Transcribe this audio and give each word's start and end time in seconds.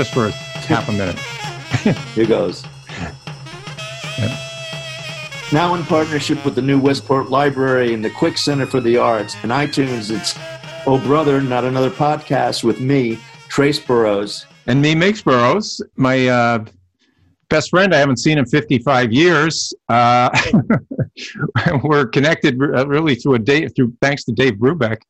just 0.00 0.14
for 0.14 0.30
half 0.66 0.88
a 0.88 0.92
minute. 0.92 1.18
Here 2.14 2.24
goes. 2.24 2.64
Now 5.52 5.74
in 5.74 5.84
partnership 5.84 6.42
with 6.42 6.54
the 6.54 6.62
new 6.62 6.80
Westport 6.80 7.28
Library 7.28 7.92
and 7.92 8.02
the 8.02 8.08
Quick 8.08 8.38
Center 8.38 8.64
for 8.64 8.80
the 8.80 8.96
Arts 8.96 9.36
and 9.42 9.52
iTunes, 9.52 10.10
it's 10.10 10.38
Oh 10.86 10.98
Brother, 10.98 11.42
Not 11.42 11.66
Another 11.66 11.90
Podcast 11.90 12.64
with 12.64 12.80
me, 12.80 13.18
Trace 13.48 13.78
Burrows. 13.78 14.46
And 14.66 14.80
me, 14.80 14.94
Mix 14.94 15.20
Burrows, 15.20 15.82
my 15.96 16.28
uh, 16.28 16.64
best 17.50 17.68
friend. 17.68 17.94
I 17.94 17.98
haven't 17.98 18.20
seen 18.20 18.38
in 18.38 18.46
55 18.46 19.12
years. 19.12 19.74
Uh, 19.90 20.30
we're 21.84 22.06
connected 22.06 22.54
uh, 22.58 22.86
really 22.86 23.16
through 23.16 23.34
a 23.34 23.38
day, 23.38 23.68
through 23.68 23.94
thanks 24.00 24.24
to 24.24 24.32
Dave 24.32 24.54
Brubeck. 24.54 25.02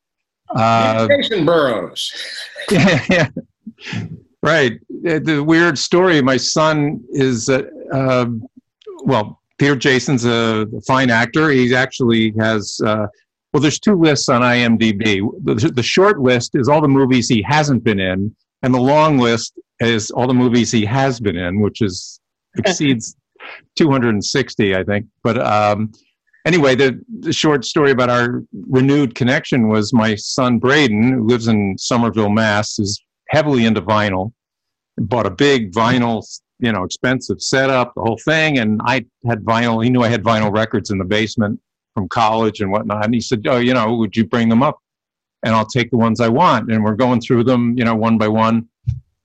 Uh, 0.48 1.06
Jason 1.06 1.46
Burrows. 1.46 2.12
yeah, 2.72 3.04
yeah. 3.08 3.28
Right. 4.42 4.80
The 4.88 5.44
weird 5.46 5.78
story. 5.78 6.22
My 6.22 6.38
son 6.38 7.04
is, 7.10 7.48
uh, 7.48 7.62
uh, 7.92 8.26
well, 9.04 9.40
Peter 9.58 9.76
Jason's 9.76 10.24
a 10.24 10.66
fine 10.86 11.10
actor. 11.10 11.50
He 11.50 11.74
actually 11.74 12.32
has, 12.38 12.80
uh, 12.84 13.06
well, 13.52 13.60
there's 13.60 13.78
two 13.78 13.96
lists 13.96 14.30
on 14.30 14.40
IMDb. 14.40 15.20
The, 15.44 15.70
the, 15.74 15.82
short 15.82 16.20
list 16.20 16.52
is 16.54 16.68
all 16.68 16.80
the 16.80 16.88
movies 16.88 17.28
he 17.28 17.42
hasn't 17.42 17.84
been 17.84 18.00
in, 18.00 18.34
and 18.62 18.72
the 18.72 18.80
long 18.80 19.18
list 19.18 19.58
is 19.80 20.10
all 20.10 20.26
the 20.26 20.34
movies 20.34 20.72
he 20.72 20.86
has 20.86 21.20
been 21.20 21.36
in, 21.36 21.60
which 21.60 21.82
is 21.82 22.20
exceeds 22.58 23.16
260, 23.76 24.74
I 24.74 24.84
think. 24.84 25.06
But 25.22 25.38
um, 25.38 25.92
anyway, 26.46 26.74
the, 26.74 26.98
the 27.20 27.32
short 27.32 27.66
story 27.66 27.90
about 27.90 28.08
our 28.08 28.42
renewed 28.68 29.14
connection 29.14 29.68
was 29.68 29.92
my 29.92 30.14
son 30.14 30.58
Braden, 30.58 31.12
who 31.12 31.26
lives 31.26 31.48
in 31.48 31.76
Somerville, 31.76 32.30
Mass, 32.30 32.78
is 32.78 33.02
heavily 33.30 33.64
into 33.64 33.80
vinyl. 33.80 34.32
Bought 34.98 35.26
a 35.26 35.30
big 35.30 35.72
vinyl 35.72 36.22
you 36.60 36.72
know, 36.72 36.84
expensive 36.84 37.40
setup, 37.40 37.94
the 37.94 38.02
whole 38.02 38.18
thing. 38.18 38.58
And 38.58 38.80
I 38.84 39.04
had 39.26 39.42
vinyl. 39.42 39.82
He 39.82 39.90
knew 39.90 40.02
I 40.02 40.08
had 40.08 40.22
vinyl 40.22 40.52
records 40.52 40.90
in 40.90 40.98
the 40.98 41.04
basement 41.04 41.58
from 41.94 42.08
college 42.08 42.60
and 42.60 42.70
whatnot. 42.70 43.04
And 43.04 43.14
he 43.14 43.20
said, 43.20 43.46
"Oh, 43.46 43.58
you 43.58 43.74
know, 43.74 43.96
would 43.96 44.16
you 44.16 44.26
bring 44.26 44.48
them 44.48 44.62
up? 44.62 44.78
And 45.42 45.54
I'll 45.54 45.66
take 45.66 45.90
the 45.90 45.96
ones 45.96 46.20
I 46.20 46.28
want." 46.28 46.70
And 46.70 46.84
we're 46.84 46.94
going 46.94 47.20
through 47.20 47.44
them, 47.44 47.74
you 47.76 47.84
know, 47.84 47.94
one 47.94 48.18
by 48.18 48.28
one. 48.28 48.68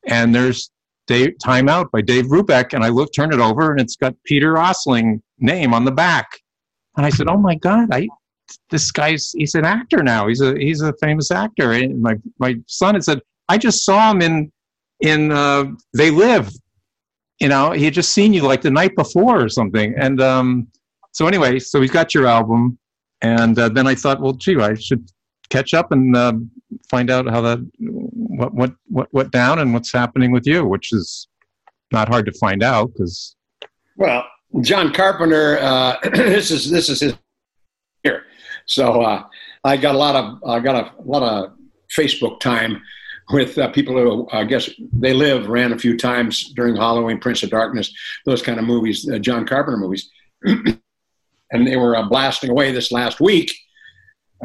And 0.07 0.33
there's 0.33 0.71
Dave, 1.07 1.37
Time 1.39 1.69
Out 1.69 1.91
by 1.91 2.01
Dave 2.01 2.25
Brubeck, 2.25 2.73
and 2.73 2.83
I 2.83 2.89
look, 2.89 3.13
turn 3.13 3.33
it 3.33 3.39
over, 3.39 3.71
and 3.71 3.79
it's 3.79 3.95
got 3.95 4.15
Peter 4.23 4.55
Osling 4.55 5.21
name 5.37 5.73
on 5.73 5.85
the 5.85 5.91
back. 5.91 6.27
And 6.97 7.05
I 7.05 7.09
said, 7.09 7.27
"Oh 7.27 7.37
my 7.37 7.55
God, 7.55 7.89
I." 7.91 8.07
This 8.69 8.91
guy's 8.91 9.31
he's 9.31 9.55
an 9.55 9.65
actor 9.65 10.03
now. 10.03 10.27
He's 10.27 10.39
a 10.39 10.55
he's 10.57 10.81
a 10.81 10.93
famous 11.01 11.31
actor. 11.31 11.71
And 11.71 12.01
my 12.01 12.15
my 12.39 12.55
son 12.67 12.93
had 12.93 13.03
said, 13.03 13.21
I 13.49 13.57
just 13.57 13.85
saw 13.85 14.11
him 14.11 14.21
in 14.21 14.51
in 15.01 15.31
uh, 15.31 15.65
They 15.93 16.11
Live 16.11 16.51
you 17.39 17.49
know, 17.49 17.71
he 17.71 17.85
had 17.85 17.93
just 17.93 18.13
seen 18.13 18.33
you 18.33 18.43
like 18.43 18.61
the 18.61 18.71
night 18.71 18.95
before 18.95 19.41
or 19.41 19.49
something. 19.49 19.93
And 19.97 20.21
um, 20.21 20.67
so 21.11 21.27
anyway, 21.27 21.59
so 21.59 21.81
he's 21.81 21.91
got 21.91 22.13
your 22.13 22.27
album, 22.27 22.77
and 23.21 23.57
uh, 23.57 23.69
then 23.69 23.87
I 23.87 23.95
thought, 23.95 24.21
well, 24.21 24.33
gee, 24.33 24.59
I 24.59 24.73
should 24.75 25.09
catch 25.49 25.73
up 25.73 25.91
and 25.91 26.15
uh, 26.15 26.33
find 26.89 27.09
out 27.09 27.27
how 27.27 27.41
that 27.41 27.59
what 27.79 28.53
what 28.53 28.73
what 28.87 29.13
went 29.13 29.31
down 29.31 29.59
and 29.59 29.73
what's 29.73 29.91
happening 29.91 30.31
with 30.31 30.45
you, 30.45 30.65
which 30.65 30.93
is 30.93 31.27
not 31.91 32.07
hard 32.07 32.25
to 32.25 32.31
find 32.33 32.63
out 32.63 32.91
because. 32.93 33.35
Well, 33.97 34.25
John 34.61 34.93
Carpenter, 34.93 35.57
uh, 35.59 35.97
this 36.13 36.51
is 36.51 36.69
this 36.69 36.89
is 36.89 36.99
his 37.01 37.13
here, 38.03 38.23
so 38.65 39.01
uh, 39.01 39.23
I 39.63 39.77
got 39.77 39.95
a 39.95 39.97
lot 39.97 40.15
of 40.15 40.43
I 40.47 40.59
got 40.59 40.75
a, 40.75 41.01
a 41.01 41.05
lot 41.05 41.23
of 41.23 41.53
Facebook 41.97 42.39
time 42.39 42.81
with 43.31 43.57
uh, 43.57 43.69
people 43.71 43.95
who 43.95 44.27
I 44.31 44.43
guess 44.43 44.69
they 44.93 45.13
live 45.13 45.47
ran 45.47 45.73
a 45.73 45.79
few 45.79 45.97
times 45.97 46.53
during 46.55 46.75
Halloween, 46.75 47.19
Prince 47.19 47.43
of 47.43 47.49
Darkness, 47.49 47.93
those 48.25 48.41
kind 48.41 48.59
of 48.59 48.65
movies, 48.65 49.09
uh, 49.09 49.19
John 49.19 49.47
Carpenter 49.47 49.77
movies, 49.77 50.09
and 50.43 51.67
they 51.67 51.77
were 51.77 51.95
uh, 51.95 52.07
blasting 52.07 52.49
away 52.49 52.71
this 52.71 52.91
last 52.91 53.19
week 53.19 53.51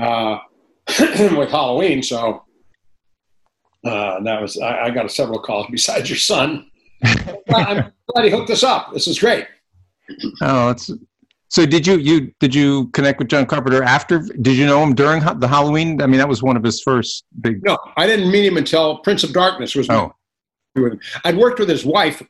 uh, 0.00 0.38
with 0.98 1.50
Halloween. 1.50 2.02
So 2.02 2.44
uh, 3.84 4.20
that 4.22 4.40
was 4.40 4.58
I, 4.58 4.84
I, 4.84 4.90
got 4.90 5.10
several 5.10 5.40
calls 5.40 5.66
besides 5.70 6.08
your 6.08 6.18
son. 6.18 6.70
I'm 7.02 7.92
glad 8.08 8.24
he 8.24 8.30
hooked 8.30 8.50
us 8.50 8.62
up. 8.62 8.92
This 8.92 9.06
is 9.06 9.18
great. 9.18 9.46
Oh, 10.42 10.70
it's 10.70 10.90
so 11.50 11.66
did 11.66 11.84
you 11.84 11.96
you 11.96 12.32
did 12.38 12.54
you 12.54 12.86
connect 12.88 13.18
with 13.18 13.28
John 13.28 13.44
Carpenter 13.44 13.82
after? 13.82 14.20
Did 14.20 14.56
you 14.56 14.66
know 14.66 14.82
him 14.84 14.94
during 14.94 15.20
the 15.40 15.48
Halloween? 15.48 16.00
I 16.00 16.06
mean, 16.06 16.18
that 16.18 16.28
was 16.28 16.44
one 16.44 16.56
of 16.56 16.62
his 16.62 16.80
first 16.80 17.24
big. 17.40 17.64
No, 17.64 17.76
I 17.96 18.06
didn't 18.06 18.30
meet 18.30 18.46
him 18.46 18.56
until 18.56 18.98
Prince 18.98 19.24
of 19.24 19.32
Darkness 19.32 19.74
was. 19.74 19.90
Oh. 19.90 20.14
I'd 21.24 21.36
worked 21.36 21.58
with 21.58 21.68
his 21.68 21.84
wife 21.84 22.22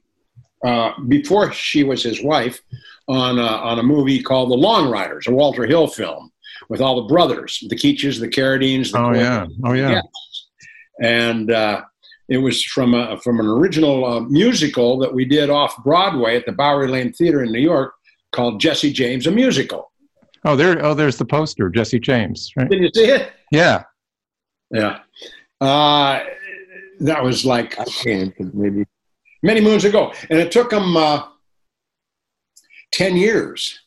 uh, 0.64 0.92
before 1.06 1.52
she 1.52 1.84
was 1.84 2.02
his 2.02 2.22
wife 2.22 2.62
on 3.08 3.38
a, 3.38 3.42
on 3.42 3.78
a 3.78 3.82
movie 3.82 4.22
called 4.22 4.50
The 4.50 4.56
Long 4.56 4.90
Riders, 4.90 5.26
a 5.26 5.32
Walter 5.32 5.66
Hill 5.66 5.86
film 5.86 6.32
with 6.70 6.80
all 6.80 7.02
the 7.02 7.08
brothers, 7.08 7.62
the 7.68 7.76
Keaches, 7.76 8.18
the 8.18 8.28
Carradines. 8.28 8.92
The 8.92 8.98
oh 9.00 9.12
yeah, 9.12 9.46
oh 9.64 9.72
yeah. 9.74 10.00
And 11.02 11.50
uh, 11.50 11.82
it 12.30 12.38
was 12.38 12.64
from 12.64 12.94
a, 12.94 13.20
from 13.20 13.38
an 13.38 13.46
original 13.46 14.06
uh, 14.06 14.20
musical 14.20 14.98
that 15.00 15.12
we 15.12 15.26
did 15.26 15.50
off 15.50 15.76
Broadway 15.84 16.36
at 16.36 16.46
the 16.46 16.52
Bouwerie 16.52 16.88
Lane 16.88 17.12
Theater 17.12 17.42
in 17.42 17.52
New 17.52 17.60
York 17.60 17.92
called 18.32 18.60
Jesse 18.60 18.92
James 18.92 19.26
a 19.26 19.30
Musical. 19.30 19.90
Oh, 20.44 20.56
there! 20.56 20.84
Oh, 20.84 20.94
there's 20.94 21.18
the 21.18 21.24
poster, 21.24 21.68
Jesse 21.68 22.00
James. 22.00 22.50
Right? 22.56 22.68
Did 22.68 22.80
you 22.80 22.90
see 22.94 23.10
it? 23.10 23.30
Yeah, 23.50 23.84
yeah. 24.70 25.00
Uh, 25.60 26.20
that 27.00 27.22
was 27.22 27.44
like 27.44 27.78
I 27.78 27.84
can't 27.84 28.34
maybe 28.54 28.86
many 29.42 29.60
moons 29.60 29.84
ago, 29.84 30.12
and 30.30 30.38
it 30.38 30.50
took 30.50 30.70
them 30.70 30.96
uh, 30.96 31.24
ten 32.92 33.16
years 33.16 33.78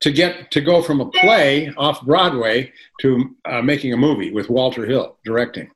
to 0.00 0.10
get 0.10 0.50
to 0.50 0.60
go 0.60 0.82
from 0.82 1.00
a 1.00 1.10
play 1.10 1.72
off 1.76 2.02
Broadway 2.02 2.72
to 3.00 3.36
uh, 3.44 3.62
making 3.62 3.92
a 3.92 3.96
movie 3.96 4.32
with 4.32 4.48
Walter 4.48 4.86
Hill 4.86 5.18
directing 5.24 5.70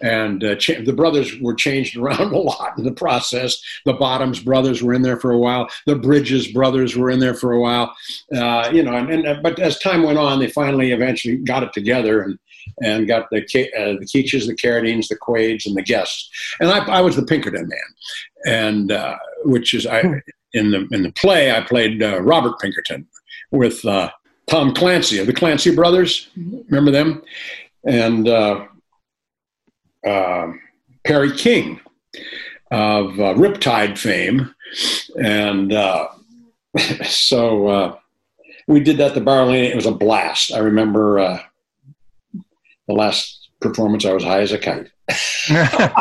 and 0.00 0.44
uh, 0.44 0.54
cha- 0.56 0.82
the 0.84 0.92
brothers 0.92 1.38
were 1.40 1.54
changed 1.54 1.96
around 1.98 2.32
a 2.32 2.38
lot 2.38 2.76
in 2.78 2.84
the 2.84 2.92
process. 2.92 3.62
The 3.84 3.94
Bottoms 3.94 4.40
brothers 4.40 4.82
were 4.82 4.94
in 4.94 5.02
there 5.02 5.18
for 5.18 5.32
a 5.32 5.38
while. 5.38 5.68
The 5.86 5.96
Bridges 5.96 6.48
brothers 6.48 6.96
were 6.96 7.10
in 7.10 7.20
there 7.20 7.34
for 7.34 7.52
a 7.52 7.60
while. 7.60 7.94
Uh, 8.34 8.70
you 8.72 8.82
know, 8.82 8.94
and, 8.94 9.10
and, 9.10 9.26
uh, 9.26 9.40
but 9.42 9.58
as 9.58 9.78
time 9.78 10.02
went 10.02 10.18
on, 10.18 10.38
they 10.38 10.48
finally 10.48 10.92
eventually 10.92 11.36
got 11.36 11.62
it 11.62 11.72
together 11.72 12.22
and 12.22 12.38
and 12.82 13.06
got 13.06 13.30
the 13.30 13.38
uh, 13.38 13.92
the 14.00 14.06
Keaches, 14.12 14.46
the 14.46 14.56
Carradines, 14.56 15.06
the 15.06 15.16
Quaids, 15.16 15.66
and 15.66 15.76
the 15.76 15.82
guests. 15.82 16.28
And 16.60 16.68
I, 16.68 16.78
I 16.86 17.00
was 17.00 17.14
the 17.14 17.24
Pinkerton 17.24 17.68
man, 17.68 17.78
and 18.44 18.92
uh, 18.92 19.16
which 19.44 19.72
is 19.72 19.86
I 19.86 20.00
in 20.52 20.72
the 20.72 20.88
in 20.90 21.02
the 21.02 21.12
play 21.12 21.52
I 21.52 21.60
played 21.60 22.02
uh, 22.02 22.20
Robert 22.20 22.58
Pinkerton 22.58 23.06
with 23.52 23.82
Tom 23.82 24.74
Clancy 24.74 25.20
of 25.20 25.28
the 25.28 25.32
Clancy 25.32 25.74
brothers. 25.74 26.28
Remember 26.68 26.90
them? 26.90 27.22
And 27.84 28.28
uh, 30.06 30.52
Perry 31.04 31.36
King 31.36 31.80
of 32.70 33.20
uh, 33.20 33.34
Riptide 33.34 33.98
fame. 33.98 34.54
And 35.22 35.72
uh, 35.72 36.08
so 37.04 37.68
uh, 37.68 37.96
we 38.66 38.80
did 38.80 38.98
that 38.98 39.08
at 39.08 39.14
the 39.14 39.20
Bowery. 39.20 39.66
It 39.66 39.76
was 39.76 39.86
a 39.86 39.92
blast. 39.92 40.52
I 40.52 40.58
remember 40.58 41.18
uh, 41.18 41.40
the 42.88 42.94
last 42.94 43.48
performance, 43.60 44.04
I 44.04 44.12
was 44.12 44.24
high 44.24 44.40
as 44.40 44.52
a 44.52 44.58
kite. 44.58 44.90
it 45.08 45.94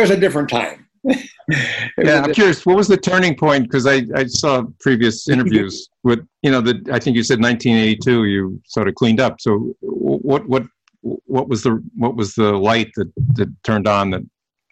was 0.00 0.10
a 0.10 0.16
different 0.16 0.48
time. 0.48 0.86
yeah, 1.04 2.22
I'm 2.22 2.32
curious. 2.32 2.64
What 2.64 2.76
was 2.76 2.88
the 2.88 2.96
turning 2.96 3.36
point? 3.36 3.64
Because 3.64 3.86
I, 3.86 4.06
I 4.14 4.26
saw 4.26 4.62
previous 4.80 5.28
interviews 5.28 5.88
with 6.04 6.26
you 6.42 6.50
know 6.50 6.60
the 6.60 6.80
I 6.92 7.00
think 7.00 7.16
you 7.16 7.24
said 7.24 7.40
1982. 7.40 8.24
You 8.24 8.60
sort 8.66 8.88
of 8.88 8.94
cleaned 8.94 9.20
up. 9.20 9.40
So 9.40 9.74
what 9.80 10.48
what 10.48 10.62
what 11.02 11.48
was 11.48 11.62
the 11.62 11.82
what 11.96 12.16
was 12.16 12.34
the 12.34 12.52
light 12.52 12.92
that 12.96 13.12
that 13.34 13.62
turned 13.64 13.88
on 13.88 14.10
that 14.10 14.22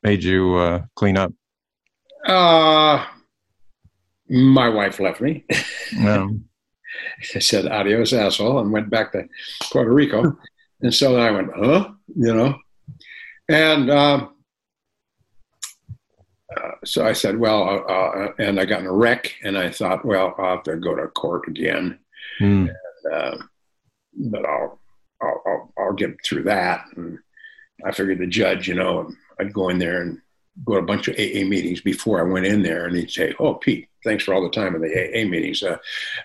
made 0.02 0.22
you 0.22 0.54
uh, 0.56 0.82
clean 0.94 1.16
up? 1.16 1.32
Uh, 2.27 3.04
my 4.28 4.68
wife 4.68 5.00
left 5.00 5.21
me. 5.21 5.44
No. 5.94 6.38
I 7.34 7.38
said 7.41 7.66
adios, 7.66 8.12
asshole, 8.12 8.60
and 8.60 8.72
went 8.72 8.91
back 8.91 9.12
to 9.12 9.27
Puerto 9.72 9.92
Rico. 9.92 10.36
and 10.80 10.94
so 10.94 11.16
I 11.16 11.30
went, 11.30 11.50
huh? 11.54 11.91
You 12.15 12.34
know? 12.34 12.59
And 13.48 13.91
um, 13.91 14.34
uh, 16.56 16.71
so 16.84 17.04
I 17.04 17.12
said, 17.12 17.38
well, 17.38 17.62
uh, 17.88 17.92
uh, 17.92 18.33
and 18.38 18.60
I 18.60 18.65
got 18.65 18.80
in 18.80 18.86
a 18.86 18.92
wreck, 18.92 19.34
and 19.42 19.59
I 19.59 19.71
thought, 19.71 20.04
well, 20.04 20.34
I'll 20.38 20.56
have 20.56 20.62
to 20.65 20.76
go 20.76 20.94
to 20.94 21.09
court 21.09 21.48
again. 21.48 21.98
Mm. 22.41 22.68
And, 23.04 23.12
uh, 23.12 23.36
but 24.16 24.44
I'll 24.44 24.80
I'll, 25.91 25.97
get 25.97 26.25
through 26.25 26.45
that. 26.45 26.84
And 26.97 27.19
I 27.84 27.92
figured 27.92 28.19
the 28.19 28.27
judge, 28.27 28.69
you 28.69 28.75
know, 28.75 29.13
I'd 29.39 29.53
go 29.53 29.69
in 29.69 29.78
there 29.78 30.03
and 30.03 30.19
go 30.65 30.75
to 30.75 30.81
a 30.81 30.83
bunch 30.83 31.09
of 31.09 31.15
AA 31.15 31.45
meetings 31.45 31.81
before 31.81 32.21
I 32.21 32.31
went 32.31 32.47
in 32.47 32.63
there, 32.63 32.87
and 32.87 32.97
he'd 32.97 33.10
say, 33.10 33.34
"Oh, 33.39 33.54
Pete, 33.54 33.89
thanks 34.04 34.25
for 34.25 34.34
all 34.34 34.42
the 34.42 34.51
time 34.51 34.75
in 34.75 34.83
the 34.83 34.89
AA 34.89 35.27
meetings. 35.27 35.63
Uh, 35.63 35.78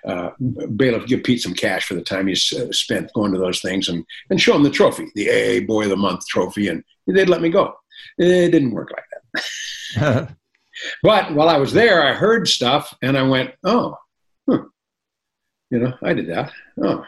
uh, 0.06 0.32
bailiff, 0.76 1.08
give 1.08 1.24
Pete 1.24 1.42
some 1.42 1.54
cash 1.54 1.86
for 1.86 1.94
the 1.94 2.02
time 2.02 2.28
he's 2.28 2.52
uh, 2.54 2.72
spent 2.72 3.14
going 3.14 3.32
to 3.32 3.40
those 3.40 3.62
things, 3.62 3.88
and 3.88 4.06
and 4.30 4.42
show 4.42 4.56
him 4.56 4.64
the 4.64 4.70
trophy, 4.70 5.08
the 5.16 5.30
AA 5.30 5.66
Boy 5.66 5.84
of 5.84 5.90
the 5.90 5.96
Month 5.96 6.28
trophy, 6.28 6.68
and 6.68 6.84
they'd 7.08 7.30
let 7.30 7.42
me 7.42 7.50
go. 7.50 7.76
It 8.18 8.52
didn't 8.52 8.72
work 8.72 8.92
like 8.92 9.06
that. 10.04 10.36
but 11.04 11.34
while 11.34 11.50
I 11.50 11.58
was 11.58 11.74
there, 11.74 12.04
I 12.04 12.14
heard 12.14 12.48
stuff 12.48 12.94
and 13.02 13.18
I 13.18 13.24
went, 13.24 13.52
oh, 13.64 13.98
huh. 14.48 14.64
you 15.70 15.80
know, 15.80 15.94
I 16.04 16.14
did 16.14 16.28
that. 16.30 16.52
Oh, 16.82 17.06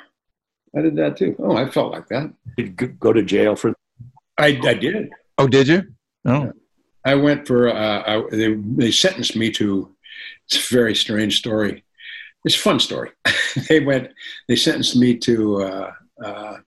I 0.75 0.81
did 0.81 0.95
that 0.97 1.17
too. 1.17 1.35
Oh, 1.39 1.55
I 1.55 1.69
felt 1.69 1.91
like 1.91 2.07
that. 2.09 2.31
Did 2.57 2.79
you 2.79 2.87
go 2.87 3.13
to 3.13 3.23
jail 3.23 3.55
for? 3.55 3.73
I, 4.37 4.59
I 4.63 4.73
did. 4.73 5.09
oh, 5.37 5.47
did 5.47 5.67
you? 5.67 5.83
Oh, 6.25 6.51
I 7.05 7.15
went 7.15 7.47
for, 7.47 7.69
uh, 7.69 8.03
I, 8.05 8.23
they, 8.31 8.53
they 8.53 8.91
sentenced 8.91 9.35
me 9.35 9.49
to, 9.51 9.95
it's 10.45 10.69
a 10.69 10.73
very 10.73 10.93
strange 10.93 11.37
story. 11.37 11.83
It's 12.43 12.55
a 12.55 12.59
fun 12.59 12.79
story. 12.79 13.11
they 13.69 13.79
went, 13.79 14.11
they 14.47 14.55
sentenced 14.55 14.97
me 14.97 15.17
to 15.19 15.63
uh, 15.63 15.91
uh, 16.23 16.57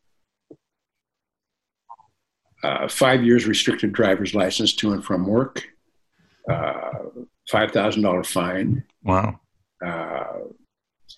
uh, 2.62 2.88
five 2.88 3.22
years 3.22 3.46
restricted 3.46 3.92
driver's 3.92 4.34
license 4.34 4.74
to 4.76 4.92
and 4.92 5.04
from 5.04 5.26
work, 5.26 5.62
uh, 6.48 6.90
$5,000 7.50 8.26
fine, 8.26 8.82
wow. 9.02 9.40
uh, 9.84 10.38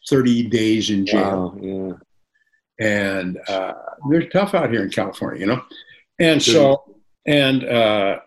30 0.08 0.48
days 0.48 0.90
in 0.90 1.06
jail. 1.06 1.54
Wow, 1.56 1.58
yeah. 1.60 1.92
And 2.82 3.38
uh, 3.48 3.74
they're 4.10 4.28
tough 4.28 4.54
out 4.54 4.70
here 4.70 4.82
in 4.82 4.90
California, 4.90 5.40
you 5.40 5.46
know. 5.46 5.62
And 6.18 6.42
so, 6.42 6.96
and 7.26 7.64
uh, 7.64 8.18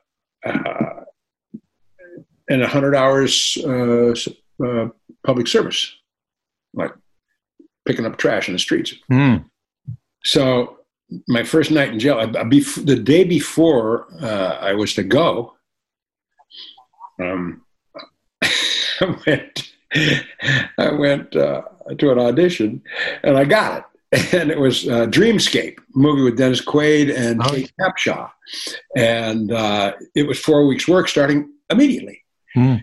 uh, 0.45 1.01
and 2.49 2.61
a 2.61 2.67
hundred 2.67 2.95
hours 2.95 3.57
uh, 3.65 4.13
uh, 4.63 4.87
public 5.25 5.47
service, 5.47 5.93
like 6.73 6.93
picking 7.85 8.05
up 8.05 8.17
trash 8.17 8.47
in 8.47 8.53
the 8.53 8.59
streets. 8.59 8.93
Hmm. 9.09 9.37
So 10.23 10.79
my 11.27 11.43
first 11.43 11.69
night 11.69 11.91
in 11.91 11.99
jail, 11.99 12.17
I, 12.17 12.23
I, 12.23 12.43
bef- 12.43 12.85
the 12.85 12.95
day 12.95 13.25
before 13.25 14.07
uh, 14.21 14.57
I 14.61 14.73
was 14.73 14.93
to 14.95 15.03
go, 15.03 15.53
um, 17.21 17.61
I 18.41 19.17
went, 19.27 19.71
I 20.77 20.91
went 20.91 21.35
uh, 21.35 21.61
to 21.97 22.11
an 22.11 22.19
audition, 22.19 22.81
and 23.21 23.37
I 23.37 23.43
got 23.43 23.79
it. 23.79 23.83
And 24.33 24.49
it 24.49 24.59
was 24.59 24.87
uh, 24.87 25.07
Dreamscape, 25.07 25.77
a 25.77 25.81
movie 25.93 26.21
with 26.21 26.37
Dennis 26.37 26.61
Quaid 26.63 27.13
and 27.15 27.41
Oh. 27.41 27.49
Kate 27.49 27.71
Capshaw, 27.79 28.29
and 28.95 29.51
uh, 29.51 29.93
it 30.15 30.25
was 30.27 30.39
four 30.39 30.67
weeks' 30.67 30.87
work 30.87 31.07
starting 31.09 31.51
immediately. 31.69 32.23
Hmm. 32.53 32.75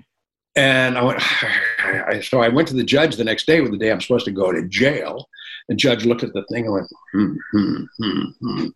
And 0.57 0.99
I 0.99 1.03
went, 1.05 1.23
so 2.25 2.43
I 2.43 2.49
went 2.49 2.69
to 2.69 2.75
the 2.75 2.85
judge 2.85 3.17
the 3.17 3.25
next 3.25 3.47
day, 3.47 3.61
with 3.63 3.71
the 3.71 3.79
day 3.79 3.91
I'm 3.91 4.01
supposed 4.01 4.27
to 4.27 4.31
go 4.31 4.53
to 4.53 4.69
jail. 4.69 5.27
The 5.69 5.75
judge 5.75 6.05
looked 6.05 6.23
at 6.23 6.33
the 6.35 6.45
thing 6.53 6.65
and 6.67 6.75
went, 6.75 6.89
hmm, 7.13 7.35
hmm, 7.53 7.85
hmm, 7.99 8.23
hmm. 8.41 8.67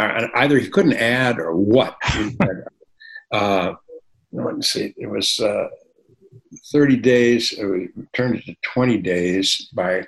And 0.00 0.30
either 0.34 0.58
he 0.58 0.68
couldn't 0.68 0.94
add 0.94 1.38
or 1.38 1.54
what. 1.54 1.96
Uh, 3.32 3.74
let's 4.32 4.72
see, 4.72 4.92
it 4.96 5.06
was 5.08 5.38
uh, 5.38 5.68
30 6.72 6.96
days, 6.96 7.54
uh, 7.62 7.66
we 7.66 7.88
turned 8.12 8.36
it 8.36 8.44
to 8.46 8.56
20 8.62 8.98
days 8.98 9.70
by 9.74 10.04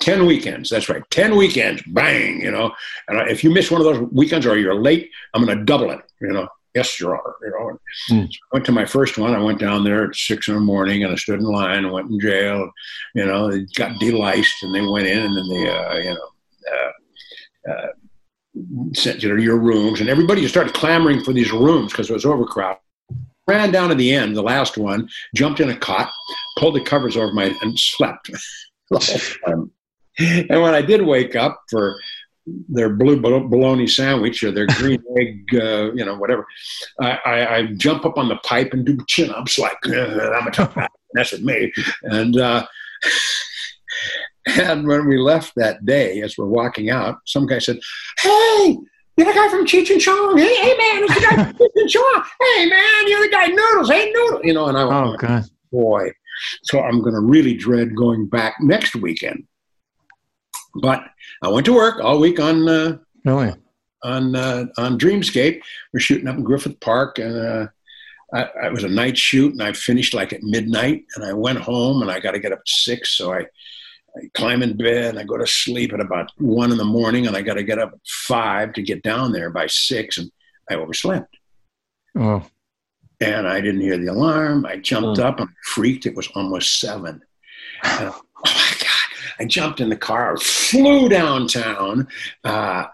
10 0.00 0.26
weekends. 0.26 0.70
That's 0.70 0.88
right, 0.88 1.02
10 1.10 1.36
weekends, 1.36 1.82
bang, 1.88 2.40
you 2.40 2.50
know. 2.50 2.72
And 3.08 3.30
if 3.30 3.44
you 3.44 3.50
miss 3.50 3.70
one 3.70 3.80
of 3.80 3.86
those 3.86 4.08
weekends 4.10 4.46
or 4.46 4.58
you're 4.58 4.74
late, 4.74 5.10
I'm 5.34 5.44
going 5.44 5.58
to 5.58 5.64
double 5.64 5.90
it, 5.90 6.00
you 6.20 6.32
know. 6.32 6.48
Yes, 6.74 6.98
Your 6.98 7.14
Honor. 7.16 7.34
You 7.42 7.50
know, 7.50 7.78
Hmm. 8.08 8.24
So 8.30 8.38
I 8.52 8.54
went 8.54 8.66
to 8.66 8.72
my 8.72 8.86
first 8.86 9.18
one. 9.18 9.34
I 9.34 9.42
went 9.42 9.60
down 9.60 9.84
there 9.84 10.08
at 10.08 10.16
six 10.16 10.48
in 10.48 10.54
the 10.54 10.60
morning 10.60 11.04
and 11.04 11.12
I 11.12 11.16
stood 11.16 11.38
in 11.38 11.44
line 11.44 11.84
and 11.84 11.92
went 11.92 12.10
in 12.10 12.18
jail. 12.18 12.70
You 13.14 13.26
know, 13.26 13.50
they 13.50 13.66
got 13.74 14.00
deliced 14.00 14.62
and 14.62 14.74
they 14.74 14.80
went 14.80 15.06
in 15.06 15.18
and 15.18 15.36
then 15.36 15.48
they, 15.48 15.68
uh, 15.68 15.96
you 15.98 16.14
know, 16.14 16.28
uh, 16.72 17.70
uh, 17.70 17.86
sent 18.94 19.22
you 19.22 19.36
to 19.36 19.42
your 19.42 19.58
rooms 19.58 20.00
and 20.00 20.08
everybody 20.08 20.40
just 20.40 20.54
started 20.54 20.74
clamoring 20.74 21.22
for 21.22 21.32
these 21.32 21.52
rooms 21.52 21.92
because 21.92 22.08
it 22.08 22.14
was 22.14 22.24
overcrowded. 22.24 22.80
Ran 23.46 23.72
down 23.72 23.88
to 23.88 23.94
the 23.94 24.12
end, 24.12 24.36
the 24.36 24.42
last 24.42 24.78
one, 24.78 25.08
jumped 25.34 25.60
in 25.60 25.70
a 25.70 25.76
cot, 25.76 26.10
pulled 26.58 26.76
the 26.76 26.80
covers 26.80 27.16
over 27.16 27.32
my 27.32 27.54
and 27.62 27.78
slept. 27.78 28.30
the 28.90 28.98
whole 28.98 29.54
time. 29.56 29.70
and 30.48 30.62
when 30.62 30.74
I 30.74 30.82
did 30.82 31.02
wake 31.02 31.34
up 31.34 31.60
for 31.70 31.98
their 32.68 32.90
blue 32.90 33.20
bologna 33.20 33.86
sandwich 33.86 34.42
or 34.42 34.50
their 34.50 34.66
green 34.66 35.02
egg, 35.18 35.44
uh, 35.54 35.92
you 35.92 36.04
know, 36.04 36.16
whatever, 36.16 36.46
I, 37.00 37.18
I, 37.24 37.56
I 37.56 37.66
jump 37.76 38.04
up 38.04 38.18
on 38.18 38.28
the 38.28 38.36
pipe 38.36 38.72
and 38.72 38.84
do 38.84 38.98
chin 39.06 39.30
ups 39.30 39.58
like 39.58 39.78
"Uh, 39.86 40.30
I'm 40.32 40.46
a 40.46 40.50
tough 40.50 40.74
guy. 40.74 40.88
That's 41.14 41.32
with 41.32 41.42
me. 41.42 41.72
And 42.02 42.36
uh, 42.38 42.66
and 44.46 44.86
when 44.86 45.06
we 45.06 45.18
left 45.18 45.54
that 45.56 45.84
day, 45.84 46.20
as 46.22 46.36
we're 46.36 46.46
walking 46.46 46.90
out, 46.90 47.18
some 47.26 47.46
guy 47.46 47.58
said, 47.58 47.78
"Hey, 48.20 48.78
you're 49.16 49.26
the 49.26 49.32
guy 49.32 49.48
from 49.48 49.66
Cheech 49.66 49.90
and 49.90 50.00
Chong. 50.00 50.38
Hey, 50.38 50.54
hey 50.54 50.76
man, 50.76 51.04
it's 51.04 51.14
the 51.14 51.20
guy 51.20 51.44
from 51.44 51.52
Cheech 51.54 51.80
and 51.80 51.90
Chong. 51.90 52.24
Hey 52.40 52.66
man, 52.66 53.08
you're 53.08 53.22
the 53.22 53.30
guy 53.30 53.46
Noodles. 53.46 53.90
Hey 53.90 54.10
Noodles. 54.12 54.40
You 54.44 54.54
know." 54.54 54.66
And 54.66 54.76
I 54.78 54.84
went, 54.84 54.96
Oh, 55.06 55.16
God. 55.16 55.44
boy. 55.70 56.10
So 56.64 56.80
I'm 56.80 57.00
going 57.02 57.14
to 57.14 57.20
really 57.20 57.54
dread 57.54 57.94
going 57.94 58.26
back 58.26 58.54
next 58.60 58.96
weekend. 58.96 59.44
But 60.80 61.04
I 61.42 61.48
went 61.48 61.66
to 61.66 61.74
work 61.74 62.02
all 62.02 62.18
week 62.18 62.40
on 62.40 62.68
uh, 62.68 62.98
Really? 63.24 63.52
on 64.02 64.34
uh, 64.34 64.64
on 64.78 64.98
Dreamscape. 64.98 65.60
We're 65.92 66.00
shooting 66.00 66.26
up 66.26 66.36
in 66.36 66.42
Griffith 66.42 66.80
Park, 66.80 67.18
and 67.18 67.36
uh, 67.36 67.66
I, 68.34 68.42
I 68.62 68.66
it 68.68 68.72
was 68.72 68.84
a 68.84 68.88
night 68.88 69.18
shoot, 69.18 69.52
and 69.52 69.62
I 69.62 69.72
finished 69.74 70.14
like 70.14 70.32
at 70.32 70.42
midnight. 70.42 71.04
And 71.14 71.24
I 71.24 71.34
went 71.34 71.58
home, 71.58 72.00
and 72.02 72.10
I 72.10 72.18
got 72.18 72.32
to 72.32 72.38
get 72.40 72.52
up 72.52 72.60
at 72.60 72.68
six, 72.68 73.16
so 73.18 73.34
I, 73.34 73.44
I 74.16 74.28
climb 74.34 74.62
in 74.62 74.76
bed, 74.76 75.10
and 75.10 75.18
I 75.18 75.24
go 75.24 75.38
to 75.38 75.46
sleep 75.46 75.92
at 75.92 76.00
about 76.00 76.30
one 76.38 76.70
in 76.70 76.78
the 76.78 76.84
morning, 76.84 77.26
and 77.26 77.36
I 77.36 77.42
got 77.42 77.54
to 77.54 77.64
get 77.64 77.78
up 77.78 77.92
at 77.92 78.00
five 78.06 78.72
to 78.74 78.82
get 78.82 79.02
down 79.02 79.32
there 79.32 79.50
by 79.50 79.66
six, 79.66 80.18
and 80.18 80.30
I 80.70 80.74
overslept. 80.74 81.34
Oh, 82.18 82.44
And 83.20 83.48
I 83.48 83.60
didn't 83.60 83.80
hear 83.80 83.96
the 83.96 84.08
alarm. 84.08 84.66
I 84.66 84.76
jumped 84.76 85.18
up 85.18 85.40
and 85.40 85.48
freaked. 85.64 86.06
It 86.06 86.14
was 86.14 86.28
almost 86.34 86.80
seven. 86.80 87.22
And, 87.84 88.10
oh 88.10 88.22
my 88.44 88.72
God. 88.80 88.88
I 89.40 89.44
jumped 89.46 89.80
in 89.80 89.88
the 89.88 89.96
car, 89.96 90.36
flew 90.36 91.08
downtown. 91.08 92.06
Uh, 92.44 92.84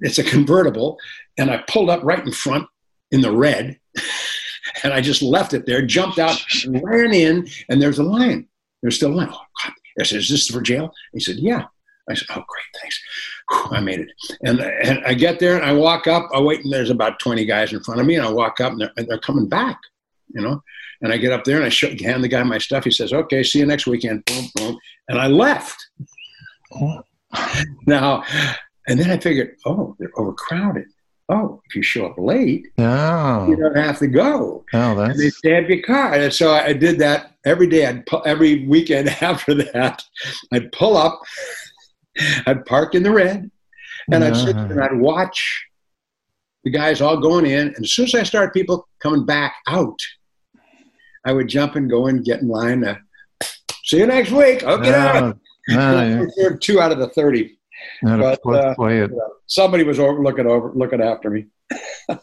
it's 0.00 0.18
a 0.18 0.24
convertible. 0.24 0.98
And 1.38 1.50
I 1.50 1.58
pulled 1.68 1.90
up 1.90 2.04
right 2.04 2.24
in 2.24 2.32
front 2.32 2.66
in 3.10 3.20
the 3.20 3.32
red. 3.32 3.78
and 4.84 4.92
I 4.92 5.00
just 5.00 5.22
left 5.22 5.54
it 5.54 5.66
there, 5.66 5.84
jumped 5.84 6.18
out, 6.18 6.40
ran 6.68 7.12
in, 7.12 7.48
and 7.68 7.82
there's 7.82 7.98
a 7.98 8.04
lion. 8.04 8.46
There's 8.82 8.96
still 8.96 9.12
a 9.12 9.14
line. 9.14 9.28
Oh, 9.32 9.40
God. 9.64 9.72
I 10.00 10.04
said, 10.04 10.18
Is 10.18 10.28
this 10.28 10.48
for 10.48 10.60
jail? 10.60 10.92
He 11.12 11.20
said, 11.20 11.36
Yeah. 11.36 11.64
I 12.10 12.14
said, 12.14 12.26
Oh, 12.30 12.44
great, 12.46 12.80
thanks. 12.80 13.00
Whew, 13.50 13.68
I 13.72 13.80
made 13.80 14.00
it. 14.00 14.10
And, 14.42 14.60
and 14.60 15.04
I 15.04 15.14
get 15.14 15.38
there 15.38 15.56
and 15.56 15.64
I 15.64 15.72
walk 15.72 16.06
up. 16.06 16.28
I 16.34 16.40
wait, 16.40 16.64
and 16.64 16.72
there's 16.72 16.90
about 16.90 17.18
20 17.18 17.44
guys 17.44 17.72
in 17.72 17.82
front 17.82 18.00
of 18.00 18.06
me. 18.06 18.16
And 18.16 18.26
I 18.26 18.30
walk 18.30 18.60
up, 18.60 18.72
and 18.72 18.80
they're, 18.80 18.92
and 18.96 19.06
they're 19.08 19.18
coming 19.18 19.48
back, 19.48 19.78
you 20.34 20.40
know. 20.40 20.62
And 21.00 21.12
I 21.12 21.16
get 21.16 21.32
up 21.32 21.44
there 21.44 21.56
and 21.56 21.64
I 21.64 21.68
show, 21.68 21.90
hand 22.00 22.24
the 22.24 22.28
guy 22.28 22.42
my 22.42 22.58
stuff. 22.58 22.82
He 22.82 22.90
says, 22.90 23.12
"Okay, 23.12 23.44
see 23.44 23.60
you 23.60 23.66
next 23.66 23.86
weekend." 23.86 24.24
Boom, 24.24 24.46
boom, 24.56 24.78
and 25.08 25.18
I 25.18 25.28
left. 25.28 25.76
Oh. 26.74 27.02
Now, 27.86 28.24
and 28.88 28.98
then 28.98 29.10
I 29.10 29.18
figured, 29.18 29.56
oh, 29.66 29.94
they're 29.98 30.10
overcrowded 30.16 30.86
oh, 31.28 31.60
if 31.66 31.74
you 31.74 31.82
show 31.82 32.06
up 32.06 32.16
late, 32.18 32.68
oh. 32.78 33.48
you 33.48 33.56
don't 33.56 33.76
have 33.76 33.98
to 33.98 34.06
go. 34.06 34.64
Oh, 34.72 34.94
that's... 34.94 35.10
And 35.10 35.20
they 35.20 35.30
stamp 35.30 35.68
your 35.68 35.82
card. 35.82 36.20
And 36.22 36.32
so 36.32 36.52
I 36.52 36.72
did 36.72 36.98
that 37.00 37.32
every 37.44 37.66
day. 37.66 37.86
I'd 37.86 38.06
pu- 38.06 38.24
every 38.24 38.66
weekend 38.66 39.08
after 39.20 39.54
that, 39.54 40.02
I'd 40.52 40.72
pull 40.72 40.96
up, 40.96 41.20
I'd 42.46 42.64
park 42.66 42.94
in 42.94 43.02
the 43.02 43.10
red, 43.10 43.50
and 44.10 44.24
I'd 44.24 44.36
sit 44.36 44.56
there 44.56 44.72
and 44.72 44.80
I'd 44.80 44.98
watch 44.98 45.64
the 46.64 46.70
guys 46.70 47.00
all 47.00 47.20
going 47.20 47.46
in. 47.46 47.68
And 47.68 47.84
as 47.84 47.92
soon 47.92 48.06
as 48.06 48.14
I 48.14 48.22
started 48.22 48.52
people 48.52 48.88
coming 49.00 49.26
back 49.26 49.54
out, 49.66 49.98
I 51.24 51.32
would 51.32 51.48
jump 51.48 51.76
and 51.76 51.90
go 51.90 52.06
and 52.06 52.24
get 52.24 52.40
in 52.40 52.48
line. 52.48 52.84
See 53.84 53.98
you 53.98 54.06
next 54.06 54.30
week. 54.30 54.62
Okay. 54.62 54.92
Oh, 54.94 55.34
oh, 55.72 56.26
yeah. 56.36 56.48
Two 56.60 56.80
out 56.80 56.92
of 56.92 56.98
the 56.98 57.08
30 57.08 57.57
but, 58.02 58.42
play- 58.42 58.58
uh, 58.60 58.74
play 58.74 58.98
it. 59.00 59.10
Somebody 59.46 59.84
was 59.84 59.98
over, 59.98 60.22
looking 60.22 60.46
over, 60.46 60.72
looking 60.74 61.00
after 61.02 61.30
me. 61.30 61.46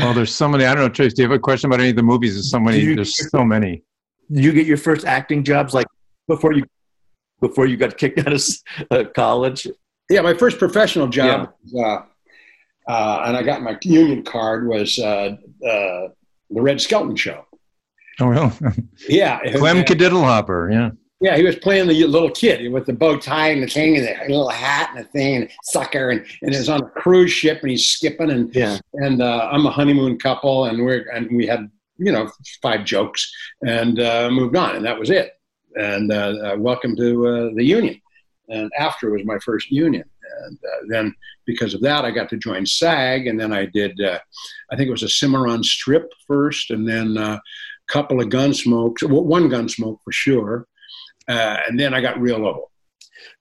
Oh, 0.00 0.12
there's 0.12 0.32
so 0.34 0.46
many. 0.46 0.64
I 0.64 0.74
don't 0.74 0.84
know, 0.84 0.88
Trace. 0.90 1.14
Do 1.14 1.22
you 1.22 1.28
have 1.28 1.36
a 1.36 1.40
question 1.40 1.68
about 1.70 1.80
any 1.80 1.90
of 1.90 1.96
the 1.96 2.02
movies? 2.04 2.34
There's 2.34 2.50
so 2.50 2.60
many. 2.60 2.78
You- 2.78 2.94
There's 2.94 3.30
so 3.30 3.42
many. 3.44 3.82
Did 4.30 4.44
you 4.44 4.52
get 4.52 4.66
your 4.66 4.76
first 4.76 5.04
acting 5.06 5.42
jobs 5.42 5.72
like 5.74 5.86
before 6.28 6.52
you 6.52 6.64
before 7.40 7.66
you 7.66 7.76
got 7.76 7.96
kicked 7.96 8.18
out 8.20 8.32
of 8.32 8.42
uh, 8.90 9.04
college? 9.14 9.66
Yeah, 10.10 10.20
my 10.20 10.34
first 10.34 10.58
professional 10.58 11.08
job, 11.08 11.50
was, 11.64 11.74
uh, 12.88 12.90
uh, 12.92 13.22
and 13.26 13.36
I 13.36 13.42
got 13.42 13.62
my 13.62 13.76
union 13.82 14.22
card 14.22 14.68
was 14.68 14.98
uh, 14.98 15.36
uh, 15.66 16.08
the 16.50 16.60
Red 16.60 16.80
Skelton 16.80 17.16
Show. 17.16 17.44
Oh, 18.20 18.28
well. 18.28 18.58
Yeah, 19.08 19.40
Clem 19.56 19.82
Kadiddlehopper. 19.84 20.70
Yeah. 20.72 20.90
Yeah, 21.20 21.36
he 21.36 21.42
was 21.42 21.56
playing 21.56 21.88
the 21.88 22.06
little 22.06 22.30
kid 22.30 22.70
with 22.72 22.86
the 22.86 22.92
bow 22.92 23.18
tie 23.18 23.48
and 23.48 23.62
the 23.62 23.66
thing 23.66 23.96
and 23.96 24.06
the 24.06 24.28
little 24.28 24.48
hat 24.48 24.90
and 24.94 25.04
the 25.04 25.08
thing 25.10 25.36
and 25.36 25.50
sucker, 25.64 26.10
and, 26.10 26.24
and 26.42 26.50
was 26.54 26.68
on 26.68 26.82
a 26.82 26.88
cruise 26.90 27.32
ship 27.32 27.60
and 27.62 27.70
he's 27.70 27.86
skipping 27.88 28.30
and 28.30 28.54
Yeah. 28.54 28.78
and 28.94 29.20
uh, 29.22 29.48
I'm 29.50 29.66
a 29.66 29.70
honeymoon 29.70 30.18
couple 30.18 30.66
and 30.66 30.84
we're 30.84 31.08
and 31.12 31.28
we 31.36 31.46
had 31.46 31.70
you 31.98 32.12
know 32.12 32.30
five 32.62 32.84
jokes 32.84 33.30
and 33.62 33.98
uh, 34.00 34.30
moved 34.30 34.56
on 34.56 34.76
and 34.76 34.84
that 34.84 34.98
was 34.98 35.10
it. 35.10 35.32
And 35.74 36.10
uh, 36.12 36.34
uh, 36.44 36.56
welcome 36.58 36.96
to 36.96 37.26
uh, 37.26 37.50
the 37.54 37.64
union. 37.64 38.00
And 38.48 38.70
after 38.78 39.10
was 39.10 39.24
my 39.24 39.38
first 39.40 39.70
union, 39.70 40.04
And 40.46 40.58
uh, 40.64 40.80
then 40.88 41.14
because 41.46 41.74
of 41.74 41.82
that, 41.82 42.04
I 42.04 42.10
got 42.10 42.28
to 42.30 42.36
join 42.38 42.64
SAG, 42.64 43.26
and 43.26 43.38
then 43.38 43.52
I 43.52 43.66
did, 43.66 44.00
uh, 44.00 44.18
I 44.72 44.76
think 44.76 44.88
it 44.88 44.92
was 44.92 45.02
a 45.02 45.08
Cimarron 45.08 45.62
strip 45.62 46.10
first, 46.26 46.70
and 46.70 46.88
then 46.88 47.16
a 47.18 47.40
couple 47.88 48.20
of 48.20 48.28
Gunsmoke, 48.28 49.02
well, 49.08 49.24
one 49.24 49.48
Gunsmoke 49.50 49.98
for 50.02 50.12
sure, 50.12 50.66
uh, 51.28 51.58
and 51.68 51.78
then 51.78 51.94
I 51.94 52.00
got 52.00 52.20
Rio 52.20 52.38
Lobo. 52.38 52.70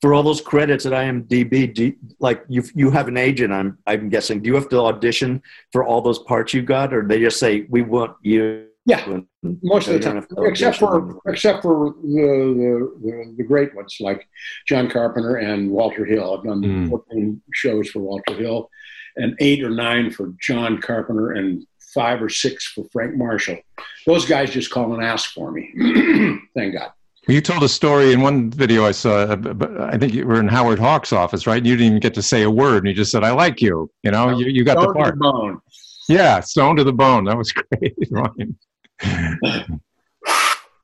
For 0.01 0.13
all 0.13 0.23
those 0.23 0.41
credits 0.41 0.85
at 0.85 0.91
IMDb, 0.91 1.73
do 1.73 1.85
you, 1.85 1.95
like 2.19 2.43
you 2.47 2.63
you 2.75 2.91
have 2.91 3.07
an 3.07 3.17
agent, 3.17 3.53
I'm 3.53 3.77
I'm 3.87 4.09
guessing. 4.09 4.41
Do 4.41 4.47
you 4.47 4.55
have 4.55 4.69
to 4.69 4.79
audition 4.79 5.41
for 5.71 5.83
all 5.83 6.01
those 6.01 6.19
parts 6.19 6.53
you 6.53 6.61
got, 6.61 6.93
or 6.93 7.07
they 7.07 7.19
just 7.19 7.39
say 7.39 7.65
we 7.69 7.81
want 7.81 8.15
you? 8.21 8.65
Yeah, 8.85 9.19
most 9.61 9.87
of 9.87 9.93
the 9.93 9.99
time, 9.99 10.25
except 10.45 10.77
for 10.77 11.19
except 11.27 11.61
for 11.61 11.93
the, 12.01 12.97
the, 13.01 13.09
the 13.09 13.33
the 13.37 13.43
great 13.43 13.75
ones 13.75 13.97
like 13.99 14.27
John 14.67 14.89
Carpenter 14.89 15.35
and 15.35 15.69
Walter 15.69 16.05
Hill. 16.05 16.37
I've 16.37 16.45
done 16.45 16.61
mm. 16.61 16.89
14 16.89 17.41
shows 17.53 17.89
for 17.89 17.99
Walter 17.99 18.33
Hill, 18.33 18.69
and 19.15 19.35
eight 19.39 19.63
or 19.63 19.69
nine 19.69 20.09
for 20.09 20.33
John 20.41 20.79
Carpenter, 20.79 21.33
and 21.33 21.65
five 21.93 22.21
or 22.21 22.29
six 22.29 22.67
for 22.67 22.85
Frank 22.91 23.15
Marshall. 23.15 23.57
Those 24.05 24.25
guys 24.25 24.51
just 24.51 24.71
call 24.71 24.93
and 24.93 25.03
ask 25.03 25.33
for 25.33 25.51
me. 25.51 25.73
Thank 26.55 26.73
God. 26.73 26.91
You 27.27 27.41
told 27.41 27.61
a 27.61 27.69
story 27.69 28.13
in 28.13 28.21
one 28.21 28.49
video 28.49 28.85
I 28.85 28.91
saw. 28.91 29.23
Uh, 29.23 29.89
I 29.91 29.97
think 29.97 30.13
you 30.13 30.25
were 30.25 30.39
in 30.39 30.47
Howard 30.47 30.79
Hawks' 30.79 31.11
office, 31.11 31.45
right? 31.45 31.63
You 31.63 31.75
didn't 31.75 31.87
even 31.87 31.99
get 31.99 32.13
to 32.13 32.21
say 32.21 32.43
a 32.43 32.49
word, 32.49 32.77
and 32.77 32.87
you 32.87 32.93
just 32.93 33.11
said, 33.11 33.25
"I 33.25 33.31
like 33.31 33.61
you." 33.61 33.91
You 34.03 34.11
know, 34.11 34.37
you, 34.37 34.45
you 34.45 34.63
got 34.63 34.79
the 34.79 34.93
part. 34.93 35.15
The 35.15 35.19
bone. 35.19 35.59
Yeah, 36.07 36.39
stone 36.39 36.77
to 36.77 36.85
the 36.85 36.93
bone. 36.93 37.25
That 37.25 37.37
was 37.37 37.51
great, 37.71 37.95
Ryan. 38.09 38.57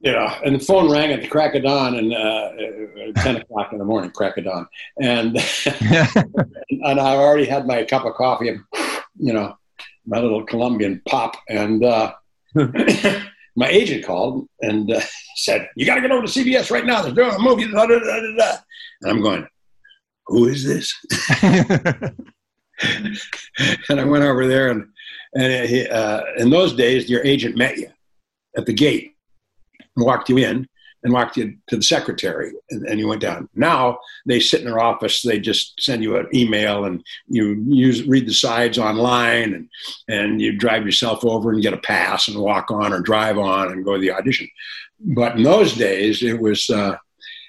yeah, 0.01 0.37
and 0.43 0.55
the 0.55 0.59
phone 0.59 0.91
rang 0.91 1.13
at 1.13 1.21
the 1.21 1.29
crack 1.29 1.55
of 1.55 1.63
dawn, 1.63 1.95
and 1.95 2.13
uh, 2.13 2.51
ten 3.21 3.37
o'clock 3.37 3.71
in 3.71 3.79
the 3.79 3.85
morning, 3.85 4.11
crack 4.11 4.37
of 4.37 4.43
dawn, 4.43 4.67
and 5.01 5.37
and 5.65 6.99
I 6.99 7.15
already 7.15 7.45
had 7.45 7.65
my 7.65 7.85
cup 7.85 8.03
of 8.03 8.15
coffee, 8.15 8.49
and 8.49 8.59
you 9.17 9.31
know, 9.31 9.57
my 10.05 10.19
little 10.19 10.43
Colombian 10.43 11.01
pop, 11.07 11.37
and. 11.47 11.85
Uh, 11.85 12.13
my 13.55 13.67
agent 13.67 14.05
called 14.05 14.47
and 14.61 14.91
uh, 14.91 15.01
said, 15.35 15.69
"You 15.75 15.85
got 15.85 15.95
to 15.95 16.01
get 16.01 16.11
over 16.11 16.25
to 16.25 16.31
CBS 16.31 16.71
right 16.71 16.85
now. 16.85 17.01
They're 17.01 17.13
doing 17.13 17.35
a 17.35 17.39
movie." 17.39 17.71
Da, 17.71 17.85
da, 17.85 17.99
da, 17.99 18.55
and 19.01 19.11
I'm 19.11 19.21
going, 19.21 19.47
"Who 20.27 20.47
is 20.47 20.65
this?" 20.65 20.93
and 23.89 23.99
I 23.99 24.03
went 24.03 24.23
over 24.23 24.47
there, 24.47 24.71
and 24.71 24.87
and 25.35 25.67
he, 25.67 25.87
uh, 25.87 26.21
in 26.37 26.49
those 26.49 26.73
days, 26.73 27.09
your 27.09 27.23
agent 27.23 27.57
met 27.57 27.77
you 27.77 27.89
at 28.57 28.65
the 28.65 28.73
gate 28.73 29.15
and 29.95 30.05
walked 30.05 30.29
you 30.29 30.37
in, 30.37 30.67
and 31.03 31.13
walked 31.13 31.37
you 31.37 31.55
to 31.67 31.75
the 31.75 31.83
secretary 31.83 32.53
and, 32.71 32.87
and, 32.87 32.99
you 32.99 33.07
went 33.07 33.21
down. 33.21 33.49
Now 33.55 33.99
they 34.25 34.39
sit 34.39 34.61
in 34.61 34.65
their 34.65 34.79
office, 34.79 35.21
they 35.21 35.39
just 35.39 35.81
send 35.81 36.01
you 36.01 36.17
an 36.17 36.27
email 36.33 36.85
and 36.85 37.03
you 37.27 37.63
use 37.67 38.03
read 38.07 38.27
the 38.27 38.33
sides 38.33 38.77
online 38.77 39.53
and 39.53 39.69
and 40.07 40.41
you 40.41 40.57
drive 40.57 40.85
yourself 40.85 41.25
over 41.25 41.51
and 41.51 41.61
get 41.61 41.73
a 41.73 41.77
pass 41.77 42.27
and 42.27 42.39
walk 42.39 42.71
on 42.71 42.93
or 42.93 43.01
drive 43.01 43.37
on 43.37 43.71
and 43.71 43.85
go 43.85 43.95
to 43.95 44.01
the 44.01 44.11
audition. 44.11 44.47
But 44.99 45.35
in 45.35 45.43
those 45.43 45.73
days 45.73 46.23
it 46.23 46.39
was 46.39 46.69
uh, 46.69 46.95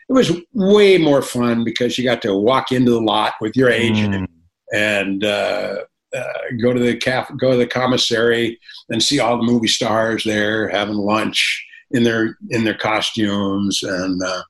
it 0.08 0.12
was 0.12 0.32
way 0.52 0.98
more 0.98 1.22
fun 1.22 1.64
because 1.64 1.96
you 1.96 2.04
got 2.04 2.22
to 2.22 2.34
walk 2.34 2.72
into 2.72 2.90
the 2.90 3.00
lot 3.00 3.34
with 3.40 3.56
your 3.56 3.70
agent 3.70 4.14
mm. 4.14 4.28
and 4.72 5.24
uh, 5.24 5.76
uh, 6.14 6.32
go 6.60 6.72
to 6.72 6.80
the 6.80 6.96
caf- 6.96 7.30
go 7.36 7.52
to 7.52 7.56
the 7.56 7.66
commissary 7.66 8.58
and 8.90 9.02
see 9.02 9.20
all 9.20 9.36
the 9.36 9.44
movie 9.44 9.68
stars 9.68 10.24
there 10.24 10.68
having 10.68 10.96
lunch 10.96 11.64
in 11.94 12.02
their 12.02 12.36
in 12.50 12.64
their 12.64 12.76
costumes, 12.76 13.82
and 13.82 14.22
uh, 14.22 14.42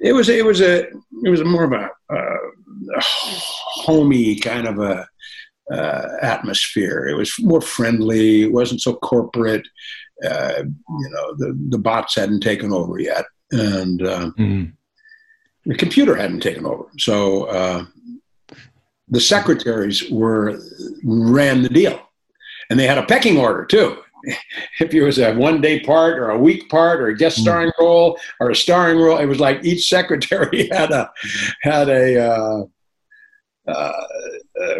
it 0.00 0.12
was 0.14 0.28
it 0.28 0.44
was 0.44 0.60
a 0.60 0.88
it 1.22 1.30
was 1.30 1.44
more 1.44 1.64
of 1.64 1.72
a, 1.72 1.90
a 2.10 3.00
homey 3.00 4.40
kind 4.40 4.66
of 4.66 4.78
a 4.78 5.06
uh, 5.70 6.08
atmosphere. 6.22 7.06
It 7.08 7.14
was 7.14 7.32
more 7.38 7.60
friendly. 7.60 8.42
It 8.42 8.52
wasn't 8.52 8.80
so 8.80 8.94
corporate. 8.94 9.68
Uh, 10.24 10.62
you 10.64 11.10
know, 11.10 11.34
the 11.36 11.58
the 11.68 11.78
bots 11.78 12.16
hadn't 12.16 12.40
taken 12.40 12.72
over 12.72 12.98
yet, 12.98 13.26
and 13.50 14.00
mm-hmm. 14.00 14.64
the 15.66 15.74
computer 15.74 16.16
hadn't 16.16 16.40
taken 16.40 16.64
over. 16.64 16.84
So 16.98 17.44
uh, 17.44 17.84
the 19.08 19.20
secretaries 19.20 20.10
were 20.10 20.58
ran 21.04 21.62
the 21.62 21.68
deal, 21.68 22.00
and 22.70 22.80
they 22.80 22.86
had 22.86 22.98
a 22.98 23.06
pecking 23.06 23.36
order 23.36 23.66
too 23.66 23.98
if 24.80 24.94
it 24.94 25.02
was 25.02 25.18
a 25.18 25.34
one 25.34 25.60
day 25.60 25.80
part 25.80 26.18
or 26.18 26.30
a 26.30 26.38
week 26.38 26.68
part 26.68 27.00
or 27.00 27.08
a 27.08 27.16
guest 27.16 27.38
hmm. 27.38 27.42
starring 27.42 27.72
role 27.78 28.18
or 28.40 28.50
a 28.50 28.56
starring 28.56 28.98
role, 28.98 29.18
it 29.18 29.26
was 29.26 29.40
like 29.40 29.64
each 29.64 29.88
secretary 29.88 30.68
had 30.72 30.90
a 30.90 31.10
had 31.62 31.88
a 31.88 32.30
uh, 32.30 32.64
uh, 33.68 33.92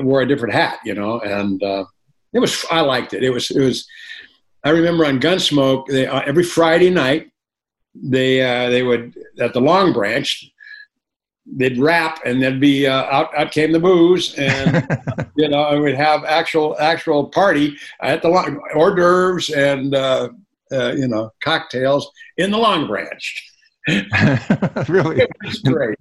wore 0.00 0.22
a 0.22 0.28
different 0.28 0.54
hat, 0.54 0.78
you 0.84 0.94
know, 0.94 1.20
and 1.20 1.62
uh, 1.62 1.84
it 2.32 2.40
was 2.40 2.64
I 2.70 2.80
liked 2.80 3.14
it. 3.14 3.22
It 3.22 3.30
was 3.30 3.50
it 3.50 3.61
was. 3.61 3.87
I 4.64 4.70
remember 4.70 5.04
on 5.04 5.18
Gunsmoke, 5.18 5.88
they, 5.88 6.06
uh, 6.06 6.20
every 6.20 6.44
Friday 6.44 6.88
night 6.88 7.32
they 7.94 8.42
uh, 8.42 8.70
they 8.70 8.82
would 8.82 9.16
at 9.40 9.52
the 9.52 9.61
Long 9.61 9.92
Branch 9.92 10.50
they'd 11.46 11.78
rap 11.78 12.20
and 12.25 12.42
there'd 12.42 12.61
be 12.61 12.87
uh, 12.87 13.04
out 13.04 13.37
out 13.37 13.50
came 13.50 13.72
the 13.72 13.78
booze 13.78 14.34
and 14.38 14.87
you 15.37 15.49
know 15.49 15.68
and 15.68 15.82
we'd 15.82 15.94
have 15.94 16.25
actual 16.25 16.76
actual 16.78 17.26
party 17.26 17.76
at 18.00 18.22
the 18.22 18.28
long 18.28 18.61
hors 18.75 18.94
d'oeuvres 18.94 19.50
and 19.50 19.94
uh, 19.94 20.28
uh, 20.72 20.92
you 20.92 21.08
know 21.08 21.30
cocktails 21.42 22.11
in 22.38 22.50
the 22.50 22.58
long 22.58 22.87
branch. 22.87 23.49
Really? 24.88 25.26
Great. 25.64 25.99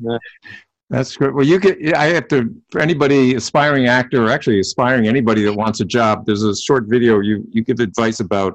That's 0.91 1.17
great. 1.17 1.33
Well 1.33 1.45
you 1.45 1.59
get 1.59 1.95
i 1.95 2.05
have 2.05 2.27
to 2.27 2.53
for 2.71 2.79
anybody 2.79 3.33
aspiring 3.33 3.87
actor 3.87 4.25
or 4.25 4.29
actually 4.29 4.59
aspiring 4.59 5.07
anybody 5.07 5.43
that 5.43 5.53
wants 5.53 5.79
a 5.79 5.85
job 5.85 6.25
there's 6.25 6.43
a 6.43 6.55
short 6.55 6.85
video 6.87 7.21
you 7.21 7.43
you 7.49 7.63
give 7.63 7.79
advice 7.79 8.19
about 8.19 8.53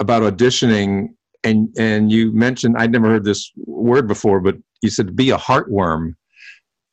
about 0.00 0.22
auditioning 0.22 1.08
and 1.46 1.68
and 1.78 2.10
you 2.10 2.32
mentioned 2.32 2.76
I'd 2.76 2.92
never 2.92 3.08
heard 3.08 3.24
this 3.24 3.52
word 3.56 4.08
before, 4.08 4.40
but 4.40 4.56
you 4.82 4.90
said 4.90 5.16
be 5.16 5.30
a 5.30 5.36
heartworm, 5.36 6.14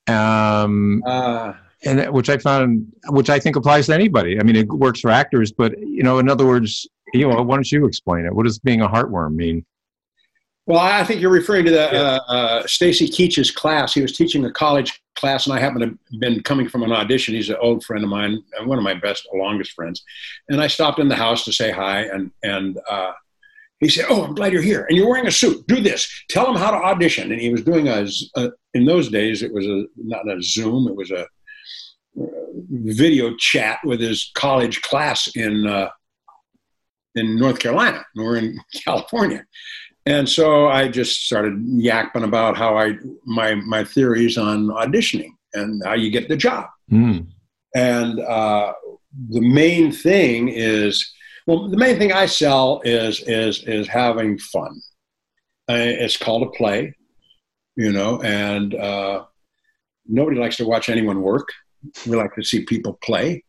um, 0.07 1.03
uh, 1.05 1.53
and 1.83 2.13
which 2.13 2.29
I 2.29 2.38
found, 2.38 2.88
which 3.10 3.29
I 3.29 3.39
think 3.39 3.55
applies 3.55 3.88
to 3.88 3.93
anybody. 3.93 4.39
I 4.39 4.43
mean, 4.43 4.55
it 4.55 4.67
works 4.69 5.00
for 5.00 5.10
actors, 5.10 5.51
but 5.51 5.77
you 5.79 6.03
know, 6.03 6.19
in 6.19 6.29
other 6.29 6.45
words, 6.45 6.88
you 7.13 7.27
know, 7.27 7.41
why 7.41 7.55
don't 7.55 7.72
you 7.72 7.86
explain 7.86 8.25
it? 8.25 8.33
What 8.33 8.45
does 8.45 8.60
being 8.60 8.81
a 8.81 8.88
heartworm 8.88 9.36
mean? 9.36 9.65
Well, 10.65 10.79
I 10.79 11.03
think 11.03 11.19
you're 11.19 11.29
referring 11.29 11.65
to 11.65 11.72
the 11.72 11.93
uh, 11.93 12.19
uh, 12.29 12.67
Stacy 12.67 13.10
Keach's 13.10 13.51
class. 13.51 13.93
He 13.93 14.01
was 14.01 14.15
teaching 14.15 14.45
a 14.45 14.51
college 14.51 15.01
class, 15.15 15.45
and 15.45 15.53
I 15.53 15.60
happened 15.60 15.81
to 15.81 15.88
have 15.88 16.19
been 16.22 16.41
coming 16.41 16.69
from 16.69 16.83
an 16.83 16.91
audition. 16.93 17.33
He's 17.33 17.50
an 17.50 17.57
old 17.60 17.83
friend 17.83 18.01
of 18.01 18.10
mine, 18.10 18.41
one 18.63 18.77
of 18.77 18.83
my 18.83 18.93
best, 18.93 19.27
longest 19.33 19.74
friends. 19.74 20.03
And 20.48 20.62
I 20.62 20.67
stopped 20.67 21.00
in 21.00 21.10
the 21.10 21.17
house 21.17 21.43
to 21.45 21.51
say 21.51 21.69
hi, 21.69 22.03
and 22.03 22.31
and 22.43 22.79
uh, 22.89 23.12
he 23.84 23.90
said, 23.90 24.06
"Oh, 24.10 24.24
I'm 24.24 24.36
glad 24.36 24.54
you're 24.54 24.62
here, 24.62 24.86
and 24.88 24.98
you're 24.98 25.10
wearing 25.10 25.28
a 25.28 25.32
suit. 25.32 25.66
Do 25.68 25.82
this. 25.82 26.10
Tell 26.30 26.46
them 26.46 26.56
how 26.56 26.72
to 26.72 26.78
audition." 26.78 27.32
And 27.32 27.42
he 27.42 27.50
was 27.50 27.63
doing 27.63 27.88
a, 27.88 28.08
a 28.36 28.52
in 28.74 28.86
those 28.86 29.10
days 29.10 29.44
it 29.44 29.54
was 29.54 29.66
a 29.66 29.86
not 29.98 30.30
a 30.30 30.42
Zoom, 30.42 30.88
it 30.88 30.96
was 30.96 31.12
a, 31.12 31.28
a 32.20 32.28
video 32.70 33.36
chat 33.38 33.80
with 33.84 34.00
his 34.00 34.32
college 34.36 34.82
class 34.82 35.28
in 35.36 35.68
uh, 35.68 35.90
in 37.16 37.38
North 37.38 37.60
Carolina. 37.60 38.06
We're 38.16 38.38
in 38.38 38.58
California, 38.86 39.46
and 40.06 40.28
so 40.28 40.68
I 40.68 40.88
just 40.88 41.25
started 41.25 41.62
yapping 41.66 42.24
about 42.24 42.58
how 42.58 42.78
I 42.78 42.98
my 43.25 43.56
my 43.56 43.84
theories 43.84 44.38
on 44.38 44.68
auditioning 44.68 45.32
and 45.54 45.82
how 45.86 45.94
you 45.94 46.10
get 46.10 46.30
the 46.30 46.38
job. 46.38 46.68
Mm. 46.92 47.28
And 47.75 48.20
uh, 48.20 48.74
the 49.30 49.42
main 49.42 49.92
thing 49.92 50.50
is 50.50 51.12
well, 51.47 51.69
the 51.69 51.77
main 51.77 51.97
thing 51.97 52.12
I 52.12 52.25
sell 52.25 52.81
is 52.83 53.21
is 53.21 53.63
is 53.63 53.88
having 53.88 54.38
fun. 54.38 54.81
Uh, 55.69 55.75
it's 55.77 56.17
called 56.17 56.43
a 56.43 56.51
play, 56.51 56.95
you 57.75 57.91
know, 57.91 58.21
and 58.21 58.75
uh, 58.75 59.23
nobody 60.07 60.38
likes 60.38 60.57
to 60.57 60.65
watch 60.65 60.89
anyone 60.89 61.21
work. 61.21 61.47
We 62.05 62.15
like 62.15 62.35
to 62.35 62.43
see 62.43 62.65
people 62.65 63.00
play. 63.03 63.43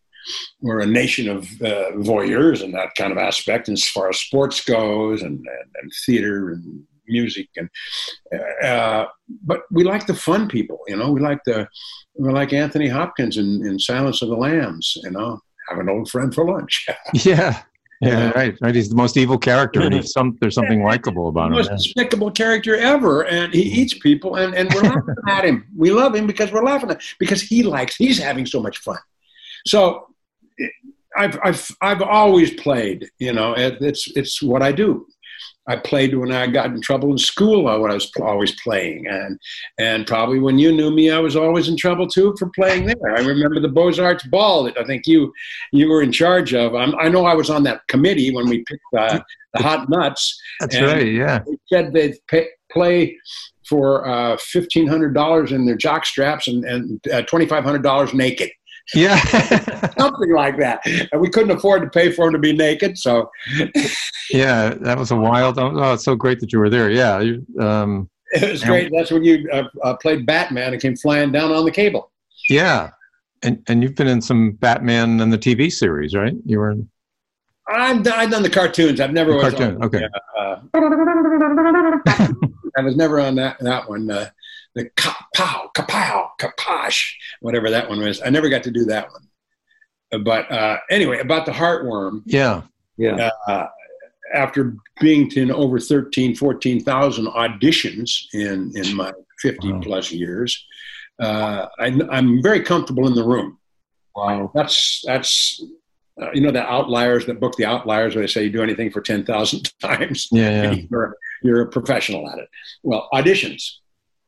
We're 0.60 0.80
a 0.80 0.86
nation 0.86 1.28
of 1.28 1.44
uh, 1.60 1.92
voyeurs 1.96 2.62
in 2.62 2.72
that 2.72 2.94
kind 2.96 3.12
of 3.12 3.18
aspect, 3.18 3.68
as 3.68 3.86
far 3.86 4.08
as 4.08 4.18
sports 4.18 4.64
goes, 4.64 5.22
and, 5.22 5.38
and, 5.38 5.70
and 5.82 5.92
theater 6.06 6.50
and 6.50 6.84
music, 7.06 7.48
and 7.56 7.68
uh, 8.62 9.06
but 9.42 9.62
we 9.70 9.84
like 9.84 10.06
the 10.06 10.14
fun 10.14 10.48
people. 10.48 10.78
You 10.88 10.96
know, 10.96 11.10
we 11.10 11.20
like 11.20 11.40
the 11.44 11.68
we 12.18 12.32
like 12.32 12.52
Anthony 12.52 12.88
Hopkins 12.88 13.36
in, 13.36 13.66
in 13.66 13.78
Silence 13.78 14.22
of 14.22 14.28
the 14.28 14.36
Lambs. 14.36 14.96
You 15.02 15.10
know, 15.10 15.40
have 15.68 15.78
an 15.78 15.88
old 15.88 16.10
friend 16.10 16.34
for 16.34 16.44
lunch. 16.44 16.86
yeah, 17.12 17.62
yeah, 18.00 18.30
right, 18.32 18.56
right. 18.60 18.74
He's 18.74 18.88
the 18.88 18.96
most 18.96 19.16
evil 19.16 19.38
character, 19.38 19.80
and 19.80 19.94
he's 19.94 20.12
some, 20.12 20.36
there's 20.40 20.54
something 20.54 20.82
likable 20.82 21.28
about 21.28 21.46
him. 21.46 21.52
The 21.52 21.56
most 21.58 21.70
despicable 21.70 22.30
character 22.30 22.76
ever, 22.76 23.22
and 23.26 23.52
he 23.52 23.62
eats 23.62 23.94
people, 23.98 24.36
and, 24.36 24.54
and 24.54 24.72
we're 24.74 24.82
laughing 24.82 25.14
at 25.28 25.44
him. 25.44 25.66
We 25.76 25.90
love 25.90 26.14
him 26.14 26.26
because 26.26 26.52
we're 26.52 26.64
laughing 26.64 26.90
at 26.90 27.00
because 27.18 27.42
he 27.42 27.62
likes. 27.62 27.96
He's 27.96 28.18
having 28.18 28.46
so 28.46 28.60
much 28.60 28.78
fun. 28.78 28.98
So, 29.66 30.08
I've 31.16 31.38
I've 31.42 31.70
I've 31.80 32.02
always 32.02 32.52
played. 32.54 33.08
You 33.18 33.32
know, 33.32 33.54
it's 33.56 34.10
it's 34.16 34.42
what 34.42 34.62
I 34.62 34.72
do. 34.72 35.06
I 35.66 35.76
played 35.76 36.14
when 36.14 36.30
I 36.30 36.46
got 36.46 36.66
in 36.66 36.80
trouble 36.80 37.10
in 37.10 37.18
school. 37.18 37.64
When 37.64 37.90
I 37.90 37.94
was 37.94 38.10
always 38.20 38.58
playing, 38.60 39.06
and 39.06 39.38
and 39.78 40.06
probably 40.06 40.38
when 40.38 40.58
you 40.58 40.72
knew 40.72 40.90
me, 40.90 41.10
I 41.10 41.18
was 41.18 41.36
always 41.36 41.68
in 41.68 41.76
trouble 41.76 42.06
too 42.06 42.34
for 42.38 42.50
playing 42.50 42.86
there. 42.86 43.16
I 43.16 43.20
remember 43.20 43.60
the 43.60 43.68
Beaux 43.68 43.98
Arts 44.00 44.24
ball 44.24 44.64
that 44.64 44.78
I 44.78 44.84
think 44.84 45.06
you 45.06 45.32
you 45.72 45.88
were 45.88 46.02
in 46.02 46.12
charge 46.12 46.52
of. 46.52 46.74
I'm, 46.74 46.94
i 46.96 47.08
know 47.08 47.24
I 47.24 47.34
was 47.34 47.48
on 47.48 47.62
that 47.62 47.86
committee 47.88 48.34
when 48.34 48.48
we 48.48 48.64
picked 48.64 48.82
uh, 48.96 49.20
the 49.54 49.62
hot 49.62 49.88
nuts. 49.88 50.38
That's 50.60 50.80
right. 50.80 51.06
Yeah, 51.06 51.42
they 51.46 51.56
said 51.72 51.94
they'd 51.94 52.16
pay, 52.28 52.48
play 52.70 53.18
for 53.66 54.06
uh, 54.06 54.36
fifteen 54.38 54.86
hundred 54.86 55.14
dollars 55.14 55.52
in 55.52 55.64
their 55.64 55.76
jock 55.76 56.04
straps 56.04 56.46
and 56.46 56.64
and 56.64 57.00
uh, 57.10 57.22
twenty 57.22 57.46
five 57.46 57.64
hundred 57.64 57.82
dollars 57.82 58.12
naked. 58.12 58.50
Yeah, 58.92 59.16
something 59.98 60.32
like 60.32 60.58
that. 60.58 60.86
And 61.10 61.20
we 61.20 61.30
couldn't 61.30 61.52
afford 61.52 61.82
to 61.82 61.88
pay 61.88 62.12
for 62.12 62.26
him 62.26 62.34
to 62.34 62.38
be 62.38 62.52
naked, 62.52 62.98
so. 62.98 63.30
yeah, 64.30 64.74
that 64.80 64.98
was 64.98 65.10
a 65.10 65.16
wild. 65.16 65.58
Oh, 65.58 65.94
it's 65.94 66.04
so 66.04 66.14
great 66.14 66.40
that 66.40 66.52
you 66.52 66.58
were 66.58 66.68
there. 66.68 66.90
Yeah, 66.90 67.20
you, 67.20 67.46
um, 67.60 68.10
it 68.32 68.50
was 68.50 68.64
great. 68.64 68.92
That's 68.94 69.10
when 69.10 69.24
you 69.24 69.48
uh, 69.52 69.64
uh, 69.82 69.96
played 69.96 70.26
Batman 70.26 70.72
and 70.72 70.82
came 70.82 70.96
flying 70.96 71.32
down 71.32 71.52
on 71.52 71.64
the 71.64 71.70
cable. 71.70 72.10
Yeah, 72.50 72.90
and 73.42 73.62
and 73.68 73.82
you've 73.82 73.94
been 73.94 74.08
in 74.08 74.20
some 74.20 74.52
Batman 74.52 75.20
and 75.20 75.32
the 75.32 75.38
TV 75.38 75.72
series, 75.72 76.14
right? 76.14 76.34
You 76.44 76.58
were. 76.58 76.72
In... 76.72 76.90
I've 77.68 78.02
done, 78.02 78.18
I've 78.18 78.30
done 78.30 78.42
the 78.42 78.50
cartoons. 78.50 79.00
I've 79.00 79.12
never 79.12 79.30
the 79.30 79.36
was 79.36 79.54
cartoon. 79.54 79.76
On, 79.76 79.84
okay. 79.84 80.06
Uh, 80.36 80.56
I 82.76 82.82
was 82.82 82.96
never 82.96 83.20
on 83.20 83.36
that 83.36 83.58
that 83.60 83.88
one. 83.88 84.10
Uh, 84.10 84.28
the 84.74 84.90
kapow, 84.96 85.72
kapow, 85.74 86.28
kaposh, 86.40 87.12
whatever 87.40 87.70
that 87.70 87.88
one 87.88 88.00
was. 88.00 88.20
I 88.22 88.30
never 88.30 88.48
got 88.48 88.62
to 88.64 88.70
do 88.70 88.84
that 88.86 89.08
one. 89.10 90.22
But 90.24 90.50
uh, 90.50 90.78
anyway, 90.90 91.20
about 91.20 91.46
the 91.46 91.52
heartworm. 91.52 92.22
Yeah. 92.26 92.62
Yeah. 92.96 93.30
Uh, 93.46 93.66
after 94.34 94.76
being 95.00 95.28
to 95.30 95.50
over 95.54 95.78
13, 95.78 96.34
14,000 96.34 97.26
auditions 97.26 98.26
in, 98.32 98.72
in 98.74 98.94
my 98.94 99.12
50 99.40 99.72
wow. 99.72 99.80
plus 99.80 100.10
years, 100.10 100.64
uh, 101.20 101.66
I, 101.78 101.86
am 101.86 102.42
very 102.42 102.62
comfortable 102.62 103.06
in 103.06 103.14
the 103.14 103.24
room. 103.24 103.58
Wow. 104.16 104.50
That's, 104.54 105.02
that's, 105.06 105.62
uh, 106.20 106.30
you 106.32 106.40
know, 106.40 106.50
the 106.50 106.62
outliers, 106.62 107.26
that 107.26 107.40
book, 107.40 107.56
The 107.56 107.64
Outliers, 107.64 108.14
where 108.14 108.22
they 108.22 108.30
say 108.30 108.44
you 108.44 108.50
do 108.50 108.62
anything 108.62 108.90
for 108.90 109.00
10,000 109.00 109.72
times. 109.80 110.28
Yeah. 110.30 110.72
yeah. 110.72 110.82
You're, 110.90 111.16
you're 111.42 111.62
a 111.62 111.68
professional 111.68 112.28
at 112.28 112.38
it. 112.38 112.48
Well, 112.82 113.08
auditions. 113.12 113.78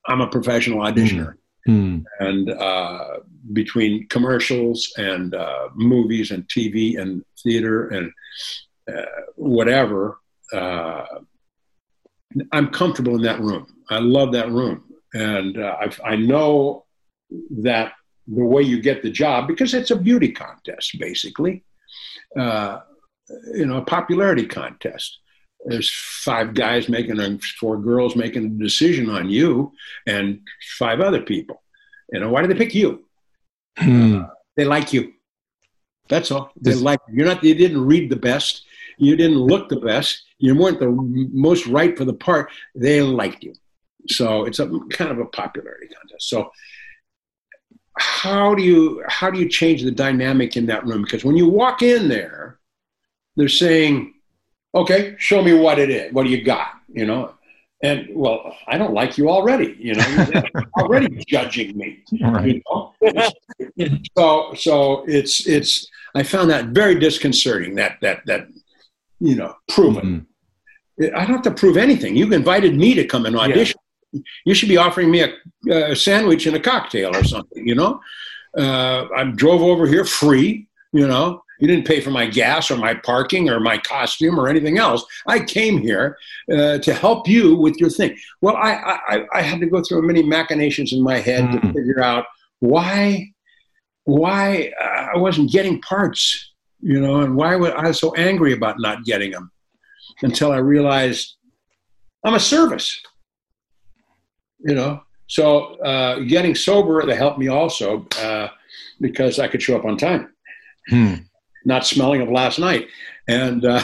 I'm 0.09 0.21
a 0.21 0.29
professional 0.29 0.81
auditioner. 0.81 1.35
Mm. 1.69 2.05
And 2.21 2.51
uh, 2.51 3.19
between 3.53 4.07
commercials 4.09 4.93
and 4.97 5.35
uh, 5.35 5.69
movies 5.75 6.31
and 6.31 6.47
TV 6.49 7.01
and 7.01 7.25
theater 7.43 7.89
and 7.89 8.13
uh, 8.89 9.03
whatever, 9.35 10.19
uh, 10.53 11.05
I'm 12.53 12.69
comfortable 12.69 13.17
in 13.17 13.23
that 13.23 13.41
room. 13.41 13.67
I 13.91 13.99
love 13.99 14.33
that 14.33 14.51
room. 14.51 14.85
And 15.13 15.59
uh, 15.59 15.77
I, 15.81 16.13
I 16.13 16.17
know 16.17 16.85
that 17.63 17.93
the 18.29 18.45
way 18.45 18.63
you 18.63 18.81
get 18.81 19.03
the 19.03 19.11
job, 19.11 19.49
because 19.49 19.75
it's 19.75 19.91
a 19.91 19.97
beauty 19.97 20.31
contest, 20.33 20.99
basically, 20.99 21.65
uh, 22.39 22.81
you 23.55 23.67
know, 23.67 23.79
a 23.79 23.85
popularity 23.85 24.47
contest 24.47 25.19
there's 25.67 25.91
five 25.91 26.55
guys 26.55 26.89
making 26.89 27.21
a 27.21 27.39
four 27.59 27.77
girls 27.79 28.17
making 28.17 28.45
a 28.47 28.49
decision 28.49 29.11
on 29.11 29.29
you 29.29 29.73
and 30.07 30.41
five 30.79 31.01
other 31.01 31.21
people. 31.21 31.63
You 32.13 32.21
know 32.21 32.31
why 32.31 32.43
did 32.43 32.51
they 32.51 32.59
pick 32.59 32.75
you? 32.75 33.05
Hmm. 33.79 34.21
uh, 34.21 34.27
they 34.57 34.65
like 34.65 34.93
you. 34.93 35.13
That's 36.09 36.31
all. 36.31 36.53
They 36.57 36.71
this, 36.71 36.81
like 36.81 37.01
you. 37.09 37.17
you're 37.17 37.27
not 37.27 37.43
you 37.43 37.55
didn't 37.55 37.85
read 37.85 38.11
the 38.11 38.17
best. 38.17 38.65
You 38.97 39.17
didn't 39.17 39.39
look 39.39 39.69
the 39.69 39.81
best. 39.81 40.23
You 40.39 40.57
weren't 40.57 40.79
the 40.79 40.91
most 41.33 41.67
right 41.67 41.97
for 41.97 42.05
the 42.05 42.15
part. 42.15 42.51
They 42.75 43.03
liked 43.03 43.43
you. 43.43 43.53
So 44.09 44.45
it's 44.45 44.61
a 44.61 44.69
kind 44.91 45.11
of 45.11 45.19
a 45.19 45.27
popularity 45.27 45.89
contest. 45.89 46.29
So 46.29 46.51
how 47.99 48.55
do 48.55 48.63
you 48.63 49.03
how 49.09 49.31
do 49.31 49.39
you 49.39 49.49
change 49.49 49.83
the 49.83 49.91
dynamic 49.91 50.57
in 50.57 50.67
that 50.67 50.87
room? 50.87 51.03
Because 51.03 51.25
when 51.25 51.37
you 51.37 51.49
walk 51.49 51.83
in 51.83 52.09
there 52.09 52.61
they're 53.37 53.49
saying 53.49 54.15
okay, 54.75 55.15
show 55.19 55.43
me 55.43 55.55
what 55.55 55.79
it 55.79 55.91
is. 55.91 56.13
What 56.13 56.25
do 56.25 56.31
you 56.31 56.45
got? 56.45 56.69
You 56.89 57.07
know, 57.07 57.35
and 57.83 58.09
well, 58.13 58.55
I 58.67 58.79
don't 58.79 58.95
like 58.95 59.19
you 59.19 59.29
already. 59.29 59.77
You 59.79 59.95
know, 59.95 60.43
already 60.79 61.25
judging 61.29 61.77
me. 61.77 62.03
Right. 62.21 62.63
You 63.77 63.91
know? 63.91 63.99
so, 64.17 64.55
so 64.55 65.05
it's 65.07 65.47
it's. 65.47 65.89
I 66.15 66.23
found 66.23 66.51
that 66.51 66.67
very 66.69 66.99
disconcerting. 66.99 67.75
That 67.75 67.99
that 68.01 68.25
that 68.27 68.49
you 69.21 69.35
know, 69.35 69.55
proven. 69.69 70.27
Mm-hmm. 71.01 71.17
I 71.17 71.27
don't 71.27 71.35
have 71.35 71.43
to 71.43 71.51
prove 71.51 71.77
anything. 71.77 72.17
You've 72.17 72.33
invited 72.33 72.75
me 72.75 72.95
to 72.95 73.05
come 73.05 73.27
and 73.27 73.37
audition. 73.37 73.79
Yeah. 74.13 74.21
You 74.47 74.55
should 74.55 74.71
be 74.71 74.79
offering 74.79 75.11
me 75.11 75.23
a, 75.23 75.91
a, 75.91 75.97
sandwich 75.97 76.47
and 76.47 76.57
a 76.57 76.61
cocktail 76.61 77.15
or 77.15 77.23
something. 77.23 77.67
You 77.67 77.75
know, 77.75 78.01
uh, 78.57 79.07
I 79.15 79.25
drove 79.25 79.61
over 79.61 79.87
here 79.87 80.05
free. 80.05 80.69
You 80.93 81.07
know, 81.07 81.43
you 81.59 81.67
didn't 81.67 81.87
pay 81.87 82.01
for 82.01 82.11
my 82.11 82.27
gas 82.27 82.71
or 82.71 82.77
my 82.77 82.95
parking 82.95 83.49
or 83.49 83.61
my 83.61 83.79
costume 83.79 84.39
or 84.39 84.49
anything 84.49 84.79
else. 84.79 85.05
I 85.27 85.41
came 85.41 85.79
here 85.79 86.19
uh, 86.53 86.79
to 86.79 86.95
help 86.95 87.29
you 87.29 87.57
with 87.57 87.77
your 87.77 87.91
thing. 87.91 88.17
Well, 88.41 88.57
I, 88.57 89.01
I, 89.09 89.27
I, 89.33 89.43
had 89.43 89.61
to 89.61 89.67
go 89.67 89.83
through 89.83 90.03
many 90.03 90.23
machinations 90.23 90.93
in 90.93 91.03
my 91.03 91.19
head 91.19 91.45
mm-hmm. 91.45 91.67
to 91.69 91.73
figure 91.73 92.03
out 92.03 92.27
why 92.61 93.33
why 94.05 94.73
uh, 94.81 95.09
I 95.15 95.17
wasn't 95.17 95.51
getting 95.51 95.81
parts, 95.81 96.53
you 96.81 97.01
know, 97.01 97.23
and 97.23 97.35
why 97.35 97.57
was 97.57 97.73
I 97.77 97.89
was 97.89 97.99
so 97.99 98.15
angry 98.15 98.53
about 98.53 98.79
not 98.79 99.05
getting 99.05 99.33
them 99.33 99.51
until 100.23 100.53
I 100.53 100.59
realized 100.59 101.37
I'm 102.25 102.35
a 102.35 102.41
service, 102.41 103.01
you 104.61 104.75
know. 104.75 105.03
So 105.29 105.75
uh, 105.81 106.21
getting 106.21 106.55
sober 106.55 107.05
that 107.05 107.17
helped 107.17 107.41
me 107.41 107.49
also 107.49 108.07
uh, 108.21 108.49
because 109.01 109.41
I 109.41 109.49
could 109.49 109.61
show 109.61 109.77
up 109.77 109.85
on 109.85 109.97
time. 109.97 110.33
Hmm 110.89 111.15
not 111.67 111.87
smelling 111.87 112.23
of 112.23 112.31
last 112.31 112.59
night 112.59 112.89
and 113.29 113.65
uh, 113.65 113.83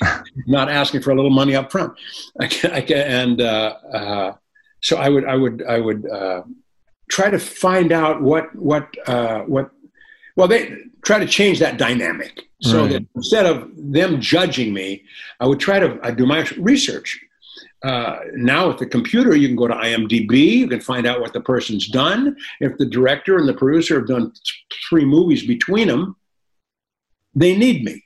not 0.46 0.70
asking 0.70 1.02
for 1.02 1.10
a 1.10 1.14
little 1.14 1.30
money 1.30 1.54
up 1.54 1.70
front. 1.70 1.92
I 2.40 2.46
can, 2.46 2.70
I 2.70 2.80
can, 2.80 2.98
and 2.98 3.40
uh, 3.40 3.76
uh, 3.92 4.34
so 4.80 4.96
I 4.96 5.08
would, 5.08 5.24
I 5.26 5.36
would, 5.36 5.62
I 5.64 5.78
would 5.78 6.08
uh, 6.08 6.42
try 7.10 7.28
to 7.28 7.38
find 7.38 7.92
out 7.92 8.22
what, 8.22 8.54
what, 8.54 8.88
uh, 9.08 9.40
what. 9.40 9.70
Well, 10.36 10.48
they 10.48 10.76
try 11.02 11.18
to 11.18 11.26
change 11.26 11.60
that 11.60 11.78
dynamic 11.78 12.46
so 12.62 12.82
right. 12.82 12.92
that 12.92 13.06
instead 13.14 13.46
of 13.46 13.70
them 13.74 14.20
judging 14.20 14.72
me, 14.72 15.04
I 15.40 15.46
would 15.46 15.60
try 15.60 15.78
to 15.78 15.98
I 16.02 16.10
do 16.10 16.26
my 16.26 16.46
research. 16.58 17.18
Uh, 17.82 18.18
now 18.34 18.68
with 18.68 18.78
the 18.78 18.86
computer, 18.86 19.36
you 19.36 19.48
can 19.48 19.56
go 19.56 19.68
to 19.68 19.74
IMDb. 19.74 20.58
You 20.58 20.68
can 20.68 20.80
find 20.80 21.06
out 21.06 21.20
what 21.20 21.32
the 21.32 21.40
person's 21.40 21.88
done. 21.88 22.36
If 22.60 22.76
the 22.78 22.86
director 22.86 23.36
and 23.36 23.48
the 23.48 23.54
producer 23.54 23.96
have 23.96 24.08
done 24.08 24.32
three 24.88 25.04
movies 25.04 25.46
between 25.46 25.88
them, 25.88 26.16
they 27.36 27.56
need 27.56 27.84
me. 27.84 28.02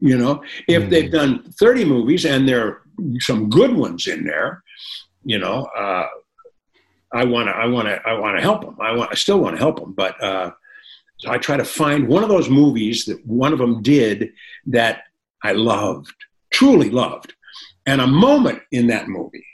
You 0.00 0.16
know, 0.16 0.44
if 0.68 0.84
mm 0.84 0.90
they've 0.90 1.10
done 1.10 1.42
30 1.58 1.84
movies 1.84 2.24
and 2.24 2.48
there 2.48 2.66
are 2.66 2.82
some 3.18 3.48
good 3.48 3.74
ones 3.74 4.06
in 4.06 4.24
there, 4.24 4.62
you 5.24 5.38
know, 5.38 5.64
uh, 5.76 6.06
I 7.12 7.24
want 7.24 7.48
to, 7.48 7.52
I 7.52 7.66
want 7.66 7.88
to, 7.88 8.00
I 8.06 8.12
want 8.12 8.36
to 8.36 8.42
help 8.42 8.60
them. 8.60 8.76
I 8.80 8.92
want, 8.92 9.10
I 9.10 9.14
still 9.14 9.40
want 9.40 9.56
to 9.56 9.60
help 9.60 9.80
them, 9.80 9.92
but 9.92 10.22
uh, 10.22 10.52
so 11.18 11.30
I 11.30 11.38
try 11.38 11.56
to 11.56 11.64
find 11.64 12.06
one 12.06 12.22
of 12.22 12.28
those 12.28 12.48
movies 12.48 13.06
that 13.06 13.24
one 13.26 13.52
of 13.52 13.58
them 13.58 13.82
did 13.82 14.30
that 14.66 15.02
I 15.42 15.52
loved, 15.52 16.14
truly 16.50 16.90
loved, 16.90 17.34
and 17.86 18.00
a 18.00 18.06
moment 18.06 18.62
in 18.70 18.86
that 18.88 19.08
movie 19.08 19.46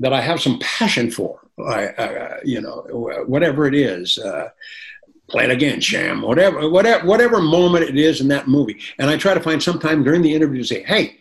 that 0.00 0.12
I 0.12 0.20
have 0.20 0.40
some 0.40 0.58
passion 0.60 1.10
for. 1.10 1.38
I, 1.64 1.86
uh, 1.88 2.36
you 2.44 2.60
know, 2.60 2.84
whatever 3.26 3.66
it 3.66 3.74
is. 3.74 4.18
Uh, 4.18 4.48
play 5.32 5.44
it 5.44 5.50
again, 5.50 5.80
sham, 5.80 6.22
whatever, 6.22 6.68
whatever, 6.68 7.06
whatever 7.06 7.40
moment 7.40 7.84
it 7.84 7.98
is 7.98 8.20
in 8.20 8.28
that 8.28 8.46
movie. 8.46 8.78
And 8.98 9.10
I 9.10 9.16
try 9.16 9.34
to 9.34 9.40
find 9.40 9.60
some 9.60 9.80
time 9.80 10.04
during 10.04 10.22
the 10.22 10.32
interview 10.32 10.62
to 10.62 10.68
say, 10.68 10.82
hey, 10.84 11.18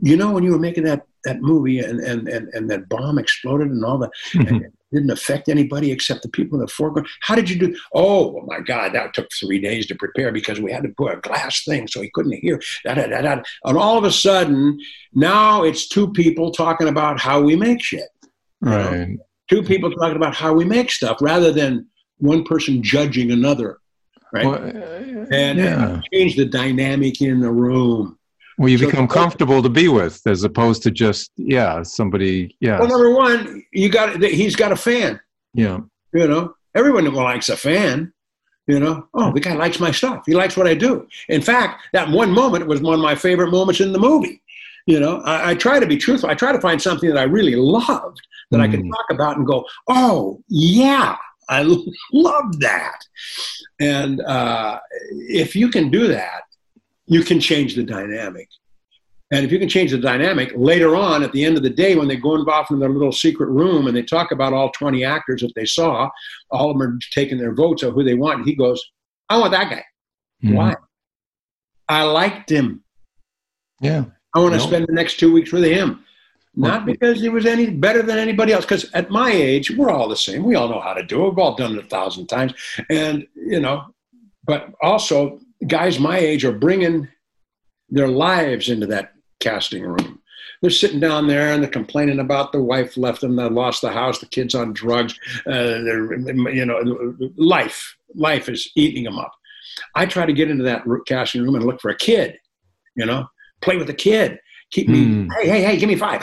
you 0.00 0.16
know, 0.16 0.30
when 0.30 0.44
you 0.44 0.52
were 0.52 0.58
making 0.58 0.84
that, 0.84 1.06
that 1.24 1.40
movie 1.40 1.80
and, 1.80 2.00
and, 2.00 2.28
and, 2.28 2.48
and 2.54 2.70
that 2.70 2.88
bomb 2.88 3.18
exploded 3.18 3.68
and 3.68 3.84
all 3.84 3.98
that, 3.98 4.10
mm-hmm. 4.32 4.58
didn't 4.92 5.10
affect 5.10 5.48
anybody 5.48 5.90
except 5.90 6.22
the 6.22 6.28
people 6.28 6.58
in 6.58 6.64
the 6.64 6.72
foreground. 6.72 7.08
How 7.22 7.34
did 7.34 7.50
you 7.50 7.58
do? 7.58 7.76
Oh, 7.92 8.42
my 8.46 8.60
God, 8.60 8.92
that 8.94 9.12
took 9.14 9.28
three 9.32 9.60
days 9.60 9.86
to 9.86 9.94
prepare 9.96 10.30
because 10.30 10.60
we 10.60 10.72
had 10.72 10.84
to 10.84 10.90
put 10.90 11.12
a 11.12 11.20
glass 11.20 11.64
thing 11.64 11.88
so 11.88 12.00
he 12.00 12.10
couldn't 12.14 12.38
hear. 12.40 12.60
Da, 12.84 12.94
da, 12.94 13.06
da, 13.06 13.20
da. 13.22 13.42
And 13.64 13.76
all 13.76 13.98
of 13.98 14.04
a 14.04 14.12
sudden, 14.12 14.78
now 15.14 15.64
it's 15.64 15.88
two 15.88 16.12
people 16.12 16.52
talking 16.52 16.88
about 16.88 17.20
how 17.20 17.40
we 17.40 17.56
make 17.56 17.82
shit. 17.82 18.08
Right. 18.60 19.08
Know? 19.08 19.16
Two 19.50 19.62
people 19.62 19.90
talking 19.90 20.16
about 20.16 20.34
how 20.34 20.52
we 20.52 20.64
make 20.64 20.90
stuff 20.90 21.18
rather 21.22 21.50
than 21.50 21.86
one 22.18 22.44
person 22.44 22.82
judging 22.82 23.30
another, 23.30 23.78
right? 24.32 24.46
Well, 24.46 24.62
and, 25.30 25.58
yeah. 25.58 26.00
change 26.12 26.36
the 26.36 26.44
dynamic 26.44 27.20
in 27.20 27.40
the 27.40 27.50
room. 27.50 28.18
Well, 28.58 28.68
you 28.68 28.78
so 28.78 28.86
become 28.86 29.06
comfortable 29.06 29.62
to 29.62 29.68
be 29.68 29.88
with, 29.88 30.20
as 30.26 30.42
opposed 30.42 30.82
to 30.82 30.90
just 30.90 31.30
yeah, 31.36 31.82
somebody. 31.82 32.56
Yeah. 32.60 32.80
Well, 32.80 32.88
number 32.88 33.14
one, 33.14 33.64
you 33.72 33.88
got 33.88 34.20
he's 34.22 34.56
got 34.56 34.72
a 34.72 34.76
fan. 34.76 35.20
Yeah. 35.54 35.78
You 36.12 36.26
know, 36.26 36.54
everyone 36.74 37.04
likes 37.14 37.48
a 37.48 37.56
fan. 37.56 38.12
You 38.66 38.80
know, 38.80 39.08
oh, 39.14 39.32
the 39.32 39.40
guy 39.40 39.54
likes 39.54 39.80
my 39.80 39.90
stuff. 39.90 40.24
He 40.26 40.34
likes 40.34 40.56
what 40.56 40.66
I 40.66 40.74
do. 40.74 41.08
In 41.30 41.40
fact, 41.40 41.84
that 41.94 42.10
one 42.10 42.30
moment 42.30 42.66
was 42.66 42.82
one 42.82 42.94
of 42.94 43.00
my 43.00 43.14
favorite 43.14 43.50
moments 43.50 43.80
in 43.80 43.92
the 43.92 43.98
movie. 43.98 44.42
You 44.86 45.00
know, 45.00 45.20
I, 45.20 45.50
I, 45.50 45.54
try 45.54 45.78
to 45.78 45.86
be 45.86 45.96
truthful. 45.96 46.28
I 46.30 46.34
try 46.34 46.52
to 46.52 46.60
find 46.60 46.80
something 46.80 47.08
that 47.08 47.18
I 47.18 47.24
really 47.24 47.56
loved 47.56 48.20
that 48.50 48.58
mm. 48.58 48.62
I 48.62 48.68
can 48.68 48.90
talk 48.90 49.06
about 49.10 49.36
and 49.36 49.46
go, 49.46 49.64
oh, 49.86 50.42
yeah, 50.48 51.16
I 51.48 51.62
love 52.12 52.60
that. 52.60 52.98
And 53.80 54.20
uh, 54.22 54.78
if 55.10 55.54
you 55.56 55.70
can 55.70 55.90
do 55.90 56.08
that, 56.08 56.42
you 57.06 57.22
can 57.22 57.40
change 57.40 57.74
the 57.74 57.84
dynamic. 57.84 58.48
And 59.30 59.44
if 59.44 59.52
you 59.52 59.58
can 59.58 59.68
change 59.68 59.90
the 59.90 59.98
dynamic 59.98 60.52
later 60.56 60.96
on 60.96 61.22
at 61.22 61.32
the 61.32 61.44
end 61.44 61.58
of 61.58 61.62
the 61.62 61.70
day, 61.70 61.96
when 61.96 62.08
they 62.08 62.16
go 62.16 62.34
involved 62.34 62.70
in 62.70 62.78
their 62.78 62.88
little 62.88 63.12
secret 63.12 63.50
room 63.50 63.86
and 63.86 63.94
they 63.94 64.02
talk 64.02 64.32
about 64.32 64.54
all 64.54 64.70
20 64.70 65.04
actors 65.04 65.42
that 65.42 65.52
they 65.54 65.66
saw, 65.66 66.08
all 66.50 66.70
of 66.70 66.78
them 66.78 66.88
are 66.88 66.98
taking 67.12 67.36
their 67.36 67.54
votes 67.54 67.82
of 67.82 67.92
who 67.92 68.04
they 68.04 68.14
want. 68.14 68.38
And 68.38 68.46
he 68.46 68.54
goes, 68.54 68.82
I 69.28 69.38
want 69.38 69.52
that 69.52 69.70
guy. 69.70 69.84
Mm. 70.42 70.54
Why? 70.54 70.76
I 71.88 72.04
liked 72.04 72.50
him. 72.50 72.82
Yeah. 73.82 74.04
I 74.34 74.40
want 74.40 74.54
to 74.54 74.60
spend 74.60 74.86
the 74.86 74.92
next 74.92 75.18
two 75.18 75.32
weeks 75.32 75.52
with 75.52 75.64
him. 75.64 76.04
Not 76.58 76.86
because 76.86 77.20
he 77.20 77.28
was 77.28 77.46
any 77.46 77.70
better 77.70 78.02
than 78.02 78.18
anybody 78.18 78.52
else. 78.52 78.64
Because 78.64 78.90
at 78.92 79.10
my 79.10 79.30
age, 79.30 79.70
we're 79.70 79.90
all 79.90 80.08
the 80.08 80.16
same. 80.16 80.42
We 80.42 80.56
all 80.56 80.68
know 80.68 80.80
how 80.80 80.92
to 80.92 81.04
do 81.04 81.24
it. 81.24 81.28
We've 81.30 81.38
all 81.38 81.54
done 81.54 81.76
it 81.78 81.84
a 81.84 81.88
thousand 81.88 82.26
times. 82.26 82.52
And, 82.90 83.26
you 83.36 83.60
know, 83.60 83.94
but 84.44 84.72
also 84.82 85.38
guys 85.66 86.00
my 86.00 86.18
age 86.18 86.44
are 86.44 86.52
bringing 86.52 87.06
their 87.90 88.08
lives 88.08 88.68
into 88.68 88.86
that 88.86 89.12
casting 89.40 89.84
room. 89.84 90.20
They're 90.60 90.70
sitting 90.70 90.98
down 90.98 91.28
there 91.28 91.52
and 91.52 91.62
they're 91.62 91.70
complaining 91.70 92.18
about 92.18 92.50
the 92.50 92.60
wife 92.60 92.96
left 92.96 93.20
them, 93.20 93.36
they 93.36 93.48
lost 93.48 93.80
the 93.80 93.92
house, 93.92 94.18
the 94.18 94.26
kids 94.26 94.54
on 94.54 94.72
drugs. 94.72 95.18
Uh, 95.46 95.78
you 96.50 96.66
know, 96.66 97.16
life, 97.36 97.96
life 98.14 98.48
is 98.48 98.68
eating 98.74 99.04
them 99.04 99.18
up. 99.18 99.32
I 99.94 100.06
try 100.06 100.26
to 100.26 100.32
get 100.32 100.50
into 100.50 100.64
that 100.64 100.82
casting 101.06 101.42
room 101.44 101.54
and 101.54 101.64
look 101.64 101.80
for 101.80 101.90
a 101.90 101.96
kid, 101.96 102.36
you 102.96 103.06
know, 103.06 103.28
play 103.60 103.76
with 103.76 103.88
a 103.90 103.94
kid. 103.94 104.40
Keep 104.70 104.88
me, 104.88 105.06
mm. 105.06 105.28
hey, 105.34 105.48
hey, 105.48 105.62
hey, 105.62 105.76
give 105.78 105.88
me 105.88 105.96
five 105.96 106.22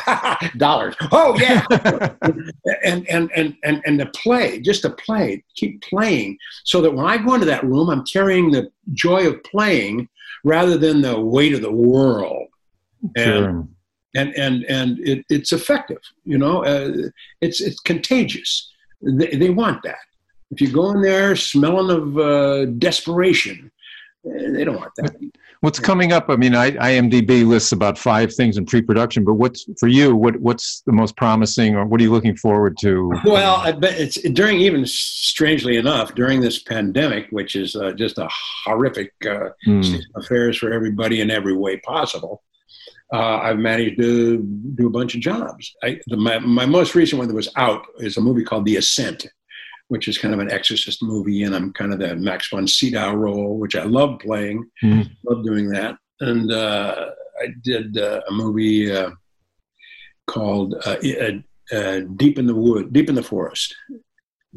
dollars. 0.58 0.96
Oh 1.12 1.36
yeah, 1.40 1.66
and, 2.84 3.10
and 3.10 3.32
and 3.36 3.56
and 3.64 3.82
and 3.86 4.00
to 4.00 4.06
play, 4.08 4.60
just 4.60 4.84
to 4.84 4.92
play, 4.92 5.44
keep 5.56 5.82
playing, 5.82 6.38
so 6.64 6.80
that 6.82 6.94
when 6.94 7.08
I 7.08 7.18
go 7.18 7.34
into 7.34 7.48
that 7.48 7.64
room, 7.64 7.90
I'm 7.90 8.06
carrying 8.06 8.52
the 8.52 8.70
joy 8.94 9.28
of 9.28 9.44
playing 9.44 10.10
rather 10.44 10.78
than 10.78 11.02
the 11.02 11.20
weight 11.20 11.56
of 11.56 11.62
the 11.62 11.72
world. 11.72 12.48
Sure. 13.18 13.48
And, 13.50 13.68
and 14.16 14.36
and 14.36 14.64
and 14.66 15.00
it, 15.00 15.26
it's 15.30 15.52
effective. 15.52 16.02
You 16.24 16.38
know, 16.38 16.64
uh, 16.64 17.10
it's 17.42 17.62
it's 17.62 17.80
contagious. 17.80 18.72
They, 19.02 19.36
they 19.36 19.50
want 19.50 19.82
that. 19.84 19.98
If 20.52 20.62
you 20.62 20.72
go 20.72 20.92
in 20.92 21.02
there 21.02 21.36
smelling 21.36 21.90
of 21.90 22.18
uh, 22.18 22.66
desperation, 22.78 23.72
eh, 24.26 24.52
they 24.52 24.64
don't 24.64 24.78
want 24.78 24.94
that. 24.98 25.16
What's 25.62 25.80
coming 25.80 26.12
up? 26.12 26.30
I 26.30 26.36
mean, 26.36 26.56
I, 26.56 26.72
IMDb 26.72 27.46
lists 27.46 27.72
about 27.72 27.98
five 27.98 28.34
things 28.34 28.58
in 28.58 28.66
pre-production, 28.66 29.24
but 29.24 29.34
what's 29.34 29.66
for 29.80 29.88
you? 29.88 30.16
What 30.16 30.40
what's 30.40 30.82
the 30.82 30.92
most 30.92 31.16
promising, 31.18 31.76
or 31.76 31.86
what 31.86 32.00
are 32.00 32.04
you 32.04 32.12
looking 32.12 32.36
forward 32.36 32.78
to? 32.82 33.12
Well, 33.26 33.56
I 33.56 33.72
bet 33.72 34.00
it's 34.00 34.22
during 34.22 34.60
even 34.60 34.86
strangely 34.86 35.78
enough 35.78 36.16
during 36.16 36.42
this 36.42 36.62
pandemic, 36.64 37.28
which 37.32 37.56
is 37.56 37.76
uh, 37.76 37.92
just 37.92 38.18
a 38.18 38.28
horrific 38.66 39.14
uh, 39.26 39.50
mm. 39.68 40.02
affairs 40.16 40.58
for 40.58 40.72
everybody 40.72 41.22
in 41.22 41.32
every 41.32 41.56
way 41.56 41.78
possible. 41.78 42.44
Uh, 43.14 43.38
I've 43.38 43.60
managed 43.60 44.02
to 44.02 44.40
do 44.76 44.88
a 44.88 44.90
bunch 44.90 45.16
of 45.16 45.22
jobs. 45.22 45.76
I, 45.84 46.00
the, 46.08 46.18
my, 46.18 46.40
my 46.40 46.66
most 46.66 46.96
recent 46.96 47.20
one 47.20 47.28
that 47.28 47.36
was 47.36 47.52
out 47.56 47.86
is 48.00 48.18
a 48.18 48.22
movie 48.22 48.44
called 48.44 48.66
The 48.66 48.78
Ascent 48.78 49.28
which 49.88 50.08
is 50.08 50.18
kind 50.18 50.34
of 50.34 50.40
an 50.40 50.52
exorcist 50.52 51.04
movie, 51.04 51.44
and 51.44 51.56
I'm 51.56 51.72
kind 51.74 51.94
of 51.94 52.00
the 52.00 52.16
Max 52.16 52.50
von 52.50 52.68
Sydow 52.68 53.14
role, 53.14 53.58
which 53.58 53.76
I 53.76 53.84
love 53.84 54.20
playing, 54.20 54.70
mm-hmm. 54.84 55.12
love 55.30 55.46
doing 55.46 55.70
that. 55.70 55.98
And 56.20 56.52
uh, 56.52 57.12
I 57.42 57.48
did 57.62 57.98
uh, 57.98 58.22
a 58.28 58.32
movie 58.32 58.92
uh, 58.92 59.12
called 60.28 60.76
uh, 60.86 60.96
uh, 61.04 61.76
uh, 61.76 62.00
Deep 62.16 62.40
in 62.40 62.48
the 62.48 62.56
Wood, 62.56 62.94
Deep 62.94 63.10
in 63.10 63.16
the 63.16 63.24
Forest, 63.24 63.76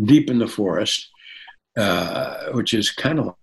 Deep 0.02 0.30
in 0.30 0.38
the 0.38 0.48
Forest, 0.48 1.08
which 2.52 2.72
is 2.74 2.90
kind 2.90 3.18
of 3.18 3.34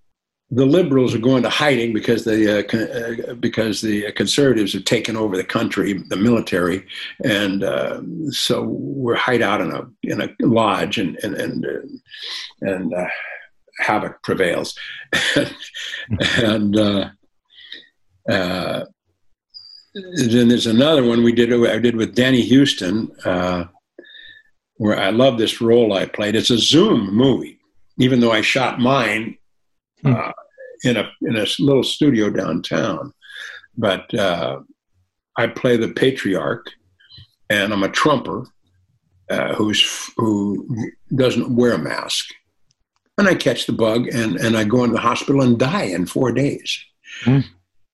the 0.52 0.66
liberals 0.66 1.16
are 1.16 1.20
going 1.20 1.44
to 1.44 1.50
hiding 1.50 1.94
because 1.94 2.24
the 2.24 2.60
uh, 2.60 3.32
uh, 3.32 3.34
because 3.36 3.82
the 3.82 4.12
conservatives 4.12 4.74
have 4.74 4.86
taken 4.86 5.18
over 5.18 5.36
the 5.36 5.44
country, 5.44 5.94
the 5.94 6.16
military, 6.16 6.86
and 7.24 7.64
uh, 7.64 8.00
so 8.30 8.64
we're 8.64 9.16
hide 9.16 9.42
out 9.42 9.62
in 9.62 9.72
a 9.72 9.82
in 10.04 10.22
a 10.22 10.30
lodge, 10.42 11.00
and 11.00 11.18
and 11.24 11.34
and 11.36 11.66
uh, 11.66 11.80
and 12.62 12.94
uh, 12.94 13.08
havoc 13.80 14.22
prevails, 14.22 14.78
and 16.38 16.78
uh, 16.78 17.10
then 18.28 18.88
there's 20.48 20.68
another 20.68 21.04
one 21.04 21.24
we 21.24 21.34
did 21.34 21.52
I 21.68 21.80
did 21.80 21.96
with 21.96 22.14
Danny 22.14 22.48
Huston, 22.48 23.10
where 24.78 25.00
I 25.00 25.10
love 25.10 25.40
this 25.40 25.60
role 25.60 25.94
I 25.94 26.06
played. 26.06 26.36
It's 26.36 26.52
a 26.52 26.60
Zoom 26.60 27.16
movie, 27.16 27.58
even 27.98 28.20
though 28.20 28.32
I 28.32 28.42
shot 28.42 28.80
mine 28.80 29.40
Hmm. 30.06 30.13
uh, 30.13 30.32
in 30.84 30.98
a 30.98 31.12
in 31.24 31.36
a 31.36 31.48
little 31.60 31.84
studio 31.84 32.30
downtown. 32.30 33.12
But 33.76 34.13
uh, 34.13 34.60
I 35.36 35.48
play 35.48 35.78
the 35.78 35.89
patriarch, 35.89 36.68
and 37.50 37.74
I'm 37.74 37.84
a 37.84 37.89
trumper 37.89 38.46
uh, 39.30 39.56
who's 39.56 39.84
who 40.18 40.68
doesn't 41.15 41.56
wear 41.56 41.74
a 41.74 41.80
mask, 41.80 42.26
and 43.18 43.28
I 43.28 43.34
catch 43.34 43.65
the 43.65 43.74
bug, 43.74 44.08
and 44.08 44.36
and 44.36 44.56
I 44.56 44.63
go 44.63 44.84
into 44.84 44.94
the 44.94 45.02
hospital 45.02 45.41
and 45.41 45.58
die 45.58 45.86
in 45.86 46.06
four 46.06 46.32
days. 46.32 46.78
Mm. 47.24 47.44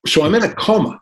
So 0.05 0.23
I'm 0.23 0.35
in 0.35 0.43
a 0.43 0.53
coma 0.53 1.01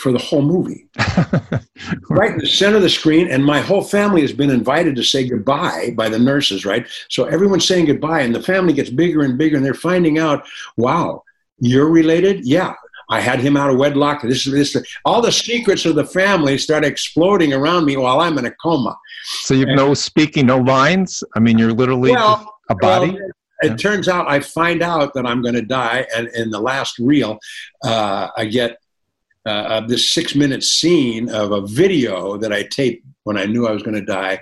for 0.00 0.12
the 0.12 0.18
whole 0.18 0.42
movie. 0.42 0.88
right 2.10 2.32
in 2.32 2.38
the 2.38 2.46
center 2.46 2.76
of 2.76 2.82
the 2.82 2.90
screen, 2.90 3.28
and 3.30 3.44
my 3.44 3.60
whole 3.60 3.82
family 3.82 4.22
has 4.22 4.32
been 4.32 4.50
invited 4.50 4.96
to 4.96 5.02
say 5.02 5.28
goodbye 5.28 5.92
by 5.96 6.08
the 6.08 6.18
nurses, 6.18 6.64
right? 6.64 6.86
So 7.08 7.24
everyone's 7.24 7.66
saying 7.66 7.86
goodbye, 7.86 8.22
and 8.22 8.34
the 8.34 8.42
family 8.42 8.72
gets 8.72 8.90
bigger 8.90 9.22
and 9.22 9.36
bigger, 9.36 9.56
and 9.56 9.64
they're 9.64 9.74
finding 9.74 10.18
out, 10.18 10.46
wow, 10.76 11.22
you're 11.58 11.90
related? 11.90 12.46
Yeah. 12.46 12.74
I 13.10 13.20
had 13.20 13.40
him 13.40 13.56
out 13.56 13.70
of 13.70 13.76
wedlock. 13.76 14.22
This 14.22 14.46
is 14.46 14.72
this. 14.72 14.86
All 15.04 15.20
the 15.20 15.32
secrets 15.32 15.84
of 15.84 15.96
the 15.96 16.04
family 16.04 16.56
start 16.58 16.84
exploding 16.84 17.52
around 17.52 17.84
me 17.84 17.96
while 17.96 18.20
I'm 18.20 18.38
in 18.38 18.46
a 18.46 18.52
coma. 18.62 18.96
So 19.42 19.52
you've 19.52 19.68
and, 19.68 19.76
no 19.76 19.94
speaking, 19.94 20.46
no 20.46 20.58
lines. 20.58 21.24
I 21.34 21.40
mean, 21.40 21.58
you're 21.58 21.72
literally 21.72 22.12
well, 22.12 22.54
a 22.68 22.76
body. 22.76 23.10
Well, 23.10 23.30
it 23.62 23.70
yeah. 23.70 23.76
turns 23.76 24.08
out 24.08 24.30
I 24.30 24.38
find 24.38 24.80
out 24.80 25.12
that 25.14 25.26
I'm 25.26 25.42
going 25.42 25.56
to 25.56 25.62
die, 25.62 26.06
and 26.16 26.28
in 26.28 26.50
the 26.50 26.60
last 26.60 27.00
reel, 27.00 27.38
uh, 27.84 28.28
I 28.36 28.44
get 28.44 28.78
uh, 29.46 29.64
of 29.68 29.88
this 29.88 30.10
six 30.10 30.34
minute 30.34 30.62
scene 30.62 31.28
of 31.30 31.52
a 31.52 31.66
video 31.66 32.36
that 32.36 32.52
I 32.52 32.64
taped 32.64 33.06
when 33.24 33.36
I 33.36 33.46
knew 33.46 33.66
I 33.66 33.72
was 33.72 33.82
going 33.82 33.96
to 33.96 34.04
die. 34.04 34.40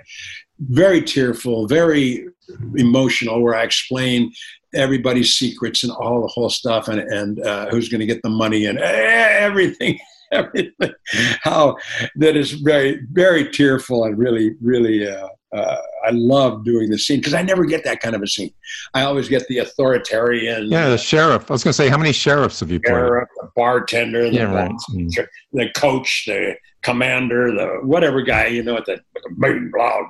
Very 0.59 1.01
tearful, 1.01 1.67
very 1.67 2.27
emotional, 2.75 3.41
where 3.41 3.55
I 3.55 3.63
explain 3.63 4.31
everybody's 4.73 5.33
secrets 5.33 5.83
and 5.83 5.91
all 5.91 6.21
the 6.21 6.27
whole 6.27 6.49
stuff 6.49 6.87
and, 6.87 6.99
and 6.99 7.39
uh, 7.41 7.69
who's 7.69 7.89
going 7.89 8.01
to 8.01 8.05
get 8.05 8.21
the 8.23 8.29
money 8.29 8.65
and 8.65 8.79
everything. 8.79 9.99
Everything, 10.31 10.93
how 11.41 11.75
that 12.17 12.37
is 12.37 12.51
very, 12.51 13.01
very 13.11 13.49
tearful 13.49 14.03
and 14.03 14.15
really, 14.15 14.53
really 14.61 15.09
uh, 15.09 15.27
uh, 15.55 15.77
I 16.05 16.11
love 16.11 16.63
doing 16.63 16.89
the 16.89 16.97
scene 16.97 17.19
because 17.19 17.33
I 17.33 17.41
never 17.41 17.65
get 17.65 17.83
that 17.83 18.01
kind 18.01 18.15
of 18.15 18.21
a 18.21 18.27
scene. 18.27 18.53
I 18.93 19.03
always 19.03 19.27
get 19.27 19.47
the 19.47 19.59
authoritarian. 19.59 20.69
Yeah, 20.69 20.89
the 20.89 20.97
sheriff. 20.97 21.49
I 21.49 21.53
was 21.53 21.63
going 21.63 21.71
to 21.71 21.77
say, 21.77 21.89
how 21.89 21.97
many 21.97 22.11
sheriffs 22.11 22.59
have 22.59 22.69
you 22.69 22.79
played? 22.79 22.91
Sheriff, 22.91 23.29
the 23.41 23.49
bartender, 23.55 24.29
the, 24.29 24.35
yeah, 24.35 24.53
right. 24.53 24.71
Mm. 24.91 25.27
the 25.53 25.69
coach, 25.75 26.25
the 26.27 26.55
commander, 26.83 27.51
the 27.51 27.79
whatever 27.83 28.21
guy, 28.21 28.47
you 28.47 28.63
know, 28.63 28.77
at 28.77 28.85
the 28.85 29.01
blah, 29.37 29.53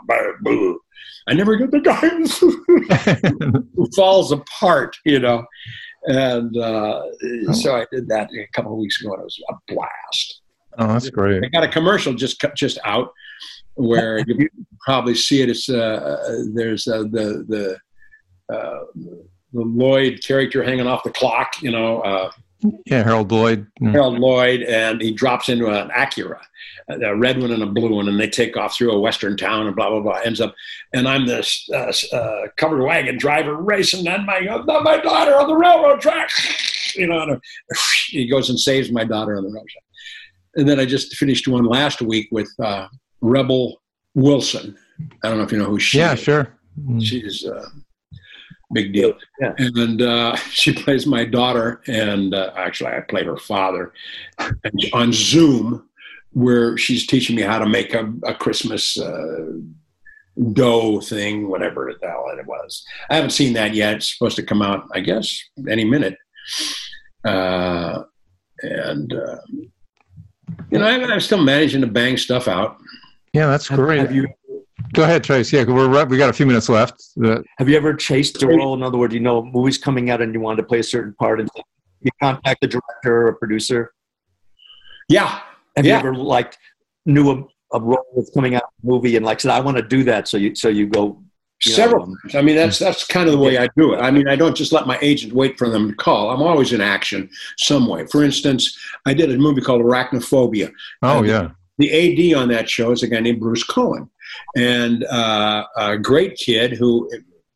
blah, 0.08 0.32
blah. 0.42 0.74
I 1.28 1.34
never 1.34 1.56
get 1.56 1.72
the 1.72 1.80
guy 1.80 2.10
who 3.76 3.90
falls 3.96 4.32
apart, 4.32 4.98
you 5.06 5.20
know. 5.20 5.46
And 6.06 6.56
uh, 6.58 7.02
oh. 7.48 7.52
so 7.54 7.76
I 7.76 7.86
did 7.92 8.08
that 8.10 8.30
a 8.34 8.48
couple 8.54 8.74
of 8.74 8.80
weeks 8.80 9.02
ago, 9.02 9.14
and 9.14 9.22
it 9.22 9.26
was 9.26 9.44
a 9.50 9.74
blast. 9.74 10.42
Oh, 10.78 10.88
that's 10.88 11.10
great. 11.10 11.44
I 11.44 11.48
got 11.50 11.64
a 11.64 11.68
commercial 11.68 12.14
just 12.14 12.44
just 12.56 12.80
out 12.84 13.10
where 13.76 14.20
you 14.28 14.50
probably 14.82 15.16
see 15.16 15.42
it. 15.42 15.50
It's 15.50 15.70
uh, 15.70 15.76
uh, 15.76 16.44
there's 16.54 16.88
uh, 16.88 17.04
the 17.04 17.46
the 17.48 18.54
uh, 18.54 18.80
the 18.96 19.62
Lloyd 19.62 20.22
character 20.24 20.64
hanging 20.64 20.88
off 20.88 21.04
the 21.04 21.12
clock. 21.12 21.62
You 21.62 21.72
know. 21.72 22.02
Uh, 22.02 22.32
yeah, 22.86 23.04
Harold 23.04 23.32
Lloyd. 23.32 23.68
Mm. 23.82 23.92
Harold 23.92 24.20
Lloyd, 24.20 24.64
and 24.64 25.02
he 25.02 25.14
drops 25.14 25.48
into 25.48 25.68
an 25.68 25.90
Acura, 25.92 26.42
a 26.90 27.16
red 27.16 27.42
one 27.42 27.52
and 27.52 27.64
a 27.64 27.66
blue 27.66 27.96
one, 27.96 28.10
and 28.10 28.20
they 28.20 28.30
take 28.30 28.58
off 28.58 28.76
through 28.76 28.92
a 28.92 29.00
western 29.00 29.38
town 29.38 29.68
and 29.68 29.76
blah 29.76 29.90
blah 29.90 30.02
blah. 30.02 30.20
Ends 30.26 30.42
up, 30.42 30.54
and 30.94 31.08
I'm 31.08 31.26
this 31.26 31.70
uh, 31.74 31.94
uh, 32.14 32.48
covered 32.58 32.84
wagon 32.84 33.18
driver 33.18 33.56
racing, 33.56 34.08
and 34.08 34.26
my 34.26 34.42
my 34.42 34.98
daughter 34.98 35.36
on 35.36 35.48
the 35.48 35.56
railroad 35.56 36.02
track. 36.02 36.30
You 36.96 37.06
know, 37.06 37.22
and 37.22 37.40
he 38.08 38.28
goes 38.28 38.50
and 38.50 38.60
saves 38.60 38.92
my 38.92 39.04
daughter 39.04 39.38
on 39.38 39.44
the 39.44 39.50
railroad 39.50 39.68
track. 39.70 39.84
And 40.56 40.68
then 40.68 40.80
I 40.80 40.86
just 40.86 41.16
finished 41.18 41.48
one 41.48 41.66
last 41.66 42.02
week 42.02 42.28
with 42.32 42.52
uh, 42.58 42.88
Rebel 43.22 43.82
Wilson. 44.16 44.78
I 45.24 45.30
don't 45.30 45.38
know 45.38 45.44
if 45.44 45.52
you 45.52 45.58
know 45.58 45.66
who 45.66 45.80
she 45.80 45.98
is. 45.98 46.02
yeah, 46.02 46.14
is. 46.14 46.20
sure. 46.20 46.60
Mm. 46.80 47.04
She's 47.04 47.46
a 47.46 47.66
big 48.74 48.94
deal. 48.94 49.14
Yeah. 49.40 49.54
And 49.58 50.02
uh, 50.02 50.36
she 50.52 50.74
plays 50.74 51.06
my 51.06 51.26
daughter, 51.26 51.82
and 51.88 52.34
uh, 52.34 52.52
actually, 52.56 52.92
I 52.92 53.02
play 53.02 53.24
her 53.24 53.38
father 53.38 53.94
and 54.38 54.86
on 54.94 55.14
Zoom. 55.14 55.86
where 56.32 56.78
she's 56.78 57.08
teaching 57.08 57.36
me 57.36 57.42
how 57.42 57.60
to 57.60 57.66
make 57.66 57.94
a, 57.94 58.14
a 58.24 58.34
Christmas 58.36 59.00
uh, 59.00 59.48
dough 60.54 61.02
thing, 61.02 61.50
whatever 61.50 61.94
the 62.00 62.08
hell 62.08 62.26
it 62.38 62.46
was. 62.46 62.86
I 63.10 63.16
haven't 63.16 63.32
seen 63.32 63.54
that 63.54 63.74
yet. 63.74 63.96
It's 63.96 64.14
supposed 64.14 64.36
to 64.36 64.44
come 64.44 64.62
out, 64.62 64.88
I 64.94 65.00
guess, 65.00 65.42
any 65.68 65.84
minute. 65.86 66.18
Uh, 67.26 68.04
and 68.62 69.14
uh, 69.14 69.38
you 70.70 70.80
know, 70.80 70.86
I'm 70.86 71.20
still 71.20 71.44
managing 71.44 71.82
to 71.82 71.88
bang 71.88 72.18
stuff 72.18 72.48
out. 72.48 72.78
Yeah, 73.34 73.48
that's 73.48 73.68
great. 73.70 74.00
Have 74.00 74.14
you 74.14 74.28
Go 74.94 75.04
ahead, 75.04 75.24
Trace. 75.24 75.52
Yeah, 75.54 75.66
we're 75.66 75.88
right. 75.90 76.08
we 76.08 76.18
got 76.18 76.30
a 76.30 76.34
few 76.34 76.46
minutes 76.46 76.70
left. 76.70 77.04
Have 77.60 77.68
you 77.70 77.76
ever 77.78 77.94
chased 77.94 78.42
a 78.42 78.48
role? 78.48 78.74
In 78.74 78.82
other 78.82 78.98
words, 78.98 79.14
you 79.14 79.20
know, 79.20 79.44
movies 79.44 79.78
coming 79.78 80.10
out 80.10 80.22
and 80.22 80.34
you 80.34 80.40
wanted 80.40 80.58
to 80.58 80.68
play 80.68 80.80
a 80.80 80.84
certain 80.84 81.14
part, 81.14 81.40
and 81.42 81.50
you 82.02 82.10
contact 82.22 82.62
the 82.62 82.68
director 82.68 83.28
or 83.28 83.34
producer. 83.34 83.92
Yeah. 85.10 85.42
Have 85.76 85.86
Yeah. 85.86 85.94
you 86.02 86.08
ever 86.10 86.16
like 86.16 86.56
knew 87.06 87.30
a, 87.30 87.78
a 87.78 87.80
role 87.82 88.06
that's 88.16 88.32
coming 88.32 88.56
out 88.56 88.64
in 88.82 88.90
a 88.90 88.92
movie 88.92 89.16
and 89.16 89.26
like 89.26 89.42
said, 89.42 89.52
"I 89.52 89.60
want 89.60 89.78
to 89.78 89.84
do 89.84 90.04
that," 90.06 90.28
so 90.28 90.38
you 90.38 90.56
so 90.56 90.70
you 90.70 90.88
go 90.88 91.22
you 91.66 91.72
know, 91.72 91.76
Several. 91.76 92.04
um, 92.06 92.18
I 92.34 92.42
mean, 92.42 92.56
that's 92.56 92.80
that's 92.80 93.06
kind 93.06 93.28
of 93.28 93.34
the 93.34 93.40
way 93.40 93.58
I 93.58 93.68
do 93.76 93.94
it. 93.94 93.98
I 93.98 94.12
mean, 94.12 94.30
I 94.30 94.38
don't 94.38 94.56
just 94.56 94.72
let 94.72 94.88
my 94.88 94.98
agent 95.02 95.34
wait 95.34 95.58
for 95.58 95.70
them 95.70 95.90
to 95.90 95.96
call. 95.96 96.32
I'm 96.32 96.42
always 96.42 96.72
in 96.72 96.80
action 96.80 97.30
some 97.58 97.86
way. 97.86 98.06
For 98.08 98.24
instance, 98.24 98.80
I 99.06 99.14
did 99.14 99.30
a 99.30 99.38
movie 99.38 99.60
called 99.62 99.82
Arachnophobia. 99.82 100.72
oh 101.04 101.24
yeah. 101.24 101.50
The 101.80 101.90
AD 102.34 102.38
on 102.40 102.50
that 102.50 102.70
show 102.70 102.92
is 102.92 103.02
a 103.04 103.08
guy 103.08 103.20
named 103.22 103.40
Bruce 103.40 103.64
Cohen, 103.64 104.10
and 104.56 105.04
uh, 105.06 105.64
a 105.78 105.98
great 105.98 106.36
kid 106.38 106.74
who 106.74 107.10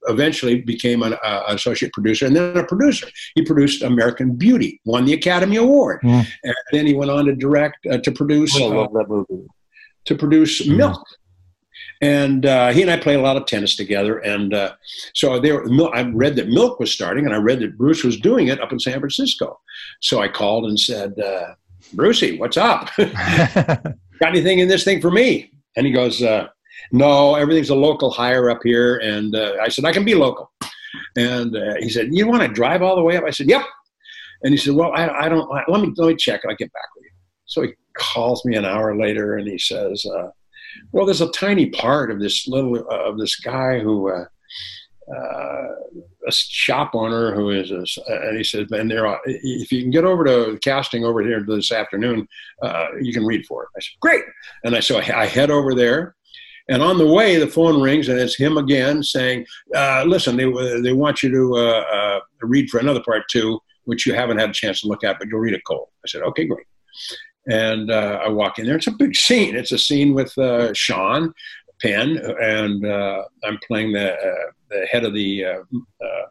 eventually 0.08 0.62
became 0.62 1.02
an 1.04 1.14
uh, 1.24 1.44
associate 1.48 1.94
producer 1.94 2.26
and 2.26 2.36
then 2.36 2.58
a 2.58 2.66
producer. 2.66 3.08
He 3.36 3.42
produced 3.44 3.84
American 3.84 4.36
Beauty, 4.36 4.82
won 4.86 5.06
the 5.06 5.14
Academy 5.14 5.58
Award, 5.58 6.02
Mm. 6.04 6.26
and 6.44 6.56
then 6.74 6.86
he 6.88 6.94
went 6.94 7.12
on 7.12 7.26
to 7.26 7.36
direct 7.36 7.86
uh, 7.86 8.00
to 8.00 8.12
produce 8.12 8.54
I 8.60 8.64
uh, 8.64 8.70
love 8.70 8.94
that 8.94 9.08
movie. 9.08 9.46
to 10.06 10.16
produce 10.16 10.62
Mhm. 10.66 10.76
milk. 10.78 11.04
And 12.02 12.46
uh, 12.46 12.72
he 12.74 12.82
and 12.82 12.92
I 12.92 12.98
played 12.98 13.16
a 13.18 13.22
lot 13.22 13.38
of 13.38 13.46
tennis 13.46 13.78
together. 13.78 14.18
And 14.20 14.54
uh, 14.54 14.74
so 15.14 15.40
they 15.40 15.54
were, 15.54 15.64
I 15.96 16.02
read 16.02 16.36
that 16.36 16.50
Milk 16.50 16.80
was 16.82 16.92
starting, 16.92 17.26
and 17.26 17.34
I 17.34 17.38
read 17.38 17.62
that 17.62 17.78
Bruce 17.78 18.04
was 18.04 18.18
doing 18.20 18.48
it 18.50 18.60
up 18.60 18.74
in 18.74 18.80
San 18.80 19.00
Francisco. 19.00 19.60
So 20.02 20.20
I 20.22 20.28
called 20.28 20.66
and 20.66 20.78
said, 20.78 21.18
uh, 21.20 21.54
Brucey, 21.94 22.38
what's 22.38 22.58
up? 22.58 22.90
Got 24.20 24.30
anything 24.30 24.60
in 24.60 24.68
this 24.68 24.84
thing 24.84 25.02
for 25.02 25.12
me? 25.12 25.52
And 25.76 25.86
he 25.86 25.92
goes, 25.92 26.22
uh, 26.22 26.48
No, 26.92 27.36
everything's 27.36 27.70
a 27.70 27.76
local 27.76 28.12
hire 28.12 28.50
up 28.50 28.60
here. 28.64 28.98
And 28.98 29.36
uh, 29.36 29.56
I 29.62 29.70
said, 29.70 29.86
I 29.86 29.92
can 29.92 30.06
be 30.06 30.16
local. 30.16 30.52
And 31.16 31.56
uh, 31.56 31.76
he 31.80 31.90
said, 31.90 32.10
You 32.12 32.28
want 32.28 32.42
to 32.44 32.48
drive 32.48 32.82
all 32.82 32.96
the 32.96 33.04
way 33.04 33.18
up? 33.18 33.24
I 33.24 33.32
said, 33.32 33.50
Yep. 33.50 33.64
And 34.44 34.54
he 34.54 34.58
said, 34.58 34.76
Well, 34.76 34.92
I, 34.94 35.08
I 35.08 35.30
don't, 35.30 35.50
let 35.68 35.82
me, 35.82 35.94
let 35.98 36.08
me 36.08 36.16
check. 36.16 36.42
I'll 36.48 36.56
get 36.56 36.72
back 36.74 36.96
with 36.96 37.06
you. 37.06 37.12
So 37.46 37.62
he 37.64 37.74
calls 37.98 38.44
me 38.46 38.56
an 38.56 38.66
hour 38.66 38.98
later 38.98 39.38
and 39.38 39.48
he 39.48 39.58
says, 39.58 40.06
uh, 40.06 40.30
well, 40.92 41.06
there's 41.06 41.22
a 41.22 41.32
tiny 41.32 41.70
part 41.70 42.12
of 42.12 42.20
this 42.20 42.48
little 42.48 42.78
uh, 42.90 43.04
of 43.04 43.18
this 43.18 43.40
guy 43.40 43.80
who 43.80 44.10
uh, 44.10 44.26
a 45.12 46.32
shop 46.32 46.92
owner 46.94 47.34
who 47.34 47.50
is, 47.50 47.72
a, 47.72 47.84
and 48.08 48.38
he 48.38 48.44
says, 48.44 48.70
"Man, 48.70 48.88
there, 48.88 49.20
if 49.26 49.72
you 49.72 49.82
can 49.82 49.92
get 49.92 50.06
over 50.06 50.24
to 50.24 50.58
casting 50.62 51.04
over 51.04 51.22
here 51.22 51.44
this 51.46 51.72
afternoon, 51.72 52.28
uh, 52.62 52.88
you 53.02 53.14
can 53.14 53.26
read 53.26 53.46
for 53.46 53.64
it." 53.64 53.70
I 53.76 53.80
said, 53.82 54.00
"Great," 54.00 54.24
and 54.64 54.76
I 54.76 54.80
so 54.80 54.98
I 54.98 55.26
head 55.26 55.52
over 55.52 55.76
there. 55.76 56.16
And 56.70 56.82
on 56.82 56.98
the 56.98 57.08
way, 57.08 57.36
the 57.36 57.48
phone 57.48 57.82
rings, 57.82 58.08
and 58.08 58.20
it's 58.20 58.38
him 58.38 58.58
again 58.58 59.04
saying, 59.04 59.46
uh, 59.76 60.04
"Listen, 60.08 60.38
they 60.38 60.46
they 60.82 60.94
want 60.94 61.22
you 61.22 61.30
to 61.30 61.58
uh, 61.58 61.84
uh, 61.94 62.20
read 62.42 62.70
for 62.70 62.80
another 62.80 63.04
part 63.04 63.24
too, 63.30 63.60
which 63.84 64.06
you 64.06 64.14
haven't 64.14 64.38
had 64.38 64.50
a 64.50 64.54
chance 64.54 64.82
to 64.82 64.88
look 64.88 65.04
at, 65.04 65.20
but 65.20 65.28
you'll 65.28 65.42
read 65.42 65.54
it 65.54 65.62
cold." 65.68 65.90
I 66.06 66.08
said, 66.08 66.22
"Okay, 66.22 66.46
great." 66.46 66.66
And 67.50 67.92
uh, 67.92 68.22
I 68.24 68.30
walk 68.30 68.58
in 68.58 68.66
there. 68.66 68.78
It's 68.78 68.88
a 68.88 68.92
big 68.92 69.16
scene. 69.16 69.56
It's 69.58 69.74
a 69.74 69.78
scene 69.78 70.14
with 70.14 70.38
uh, 70.38 70.74
Sean 70.74 71.34
Penn, 71.82 72.18
and 72.42 72.86
uh, 72.86 73.24
I'm 73.44 73.60
playing 73.68 73.92
the 73.92 74.14
uh, 74.14 74.52
the 74.74 74.86
head 74.88 75.04
of 75.06 75.14
the 75.14 75.46
uh, 75.46 75.60
uh, 76.04 76.26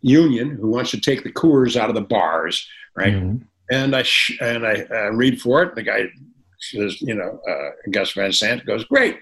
union 0.00 0.50
who 0.50 0.68
wants 0.70 0.90
to 0.92 1.00
take 1.00 1.24
the 1.24 1.32
Coors 1.32 1.76
out 1.76 1.88
of 1.88 1.94
the 1.94 2.00
bars, 2.02 2.66
right? 2.96 3.14
Mhm. 3.14 3.42
And 3.70 3.94
I 3.94 4.02
sh- 4.02 4.38
and 4.40 4.66
I 4.66 4.82
uh, 4.90 5.10
read 5.10 5.40
for 5.40 5.62
it. 5.62 5.74
The 5.74 5.82
guy 5.82 6.06
says, 6.60 7.00
you 7.02 7.14
know, 7.14 7.40
uh, 7.48 7.70
Gus 7.90 8.12
Van 8.12 8.32
Sant 8.32 8.64
goes, 8.64 8.84
"Great, 8.84 9.18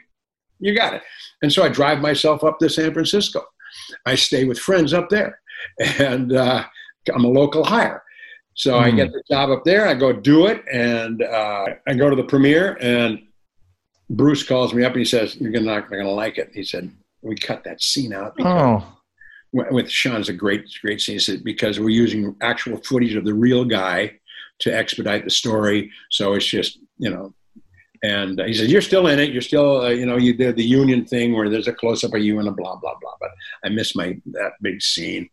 you 0.60 0.74
got 0.74 0.94
it." 0.94 1.02
And 1.42 1.52
so 1.52 1.62
I 1.64 1.68
drive 1.68 2.00
myself 2.00 2.44
up 2.44 2.58
to 2.60 2.68
San 2.68 2.92
Francisco. 2.92 3.44
I 4.06 4.14
stay 4.14 4.44
with 4.44 4.58
friends 4.58 4.92
up 4.94 5.08
there, 5.10 5.40
and 5.98 6.32
uh, 6.32 6.64
I'm 7.12 7.24
a 7.24 7.28
local 7.28 7.64
hire. 7.64 8.02
So 8.54 8.78
I 8.78 8.90
Hmm. 8.90 8.96
get 8.96 9.12
the 9.12 9.22
job 9.28 9.50
up 9.50 9.64
there. 9.64 9.86
I 9.88 9.94
go 9.94 10.12
do 10.12 10.46
it, 10.46 10.62
and 10.72 11.22
uh, 11.22 11.66
I 11.88 11.94
go 11.94 12.08
to 12.08 12.16
the 12.16 12.24
premiere. 12.24 12.78
And 12.80 13.22
Bruce 14.08 14.42
calls 14.44 14.72
me 14.72 14.84
up 14.84 14.92
and 14.92 15.00
he 15.00 15.04
says, 15.04 15.36
"You're 15.36 15.60
not 15.60 15.90
going 15.90 16.04
to 16.04 16.10
like 16.10 16.38
it." 16.38 16.50
He 16.54 16.62
said, 16.62 16.90
"We 17.26 17.36
cut 17.36 17.64
that 17.64 17.82
scene 17.82 18.12
out 18.12 18.36
because 18.36 18.82
Oh, 18.82 18.92
with 19.52 19.90
Sean's 19.90 20.28
a 20.28 20.32
great, 20.32 20.64
great 20.82 21.00
scene 21.00 21.14
He 21.14 21.18
said, 21.18 21.44
because 21.44 21.78
we're 21.80 21.88
using 21.90 22.36
actual 22.42 22.76
footage 22.78 23.14
of 23.14 23.24
the 23.24 23.34
real 23.34 23.64
guy 23.64 24.18
to 24.60 24.74
expedite 24.74 25.24
the 25.24 25.30
story. 25.30 25.90
So 26.10 26.34
it's 26.34 26.46
just, 26.46 26.78
you 26.98 27.10
know, 27.10 27.34
and 28.02 28.40
he 28.46 28.52
says, 28.54 28.70
you're 28.70 28.82
still 28.82 29.06
in 29.06 29.18
it. 29.18 29.30
You're 29.30 29.42
still, 29.42 29.80
uh, 29.82 29.88
you 29.88 30.04
know, 30.06 30.16
you 30.16 30.34
did 30.34 30.56
the 30.56 30.64
union 30.64 31.04
thing 31.06 31.34
where 31.34 31.48
there's 31.48 31.68
a 31.68 31.72
close 31.72 32.04
up 32.04 32.12
of 32.14 32.20
you 32.20 32.38
and 32.38 32.48
a 32.48 32.52
blah, 32.52 32.76
blah, 32.76 32.94
blah. 33.00 33.14
But 33.20 33.30
I 33.64 33.70
miss 33.70 33.96
my, 33.96 34.18
that 34.32 34.52
big 34.60 34.82
scene. 34.82 35.28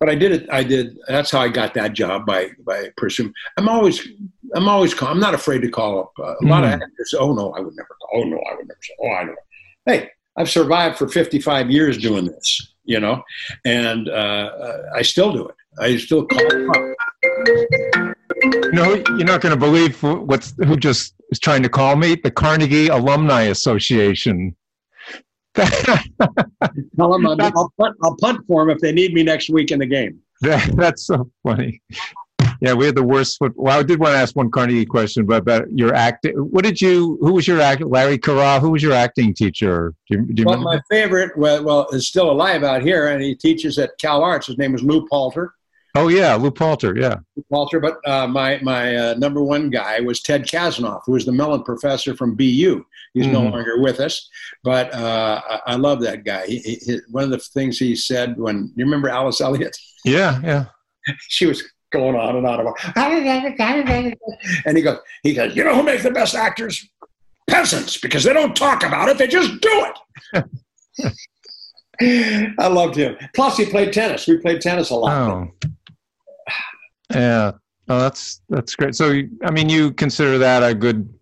But 0.00 0.08
I 0.08 0.14
did 0.16 0.32
it. 0.32 0.48
I 0.50 0.62
did. 0.64 0.96
That's 1.08 1.30
how 1.30 1.40
I 1.40 1.48
got 1.48 1.72
that 1.74 1.92
job 1.92 2.26
by, 2.26 2.50
by 2.64 2.90
pursuing. 2.96 3.32
I'm 3.56 3.68
always, 3.68 4.06
I'm 4.54 4.68
always, 4.68 4.92
call, 4.94 5.08
I'm 5.08 5.20
not 5.20 5.34
afraid 5.34 5.62
to 5.62 5.70
call 5.70 6.00
up 6.00 6.12
uh, 6.18 6.34
a 6.42 6.44
lot 6.46 6.64
of 6.64 6.70
Mhm. 6.70 6.82
actors. 6.82 7.14
Oh 7.18 7.32
no, 7.32 7.52
I 7.52 7.60
would 7.60 7.76
never 7.76 7.96
call. 8.00 8.20
Oh 8.20 8.24
no, 8.24 8.38
I 8.50 8.54
would 8.56 8.66
never 8.68 8.80
say, 8.82 8.94
oh, 9.02 9.10
I 9.12 9.24
know. 9.24 9.36
Hey, 9.86 10.10
I've 10.36 10.50
survived 10.50 10.98
for 10.98 11.08
55 11.08 11.70
years 11.70 11.98
doing 11.98 12.26
this, 12.26 12.74
you 12.84 13.00
know, 13.00 13.22
and 13.64 14.08
uh, 14.08 14.12
uh, 14.12 14.82
I 14.94 15.02
still 15.02 15.32
do 15.32 15.48
it. 15.48 15.54
I 15.78 15.96
still 15.96 16.26
call 16.26 16.70
up. 16.70 16.96
no, 18.72 18.94
you're 18.94 19.24
not 19.24 19.40
going 19.40 19.54
to 19.54 19.56
believe 19.58 20.02
what's 20.02 20.54
who 20.64 20.76
just 20.76 21.14
is 21.30 21.38
trying 21.38 21.62
to 21.62 21.68
call 21.68 21.96
me. 21.96 22.16
The 22.16 22.30
Carnegie 22.30 22.88
Alumni 22.88 23.42
Association. 23.42 24.56
Tell 25.54 25.66
them 26.96 27.26
I'll, 27.26 27.40
I'll, 27.40 27.72
punt, 27.78 27.96
I'll 28.02 28.16
punt 28.20 28.40
for 28.46 28.64
them 28.64 28.70
if 28.74 28.80
they 28.80 28.92
need 28.92 29.14
me 29.14 29.22
next 29.22 29.50
week 29.50 29.70
in 29.70 29.78
the 29.78 29.86
game. 29.86 30.20
That, 30.42 30.74
that's 30.74 31.04
so 31.04 31.30
funny. 31.42 31.82
Yeah, 32.60 32.74
we 32.74 32.84
had 32.86 32.94
the 32.94 33.02
worst 33.02 33.38
foot. 33.38 33.52
Well, 33.56 33.78
I 33.78 33.82
did 33.82 33.98
want 33.98 34.12
to 34.14 34.18
ask 34.18 34.36
one 34.36 34.50
Carnegie 34.50 34.84
question, 34.84 35.24
but 35.24 35.38
about 35.38 35.70
your 35.72 35.94
acting. 35.94 36.32
What 36.36 36.64
did 36.64 36.80
you? 36.80 37.16
Who 37.22 37.32
was 37.34 37.48
your 37.48 37.60
act? 37.60 37.82
Larry 37.82 38.18
Carra. 38.18 38.60
Who 38.60 38.70
was 38.70 38.82
your 38.82 38.92
acting 38.92 39.32
teacher? 39.32 39.94
Do 40.10 40.18
you, 40.18 40.26
do 40.26 40.42
you 40.42 40.46
Well, 40.46 40.58
remember? 40.58 40.76
my 40.76 40.80
favorite, 40.94 41.36
well, 41.38 41.64
well, 41.64 41.88
is 41.90 42.06
still 42.08 42.30
alive 42.30 42.62
out 42.62 42.82
here, 42.82 43.08
and 43.08 43.22
he 43.22 43.34
teaches 43.34 43.78
at 43.78 43.96
Cal 43.98 44.22
Arts. 44.22 44.46
His 44.48 44.58
name 44.58 44.74
is 44.74 44.82
Lou 44.82 45.06
Palter. 45.08 45.54
oh 45.96 46.08
yeah, 46.08 46.34
Lou 46.34 46.50
Palter. 46.50 46.94
Yeah. 46.98 47.16
Lou 47.34 47.44
Palter, 47.50 47.80
but 47.80 47.96
uh, 48.06 48.26
my 48.26 48.58
my 48.62 48.94
uh, 48.94 49.14
number 49.14 49.42
one 49.42 49.70
guy 49.70 50.00
was 50.00 50.20
Ted 50.20 50.44
Kazanoff, 50.46 51.00
who 51.06 51.12
was 51.12 51.24
the 51.24 51.32
Mellon 51.32 51.62
professor 51.62 52.14
from 52.14 52.34
BU. 52.36 52.84
He's 53.14 53.26
no 53.26 53.40
Mhm. 53.40 53.52
longer 53.52 53.80
with 53.80 53.98
us, 54.00 54.28
but 54.62 54.92
uh, 54.94 55.40
I, 55.48 55.72
I 55.72 55.74
love 55.76 56.00
that 56.02 56.24
guy. 56.24 56.46
He, 56.46 56.58
he, 56.58 56.74
he- 56.74 57.00
one 57.10 57.24
of 57.24 57.30
the 57.30 57.38
things 57.38 57.78
he 57.78 57.96
said 57.96 58.38
when 58.38 58.70
you 58.76 58.84
remember 58.84 59.08
Alice 59.08 59.40
Elliott, 59.40 59.76
Yeah, 60.04 60.40
yeah. 60.44 60.64
she 61.28 61.46
was 61.46 61.64
going 61.90 62.16
on 62.16 62.36
and 62.36 62.46
on 62.46 62.60
about, 62.60 62.78
and 64.66 64.76
he 64.76 64.82
goes, 64.82 64.98
he 65.22 65.34
goes, 65.34 65.54
you 65.54 65.64
know 65.64 65.74
who 65.74 65.82
makes 65.82 66.02
the 66.02 66.10
best 66.10 66.34
actors? 66.34 66.88
Peasants, 67.48 67.98
because 67.98 68.22
they 68.24 68.32
don't 68.32 68.54
talk 68.54 68.84
about 68.84 69.08
it; 69.08 69.18
they 69.18 69.26
just 69.26 69.60
do 69.60 69.86
it. 70.32 70.44
I 72.58 72.68
loved 72.68 72.96
him. 72.96 73.16
Plus, 73.34 73.56
he 73.56 73.66
played 73.66 73.92
tennis. 73.92 74.26
We 74.26 74.38
played 74.38 74.60
tennis 74.60 74.90
a 74.90 74.94
lot. 74.94 75.12
Oh. 75.12 75.48
Yeah. 77.12 77.52
Oh, 77.88 77.98
that's 77.98 78.40
that's 78.48 78.74
great. 78.76 78.94
So, 78.94 79.20
I 79.44 79.50
mean, 79.50 79.68
you 79.68 79.92
consider 79.92 80.38
that 80.38 80.62
a 80.62 80.74
good. 80.74 81.12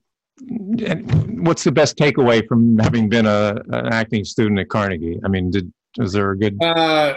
and 0.50 1.46
What's 1.46 1.64
the 1.64 1.72
best 1.72 1.96
takeaway 1.96 2.46
from 2.46 2.78
having 2.78 3.08
been 3.08 3.26
a 3.26 3.56
an 3.70 3.86
acting 3.86 4.24
student 4.24 4.60
at 4.60 4.68
Carnegie? 4.68 5.18
I 5.24 5.28
mean, 5.28 5.50
did 5.50 5.72
was 5.96 6.12
there 6.12 6.30
a 6.30 6.38
good? 6.38 6.62
Uh, 6.62 7.14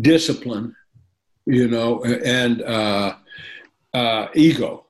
discipline, 0.00 0.74
you 1.46 1.68
know, 1.68 2.02
and 2.04 2.62
uh, 2.62 3.14
uh, 3.94 4.28
ego, 4.34 4.86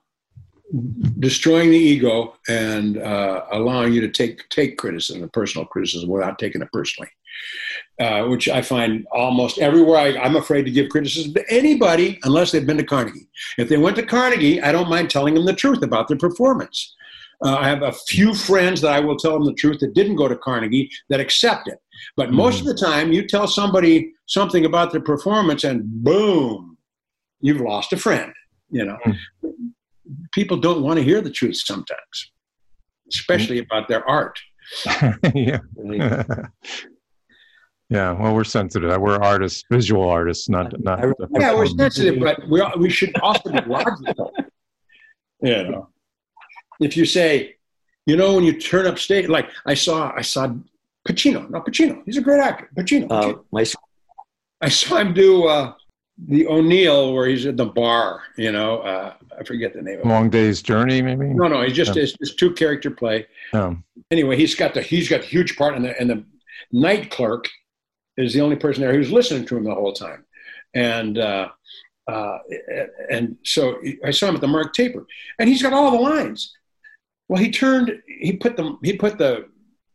destroying 1.19 1.69
the 1.69 1.77
ego 1.77 2.35
and 2.49 2.97
uh, 2.97 3.45
allowing 3.51 3.93
you 3.93 4.01
to 4.01 4.09
take 4.09 4.47
take 4.49 4.77
criticism, 4.77 5.29
personal 5.31 5.65
criticism, 5.65 6.09
without 6.09 6.39
taking 6.39 6.61
it 6.61 6.71
personally. 6.73 7.09
Uh, 7.99 8.25
which 8.25 8.49
I 8.49 8.61
find 8.61 9.07
almost 9.11 9.59
everywhere 9.59 9.97
I, 9.97 10.17
I'm 10.17 10.35
afraid 10.35 10.63
to 10.65 10.71
give 10.71 10.89
criticism 10.89 11.33
to 11.33 11.43
anybody 11.51 12.19
unless 12.23 12.51
they've 12.51 12.65
been 12.65 12.77
to 12.77 12.83
Carnegie. 12.83 13.27
If 13.57 13.69
they 13.69 13.77
went 13.77 13.95
to 13.97 14.05
Carnegie, 14.05 14.61
I 14.61 14.71
don't 14.71 14.89
mind 14.89 15.09
telling 15.09 15.33
them 15.33 15.45
the 15.45 15.53
truth 15.53 15.83
about 15.83 16.07
their 16.07 16.17
performance. 16.17 16.95
Uh, 17.43 17.55
I 17.55 17.67
have 17.67 17.83
a 17.83 17.91
few 17.91 18.33
friends 18.33 18.81
that 18.81 18.93
I 18.93 18.99
will 18.99 19.17
tell 19.17 19.33
them 19.33 19.45
the 19.45 19.53
truth 19.53 19.79
that 19.79 19.93
didn't 19.93 20.15
go 20.15 20.27
to 20.27 20.35
Carnegie 20.35 20.91
that 21.09 21.19
accept 21.19 21.67
it. 21.67 21.79
But 22.15 22.31
most 22.31 22.59
of 22.59 22.65
hmm. 22.65 22.69
the 22.69 22.75
time, 22.75 23.13
you 23.13 23.27
tell 23.27 23.47
somebody 23.47 24.13
something 24.25 24.65
about 24.65 24.91
their 24.91 25.01
performance, 25.01 25.63
and 25.63 25.83
boom, 25.83 26.77
you've 27.41 27.61
lost 27.61 27.93
a 27.93 27.97
friend. 27.97 28.33
You 28.69 28.85
know, 28.85 28.97
hmm. 29.03 29.49
people 30.33 30.57
don't 30.57 30.81
want 30.81 30.97
to 30.97 31.03
hear 31.03 31.21
the 31.21 31.29
truth 31.29 31.57
sometimes, 31.57 32.31
especially 33.11 33.59
about 33.59 33.87
their 33.87 34.07
art. 34.07 34.37
yeah. 35.33 35.59
yeah. 37.89 38.11
Well, 38.11 38.35
we're 38.35 38.43
sensitive. 38.43 38.99
We're 38.99 39.21
artists, 39.21 39.63
visual 39.71 40.09
artists, 40.09 40.49
not 40.49 40.73
not. 40.79 41.03
Yeah, 41.39 41.55
we're 41.55 41.67
sensitive, 41.67 42.19
but 42.19 42.47
we 42.49 42.61
we 42.77 42.89
should 42.89 43.17
also 43.19 43.51
be 43.51 43.61
logical. 43.61 44.33
you 45.41 45.63
know, 45.63 45.89
if 46.79 46.97
you 46.97 47.05
say, 47.05 47.55
you 48.05 48.15
know, 48.15 48.35
when 48.35 48.43
you 48.43 48.59
turn 48.59 48.87
up 48.87 48.99
stage, 48.99 49.27
like 49.27 49.49
I 49.65 49.73
saw, 49.73 50.11
I 50.15 50.21
saw 50.21 50.53
Pacino. 51.07 51.49
No, 51.49 51.61
Pacino. 51.61 52.01
He's 52.05 52.17
a 52.17 52.21
great 52.21 52.39
actor. 52.41 52.69
Pacino. 52.75 53.07
Uh, 53.09 53.39
my 53.51 53.65
I 54.61 54.69
saw 54.69 54.97
him 54.97 55.13
do 55.13 55.47
uh, 55.47 55.73
the 56.27 56.47
O'Neill 56.47 57.13
where 57.13 57.27
he's 57.27 57.45
at 57.45 57.57
the 57.57 57.65
bar. 57.65 58.21
You 58.37 58.51
know, 58.51 58.79
uh, 58.79 59.13
I 59.39 59.43
forget 59.43 59.73
the 59.73 59.81
name. 59.81 59.99
of 59.99 60.05
it. 60.05 60.07
Long 60.07 60.29
Day's 60.29 60.61
Journey, 60.61 61.01
maybe. 61.01 61.27
No, 61.27 61.47
no, 61.47 61.61
he's 61.61 61.73
just 61.73 61.95
Yeah. 61.95 62.03
it's, 62.03 62.15
it's 62.19 62.35
two 62.35 62.53
character 62.53 62.89
play. 62.91 63.27
Um, 63.53 63.83
Anyway, 64.11 64.37
he's 64.37 64.55
got 64.55 64.73
the 64.73 64.81
he's 64.81 65.09
got 65.09 65.21
a 65.21 65.25
huge 65.25 65.57
part, 65.57 65.75
and 65.75 65.83
the 65.85 65.99
and 65.99 66.09
the 66.09 66.23
night 66.71 67.11
clerk 67.11 67.47
is 68.17 68.33
the 68.33 68.41
only 68.41 68.55
person 68.55 68.81
there 68.81 68.93
who's 68.93 69.11
listening 69.11 69.45
to 69.45 69.57
him 69.57 69.63
the 69.63 69.73
whole 69.73 69.93
time, 69.93 70.25
and. 70.73 71.17
Uh, 71.17 71.49
uh, 72.09 72.37
and 73.09 73.35
so 73.43 73.81
I 74.05 74.11
saw 74.11 74.29
him 74.29 74.35
at 74.35 74.39
the 74.39 74.47
Mark 74.47 74.73
Taper, 74.73 75.05
and 75.39 75.49
he's 75.49 75.61
got 75.61 75.73
all 75.73 75.91
the 75.91 75.97
lines. 75.97 76.53
Well, 77.27 77.43
he 77.43 77.51
turned, 77.51 77.91
he 78.07 78.31
put 78.37 78.55
the 78.55 78.77
he 78.81 78.93
put 78.95 79.17
the 79.17 79.49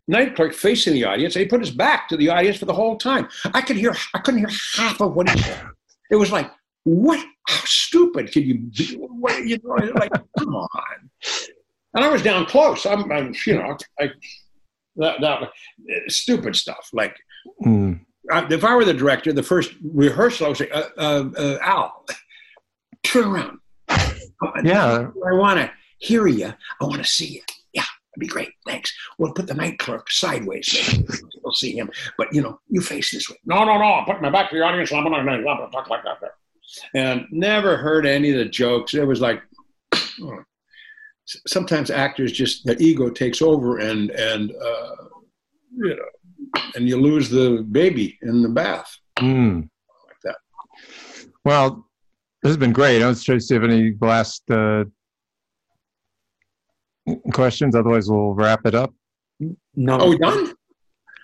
night 0.09 0.35
clerk 0.35 0.53
facing 0.53 0.95
the 0.95 1.05
audience, 1.05 1.37
and 1.37 1.43
he 1.43 1.49
put 1.49 1.61
his 1.61 1.71
back 1.71 2.09
to 2.09 2.17
the 2.17 2.29
audience 2.29 2.59
for 2.59 2.67
the 2.67 2.73
whole 2.73 2.97
time. 2.97 3.29
I 3.55 3.61
could 3.61 3.77
hear, 3.77 3.95
I 4.15 4.19
couldn't 4.19 4.41
hear 4.41 4.51
half 4.77 5.01
of 5.01 5.15
what 5.15 5.29
he 5.29 5.39
said. 5.39 5.67
It 6.11 6.17
was 6.17 6.33
like, 6.33 6.51
what? 6.85 7.25
How 7.49 7.65
stupid 7.65 8.31
can 8.31 8.43
you 8.43 8.59
be? 8.59 8.97
What 8.97 9.45
you 9.45 9.59
doing? 9.59 9.93
Like, 9.95 10.13
come 10.39 10.55
on. 10.55 11.11
And 11.95 12.05
I 12.05 12.09
was 12.09 12.23
down 12.23 12.47
close. 12.47 12.87
I'm, 12.87 13.11
I'm 13.11 13.35
you 13.47 13.55
know, 13.55 13.77
I, 14.01 14.11
that, 14.97 15.21
that 15.21 15.51
stupid 16.09 16.57
stuff. 16.57 16.89
Like, 16.93 17.17
mm, 17.65 18.01
I, 18.31 18.47
if 18.53 18.65
I 18.65 18.77
were 18.77 18.85
the 18.85 18.95
director, 18.95 19.33
the 19.33 19.43
first 19.43 19.73
rehearsal, 19.83 20.47
I 20.47 20.49
would 20.49 20.59
say, 20.59 20.71
uh, 20.71 20.89
uh, 20.97 21.31
uh, 21.37 21.59
Al, 21.63 22.07
turn 23.03 23.25
around. 23.25 23.59
yeah. 24.65 25.09
I 25.27 25.33
want 25.35 25.59
to 25.61 25.71
hear 25.99 26.27
you. 26.27 26.53
I 26.81 26.85
want 26.85 27.03
to 27.03 27.09
see 27.09 27.27
you. 27.27 27.43
Yeah, 28.15 28.19
that'd 28.21 28.21
be 28.21 28.27
great. 28.27 28.51
Thanks. 28.67 28.93
We'll 29.19 29.33
put 29.33 29.47
the 29.47 29.55
night 29.55 29.79
clerk 29.79 30.11
sideways. 30.11 30.69
So 30.69 31.03
we'll 31.43 31.55
see 31.55 31.77
him. 31.77 31.91
But, 32.19 32.33
you 32.35 32.43
know, 32.43 32.59
you 32.69 32.81
face 32.81 33.11
this 33.13 33.29
way. 33.29 33.37
No, 33.45 33.65
no, 33.65 33.79
no. 33.79 33.85
I'm 33.85 34.05
putting 34.05 34.23
my 34.23 34.31
back 34.31 34.51
to 34.51 34.57
the 34.57 34.63
audience. 34.63 34.93
I'm 34.93 35.05
not 35.05 35.25
going 35.25 35.39
to 35.43 35.71
talk 35.73 35.89
like 35.91 36.03
that. 36.05 36.19
there. 36.21 36.33
And 36.95 37.27
never 37.31 37.77
heard 37.77 38.07
any 38.07 38.31
of 38.31 38.39
the 38.39 38.45
jokes. 38.47 38.95
It 38.95 39.07
was 39.07 39.21
like, 39.21 39.43
oh. 40.23 40.39
sometimes 41.47 41.91
actors 41.91 42.33
just, 42.33 42.65
the 42.67 42.77
ego 42.83 43.09
takes 43.09 43.41
over 43.43 43.79
and, 43.79 44.11
and, 44.11 44.51
uh, 44.53 44.97
you 45.77 45.97
know, 45.97 46.61
and 46.75 46.89
you 46.89 46.97
lose 46.97 47.29
the 47.31 47.67
baby 47.71 48.19
in 48.23 48.43
the 48.43 48.49
bath 48.49 48.95
Mm. 49.19 49.61
like 50.07 50.17
that. 50.25 50.37
Well, 51.45 51.87
this 52.43 52.51
has 52.51 52.57
been 52.57 52.73
great. 52.73 53.03
I 53.03 53.07
was 53.09 53.23
trying 53.23 53.39
to 53.39 53.45
see 53.45 53.55
if 53.55 53.63
any 53.63 53.95
last 54.01 54.43
uh, 54.51 54.85
questions. 57.33 57.75
Otherwise, 57.75 58.09
we'll 58.11 58.35
wrap 58.35 58.67
it 58.67 58.75
up. 58.75 58.93
no. 59.75 59.99
Oh, 60.01 60.11
we 60.11 60.19
done? 60.19 60.53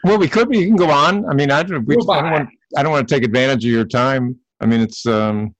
Well, 0.05 0.19
we 0.19 0.29
could. 0.29 0.49
We 0.49 0.65
can 0.67 0.77
go 0.77 0.91
on. 0.91 1.29
I 1.29 1.35
mean, 1.35 1.51
I 1.51 1.63
don't. 1.63 1.85
We, 1.87 1.97
Go 1.97 2.13
I 2.13 2.23
don't 2.23 2.33
want. 2.33 2.49
I 2.77 2.83
don't 2.83 2.93
want 2.93 3.09
to 3.09 3.15
take 3.15 3.25
advantage 3.25 3.65
of 3.65 3.71
your 3.71 3.85
time. 3.85 4.37
I 4.61 4.67
mean, 4.67 4.81
it's 4.81 5.07
um, 5.07 5.55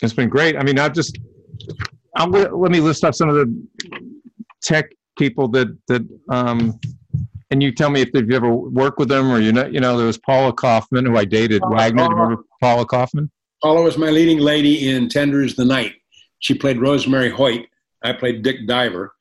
it's 0.00 0.14
been 0.14 0.28
great. 0.28 0.56
I 0.56 0.62
mean, 0.62 0.78
I've 0.78 0.92
just. 0.92 1.18
I'll, 2.16 2.28
let 2.28 2.70
me 2.70 2.80
list 2.80 3.04
off 3.04 3.14
some 3.14 3.28
of 3.28 3.34
the 3.36 3.66
tech 4.62 4.90
people 5.18 5.48
that 5.48 5.76
that 5.88 6.02
um, 6.28 6.78
and 7.50 7.62
you 7.62 7.70
tell 7.72 7.90
me 7.90 8.00
if 8.00 8.08
you've 8.14 8.30
ever 8.30 8.52
worked 8.52 8.98
with 8.98 9.08
them 9.08 9.30
or 9.30 9.40
you 9.40 9.52
know. 9.52 9.66
You 9.66 9.80
know, 9.80 9.96
there 9.96 10.06
was 10.06 10.18
Paula 10.18 10.52
Kaufman 10.52 11.04
who 11.04 11.16
I 11.16 11.24
dated. 11.24 11.60
Paula 11.62 11.76
Wagner. 11.76 11.96
Do 11.96 12.02
you 12.02 12.08
Kaufman. 12.08 12.22
remember 12.22 12.44
Paula 12.60 12.86
Kaufman? 12.86 13.30
Paula 13.62 13.82
was 13.82 13.96
my 13.98 14.10
leading 14.10 14.38
lady 14.38 14.90
in 14.90 15.08
Tender 15.08 15.42
Is 15.42 15.54
the 15.54 15.64
Night. 15.64 15.94
She 16.40 16.54
played 16.54 16.80
Rosemary 16.80 17.30
Hoyt. 17.30 17.66
I 18.04 18.12
played 18.12 18.42
Dick 18.42 18.66
Diver. 18.66 19.14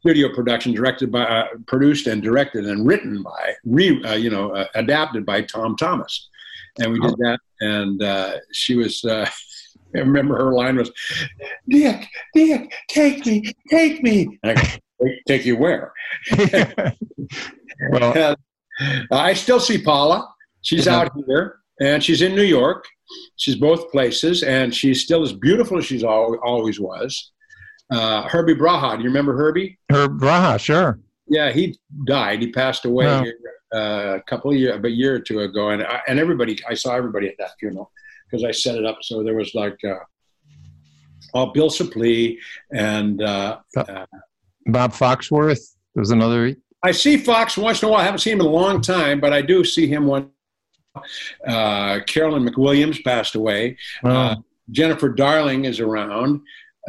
Studio 0.00 0.32
production, 0.34 0.72
directed 0.72 1.12
by, 1.12 1.24
uh, 1.24 1.46
produced 1.66 2.06
and 2.06 2.22
directed 2.22 2.64
and 2.64 2.86
written 2.86 3.22
by, 3.22 3.52
re, 3.66 4.02
uh, 4.04 4.14
you 4.14 4.30
know, 4.30 4.50
uh, 4.54 4.64
adapted 4.74 5.26
by 5.26 5.42
Tom 5.42 5.76
Thomas, 5.76 6.30
and 6.78 6.90
we 6.90 6.98
did 7.00 7.12
that. 7.18 7.38
And 7.60 8.02
uh, 8.02 8.38
she 8.50 8.76
was, 8.76 9.04
uh, 9.04 9.28
I 9.94 9.98
remember 9.98 10.36
her 10.38 10.54
line 10.54 10.76
was, 10.76 10.90
"Dick, 11.68 12.06
Dick, 12.34 12.72
take 12.88 13.26
me, 13.26 13.52
take 13.68 14.02
me." 14.02 14.38
And 14.42 14.52
I 14.58 14.62
go, 14.62 14.68
"Take- 15.04 15.24
take 15.26 15.44
you 15.44 15.56
where? 15.58 15.92
well, 17.90 18.36
I 19.12 19.34
still 19.34 19.60
see 19.60 19.82
Paula. 19.82 20.26
She's 20.62 20.86
Yeah. 20.86 20.96
out 21.00 21.12
here, 21.26 21.56
and 21.80 22.02
she's 22.02 22.22
in 22.22 22.34
New 22.34 22.42
York. 22.44 22.84
She's 23.36 23.56
both 23.56 23.90
places, 23.90 24.42
and 24.42 24.74
she's 24.74 25.02
still 25.02 25.22
as 25.22 25.32
beautiful 25.32 25.76
as 25.78 25.84
she's 25.84 26.04
al- 26.04 26.38
always 26.42 26.78
was. 26.80 27.32
Uh, 27.90 28.22
Herbie 28.28 28.54
Braha, 28.54 28.96
do 28.96 29.02
you 29.02 29.08
remember 29.08 29.36
Herbie? 29.36 29.78
Herb 29.90 30.20
Braha, 30.20 30.58
sure. 30.60 30.98
Yeah, 31.26 31.50
he 31.52 31.78
died. 32.06 32.40
He 32.42 32.50
passed 32.50 32.84
away 32.84 33.06
uh, 33.74 33.78
a 34.18 34.22
couple 34.28 34.50
of 34.50 34.56
years, 34.56 34.80
a 34.82 34.88
year 34.88 35.14
or 35.14 35.20
two 35.20 35.40
ago, 35.40 35.70
and 35.70 35.82
I, 35.82 36.00
and 36.08 36.18
everybody, 36.18 36.58
I 36.68 36.74
saw 36.74 36.94
everybody 36.94 37.28
at 37.28 37.34
that 37.38 37.50
funeral 37.58 37.90
because 38.28 38.44
I 38.44 38.50
set 38.50 38.76
it 38.76 38.84
up. 38.84 38.98
So 39.02 39.22
there 39.22 39.34
was 39.36 39.54
like, 39.54 39.76
uh, 39.84 39.94
oh, 41.34 41.46
Bill 41.46 41.68
Suplee, 41.70 42.36
and 42.72 43.22
uh, 43.22 43.58
uh, 43.76 44.06
Bob 44.66 44.92
Foxworth. 44.92 45.74
There's 45.94 46.10
another. 46.10 46.54
I 46.82 46.92
see 46.92 47.16
Fox 47.16 47.56
once 47.58 47.82
in 47.82 47.88
a 47.88 47.92
while. 47.92 48.00
I 48.00 48.04
haven't 48.04 48.20
seen 48.20 48.34
him 48.34 48.40
in 48.40 48.46
a 48.46 48.50
long 48.50 48.80
time, 48.80 49.20
but 49.20 49.32
I 49.32 49.42
do 49.42 49.64
see 49.64 49.86
him 49.86 50.06
one. 50.06 50.30
Uh, 51.46 52.00
Carolyn 52.06 52.48
McWilliams 52.48 53.02
passed 53.04 53.34
away. 53.34 53.76
Oh, 54.04 54.10
Uh, 54.10 54.34
Jennifer 54.70 55.08
Darling 55.08 55.64
is 55.64 55.80
around. 55.80 56.40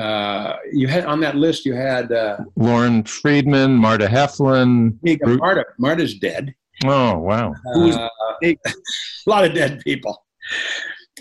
Uh, 0.02 0.58
you 0.74 0.88
had 0.88 1.06
on 1.06 1.20
that 1.20 1.36
list. 1.36 1.66
You 1.66 1.74
had 1.76 2.12
uh, 2.12 2.38
Lauren 2.56 3.04
Friedman, 3.04 3.76
Marta 3.76 4.08
Heflin. 4.08 4.98
Ru- 5.04 5.38
Marta. 5.38 5.66
Marta's 5.78 6.16
dead. 6.20 6.54
Oh, 6.86 7.18
wow. 7.20 7.54
Who 7.74 7.82
was 7.88 7.96
Uh, 7.96 8.10
a 8.44 8.56
lot 9.28 9.46
of 9.46 9.54
dead 9.54 9.82
people. 9.82 10.26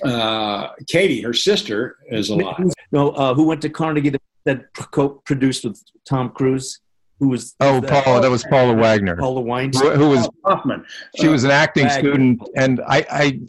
Uh, 0.05 0.69
Katie, 0.89 1.21
her 1.21 1.35
sister, 1.35 1.97
is 2.09 2.31
alive. 2.31 2.73
No, 2.93 3.11
uh, 3.11 3.35
who 3.35 3.45
went 3.45 3.61
to 3.63 3.69
Carnegie 3.69 4.09
that, 4.11 4.23
that 4.45 4.73
co-produced 4.75 5.65
with 5.65 5.79
Tom 6.09 6.31
Cruise? 6.31 6.81
Who 7.19 7.29
was? 7.29 7.55
Oh, 7.61 7.81
that- 7.81 8.05
Paula. 8.05 8.23
That 8.23 8.31
was 8.31 8.45
Paula 8.45 8.75
Wagner, 8.75 9.17
Paula 9.17 9.43
Wines. 9.43 9.79
who, 9.79 9.91
who 9.91 10.09
was 10.09 10.27
Hoffman. 10.47 10.87
she 11.17 11.29
was 11.29 11.45
an 11.45 11.51
acting 11.51 11.85
Wagner. 11.87 12.11
student, 12.13 12.49
and 12.57 12.81
I, 12.89 13.05
I, 13.11 13.41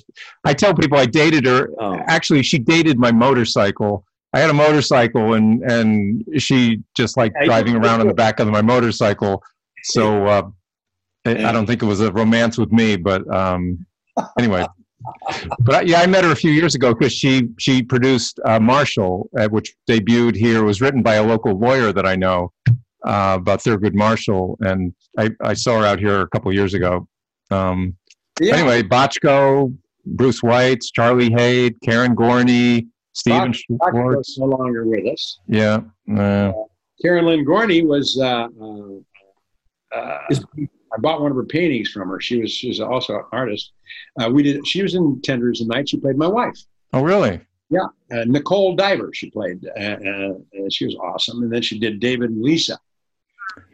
I 0.44 0.54
tell 0.54 0.74
people 0.74 0.98
I 0.98 1.06
dated 1.06 1.46
her. 1.46 1.70
Oh. 1.80 1.96
Actually, 2.08 2.44
she 2.44 2.60
dated 2.60 3.00
my 3.00 3.14
motorcycle. 3.14 4.06
I 4.34 4.40
had 4.40 4.50
a 4.50 4.54
motorcycle, 4.54 5.34
and 5.34 5.62
and 5.64 6.26
she 6.38 6.82
just 6.96 7.18
liked 7.18 7.36
driving 7.44 7.76
around 7.76 8.02
on 8.02 8.08
the 8.08 8.14
back 8.14 8.40
of 8.40 8.48
my 8.48 8.62
motorcycle. 8.62 9.44
So 9.84 10.26
uh, 10.28 10.50
I, 11.26 11.52
don't 11.52 11.66
think 11.66 11.84
it 11.84 11.86
was 11.86 12.02
a 12.02 12.12
romance 12.12 12.58
with 12.58 12.72
me, 12.72 12.96
but 12.96 13.28
um, 13.34 13.86
anyway. 14.40 14.66
But 15.62 15.76
I, 15.76 15.82
yeah, 15.82 16.02
I 16.02 16.06
met 16.06 16.24
her 16.24 16.32
a 16.32 16.36
few 16.36 16.52
years 16.52 16.76
ago 16.76 16.94
because 16.94 17.12
she 17.12 17.50
she 17.58 17.82
produced 17.82 18.40
uh, 18.46 18.60
Marshall, 18.60 19.30
uh, 19.38 19.48
which 19.48 19.76
debuted 19.90 20.36
here. 20.36 20.60
It 20.60 20.66
was 20.66 20.80
written 20.80 21.02
by 21.02 21.16
a 21.16 21.24
local 21.24 21.58
lawyer 21.58 21.92
that 21.92 22.06
I 22.06 22.16
know 22.16 22.52
uh, 23.06 23.38
about 23.40 23.62
Thurgood 23.62 23.96
Marshall, 23.96 24.58
and 24.62 24.94
I, 25.18 25.32
I 25.42 25.54
saw 25.56 25.80
her 25.80 25.86
out 25.86 26.00
here 26.00 26.22
a 26.22 26.28
couple 26.28 26.54
years 26.54 26.74
ago. 26.74 27.08
Um, 27.50 27.98
Yeah. 28.40 28.56
Anyway, 28.56 28.84
Bochco, 28.84 29.76
Bruce 30.06 30.42
Weitz, 30.42 30.86
Charlie 30.94 31.32
Haid, 31.32 31.76
Karen 31.82 32.16
Gorney, 32.16 32.88
Stephen 33.14 33.52
Bochco 33.52 33.92
Schwartz. 33.92 34.30
is 34.30 34.38
no 34.38 34.46
longer 34.46 34.86
with 34.86 35.06
us. 35.08 35.40
Yeah, 35.48 35.82
uh, 36.18 36.52
Karen 37.02 37.26
Lynn 37.26 37.46
Gorney 37.46 37.86
was. 37.86 38.18
Uh, 38.20 38.48
uh, 38.62 39.96
uh, 39.98 40.18
Is- 40.30 40.44
I 40.94 40.98
bought 41.00 41.22
one 41.22 41.32
of 41.32 41.38
her 41.38 41.46
paintings 41.46 41.90
from 41.90 42.10
her. 42.10 42.20
She 42.20 42.42
was 42.42 42.52
she 42.52 42.68
was 42.68 42.82
also 42.82 43.16
an 43.16 43.24
artist. 43.32 43.72
Uh, 44.22 44.30
we 44.30 44.44
did. 44.44 44.68
She 44.68 44.82
was 44.84 44.94
in 44.96 45.22
Tenders 45.22 45.62
and 45.62 45.70
Night. 45.70 45.88
She 45.88 45.98
played 45.98 46.18
my 46.18 46.28
wife. 46.28 46.58
oh 46.94 47.02
really? 47.02 47.40
Yeah. 47.70 47.86
Uh, 48.12 48.26
Nicole 48.26 48.76
Diver. 48.76 49.12
She 49.14 49.30
played. 49.32 49.66
Uh, 49.80 49.80
uh, 49.82 50.34
she 50.70 50.84
was 50.86 50.96
awesome. 50.98 51.44
And 51.44 51.54
then 51.54 51.62
she 51.62 51.80
did 51.80 52.02
David 52.02 52.32
and 52.32 52.42
Lisa. 52.44 52.78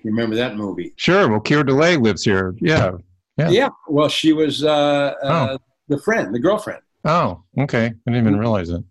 You 0.04 0.12
remember 0.12 0.36
that 0.36 0.56
movie? 0.56 0.94
Sure. 0.98 1.28
Well, 1.28 1.40
Keir 1.40 1.64
Dullea 1.64 2.00
lives 2.00 2.24
here. 2.24 2.54
Yeah. 2.62 2.92
Yeah. 3.38 3.50
Yeah. 3.50 3.70
Well, 3.88 4.10
she 4.10 4.34
was 4.34 4.64
uh, 4.64 5.14
uh, 5.24 5.58
the 5.88 5.98
friend, 6.00 6.34
the 6.36 6.40
girlfriend. 6.40 6.82
Oh, 7.06 7.42
okay. 7.58 7.86
I 7.88 7.90
didn't 8.12 8.20
even 8.28 8.38
realize 8.38 8.70
it. 8.70 8.84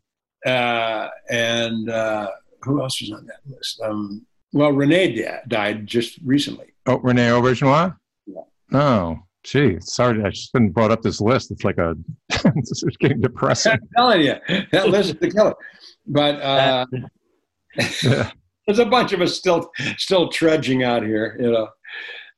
Uh, 0.47 1.09
and 1.31 1.91
uh, 1.91 2.31
who 2.63 2.81
else 2.81 3.01
was 3.01 3.13
on 3.13 3.27
that 3.27 3.41
list? 3.47 3.81
Um, 3.83 4.25
well, 4.53 4.71
Renee 4.73 5.15
di- 5.17 5.41
died 5.49 5.87
just 5.87 6.19
recently. 6.25 6.73
Oh, 6.87 6.99
Renee 6.99 7.29
Auberjonois? 7.29 7.97
Yeah. 8.27 8.41
Oh, 8.73 9.19
gee. 9.43 9.79
Sorry, 9.81 10.23
I 10.23 10.31
shouldn't 10.31 10.73
brought 10.73 10.93
up 10.93 11.03
this 11.03 11.21
list. 11.21 11.51
It's 11.51 11.65
like 11.65 11.79
a, 11.79 11.97
it's 12.31 12.85
getting 12.99 13.21
depressing. 13.21 13.73
I'm 13.73 13.81
telling 13.97 14.21
you, 14.23 14.35
that 14.73 14.89
list 14.89 15.11
is 15.15 15.21
the 15.21 15.31
killer. 15.31 15.55
But 16.07 16.41
uh, 16.41 16.87
Yeah. 18.03 18.31
There's 18.67 18.79
a 18.81 18.87
bunch 18.87 19.13
of 19.13 19.21
us 19.21 19.37
still 19.37 19.71
still 19.97 20.29
trudging 20.29 20.83
out 20.83 21.05
here, 21.05 21.37
you 21.39 21.53
know. 21.53 21.69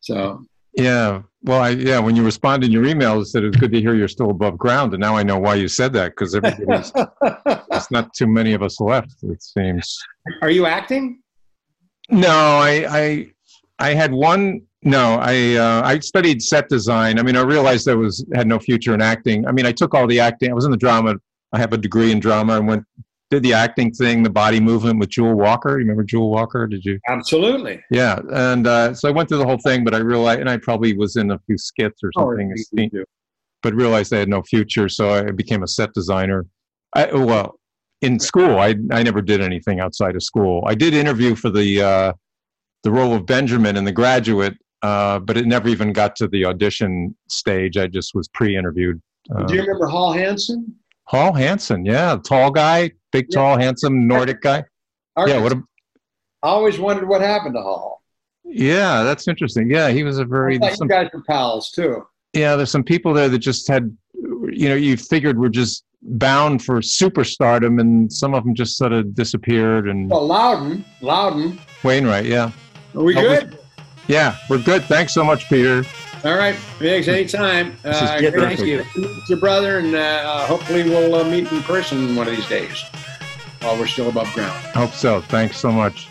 So 0.01 0.45
Yeah. 0.79 1.22
Well, 1.43 1.61
I, 1.61 1.70
yeah, 1.70 1.99
when 1.99 2.14
you 2.14 2.24
responded 2.24 2.66
in 2.66 2.72
your 2.72 2.87
email, 2.87 3.20
it 3.20 3.26
said 3.26 3.43
it 3.43 3.49
was 3.49 3.57
good 3.57 3.72
to 3.72 3.81
hear 3.81 3.95
you're 3.95 4.09
still 4.09 4.31
above 4.31 4.57
ground. 4.57 4.95
And 4.95 5.01
now 5.01 5.16
I 5.16 5.22
know 5.22 5.39
why 5.39 5.57
you 5.57 5.66
said 5.68 5.93
that 5.95 6.11
because 6.11 6.35
everybody's, 6.35 6.93
there's 7.70 7.91
not 7.91 8.14
too 8.14 8.26
many 8.26 8.55
of 8.55 8.62
us 8.62 8.81
left, 8.81 9.14
it 9.22 9.43
seems. 9.43 9.99
are 10.41 10.51
you 10.51 10.66
acting? 10.66 11.20
No, 12.11 12.31
I, 12.31 12.87
I, 12.89 13.26
I 13.79 13.95
had 13.95 14.12
one. 14.12 14.62
No, 14.83 15.18
I, 15.20 15.55
uh, 15.57 15.83
I 15.85 15.99
studied 15.99 16.41
set 16.41 16.68
design. 16.68 17.18
I 17.18 17.22
mean, 17.22 17.37
I 17.37 17.43
realized 17.43 17.89
I 17.89 17.95
was 17.95 18.24
had 18.35 18.47
no 18.47 18.61
future 18.61 18.95
in 18.95 19.03
acting. 19.03 19.47
I 19.47 19.53
mean, 19.53 19.66
I 19.66 19.72
took 19.72 19.95
all 19.95 20.07
the 20.07 20.20
acting. 20.20 20.51
I 20.51 20.55
was 20.55 20.64
in 20.64 20.70
the 20.70 20.76
drama. 20.76 21.16
I 21.53 21.59
have 21.59 21.72
a 21.72 21.79
degree 21.79 22.12
in 22.12 22.20
drama. 22.20 22.57
and 22.57 22.68
went 22.68 22.85
did 23.31 23.43
the 23.43 23.53
acting 23.53 23.93
thing, 23.93 24.22
the 24.22 24.31
body 24.31 24.59
movement 24.61 24.99
with 24.99 25.11
Jewel 25.11 25.35
Walker. 25.35 25.70
You 25.72 25.76
remember 25.79 26.03
Jewel 26.05 26.31
Walker? 26.31 26.66
Did 26.66 26.85
you? 26.85 26.99
Absolutely. 27.09 27.83
Yeah, 27.91 28.20
and 28.33 28.66
uh, 28.66 28.95
so 28.95 29.09
I 29.09 29.12
went 29.12 29.29
through 29.29 29.39
the 29.39 29.47
whole 29.47 29.59
thing, 29.59 29.85
but 29.85 29.95
I 29.95 29.99
realized, 29.99 30.41
and 30.41 30.49
I 30.49 30.57
probably 30.57 30.97
was 30.97 31.16
in 31.16 31.31
a 31.31 31.39
few 31.41 31.59
skits 31.59 32.01
or 32.03 32.11
Oh, 32.16 32.31
something, 32.31 32.57
scene, 32.57 32.91
but 33.62 33.74
realized 33.74 34.12
I 34.14 34.18
had 34.18 34.29
no 34.29 34.43
future, 34.43 34.89
so 34.89 35.11
I 35.11 35.31
became 35.31 35.62
a 35.62 35.68
set 35.68 35.93
designer. 35.93 36.47
I, 36.95 37.12
well, 37.14 37.59
in 38.01 38.18
school, 38.18 38.59
I 38.59 38.74
I 38.93 39.03
never 39.03 39.20
did 39.20 39.41
anything 39.43 39.81
outside 39.81 40.14
of 40.16 40.22
school. 40.22 40.64
I 40.66 40.74
did 40.74 40.95
interview 40.95 41.35
for 41.35 41.51
the 41.51 41.83
uh, 41.83 42.12
the 42.83 42.91
role 42.91 43.12
of 43.14 43.26
Benjamin 43.26 43.76
in 43.76 43.85
The 43.85 43.93
Graduate, 43.93 44.55
uh, 44.83 45.18
but 45.18 45.37
it 45.37 45.47
never 45.47 45.68
even 45.68 45.93
got 45.93 46.16
to 46.16 46.29
the 46.29 46.47
audition 46.47 47.14
stage. 47.29 47.76
I 47.76 47.89
just 47.89 48.14
was 48.14 48.29
pre-interviewed. 48.29 49.03
Uh, 49.37 49.45
Do 49.45 49.55
you 49.57 49.61
remember 49.62 49.87
Hall 49.87 50.12
Hansen? 50.12 50.74
Hall 51.09 51.33
Hansen, 51.33 51.87
yeah, 51.87 52.17
tall 52.23 52.51
guy, 52.51 52.91
big, 53.13 53.27
Yeah. 53.31 53.41
tall, 53.41 53.59
handsome 53.59 54.07
Nordic 54.07 54.43
guy. 54.43 54.63
Yeah, 55.27 55.41
what 55.41 55.53
a 55.53 55.63
I 56.43 56.49
always 56.49 56.79
wondered 56.79 57.09
what 57.09 57.21
happened 57.23 57.55
to 57.55 57.63
Hall. 57.63 58.03
Yeah, 58.45 59.03
that's 59.03 59.27
interesting. 59.27 59.71
Yeah, 59.71 59.89
he 59.89 60.05
was 60.05 60.19
a 60.19 60.25
very. 60.25 60.59
Some, 60.75 60.87
you 60.87 60.89
guys 60.89 61.09
were 61.13 61.23
pals 61.27 61.71
too. 61.71 62.07
yeah, 62.35 62.57
there's 62.57 62.71
some 62.71 62.85
people 62.85 63.13
there 63.15 63.29
that 63.31 63.39
just 63.39 63.67
had, 63.69 63.97
you 64.15 64.69
know, 64.69 64.75
you 64.75 64.97
figured 64.99 65.39
were 65.39 65.49
just 65.49 65.85
bound 66.03 66.63
for 66.63 66.81
superstardom, 66.81 67.81
and 67.81 68.13
some 68.13 68.35
of 68.35 68.45
them 68.45 68.55
just 68.55 68.77
sort 68.77 68.93
of 68.93 69.15
disappeared. 69.15 69.89
And 69.89 70.11
Well, 70.11 70.27
Loudon, 70.27 70.85
Loudon, 71.01 71.59
Wainwright, 71.83 72.27
yeah, 72.27 72.53
are 72.95 73.03
we 73.03 73.17
Oh, 73.17 73.23
we- 73.23 73.29
good? 73.29 73.59
yeah, 74.09 74.37
we're 74.51 74.63
good. 74.63 74.85
Thanks 74.85 75.15
so 75.15 75.25
much, 75.25 75.49
Peter. 75.49 75.85
All 76.25 76.37
right, 76.37 76.57
Biggs, 76.79 77.07
anytime. 77.09 77.77
Uh, 77.85 78.19
great 78.19 78.35
Thank 78.35 78.61
you. 78.61 78.85
meet 78.97 79.29
your 79.29 79.39
brother, 79.39 79.79
and 79.79 79.95
uh, 79.95 80.47
hopefully 80.47 80.83
we'll 80.83 81.14
uh, 81.14 81.25
meet 81.25 81.51
in 81.53 81.62
person 81.62 82.16
one 82.16 82.27
of 82.27 82.35
these 82.35 82.49
days 82.49 82.85
while 83.61 83.79
we're 83.79 83.87
still 83.87 84.09
above 84.09 84.33
ground. 84.33 84.57
Hope 84.75 84.93
so. 84.93 85.21
Thanks 85.21 85.59
so 85.59 85.71
much. 85.71 86.09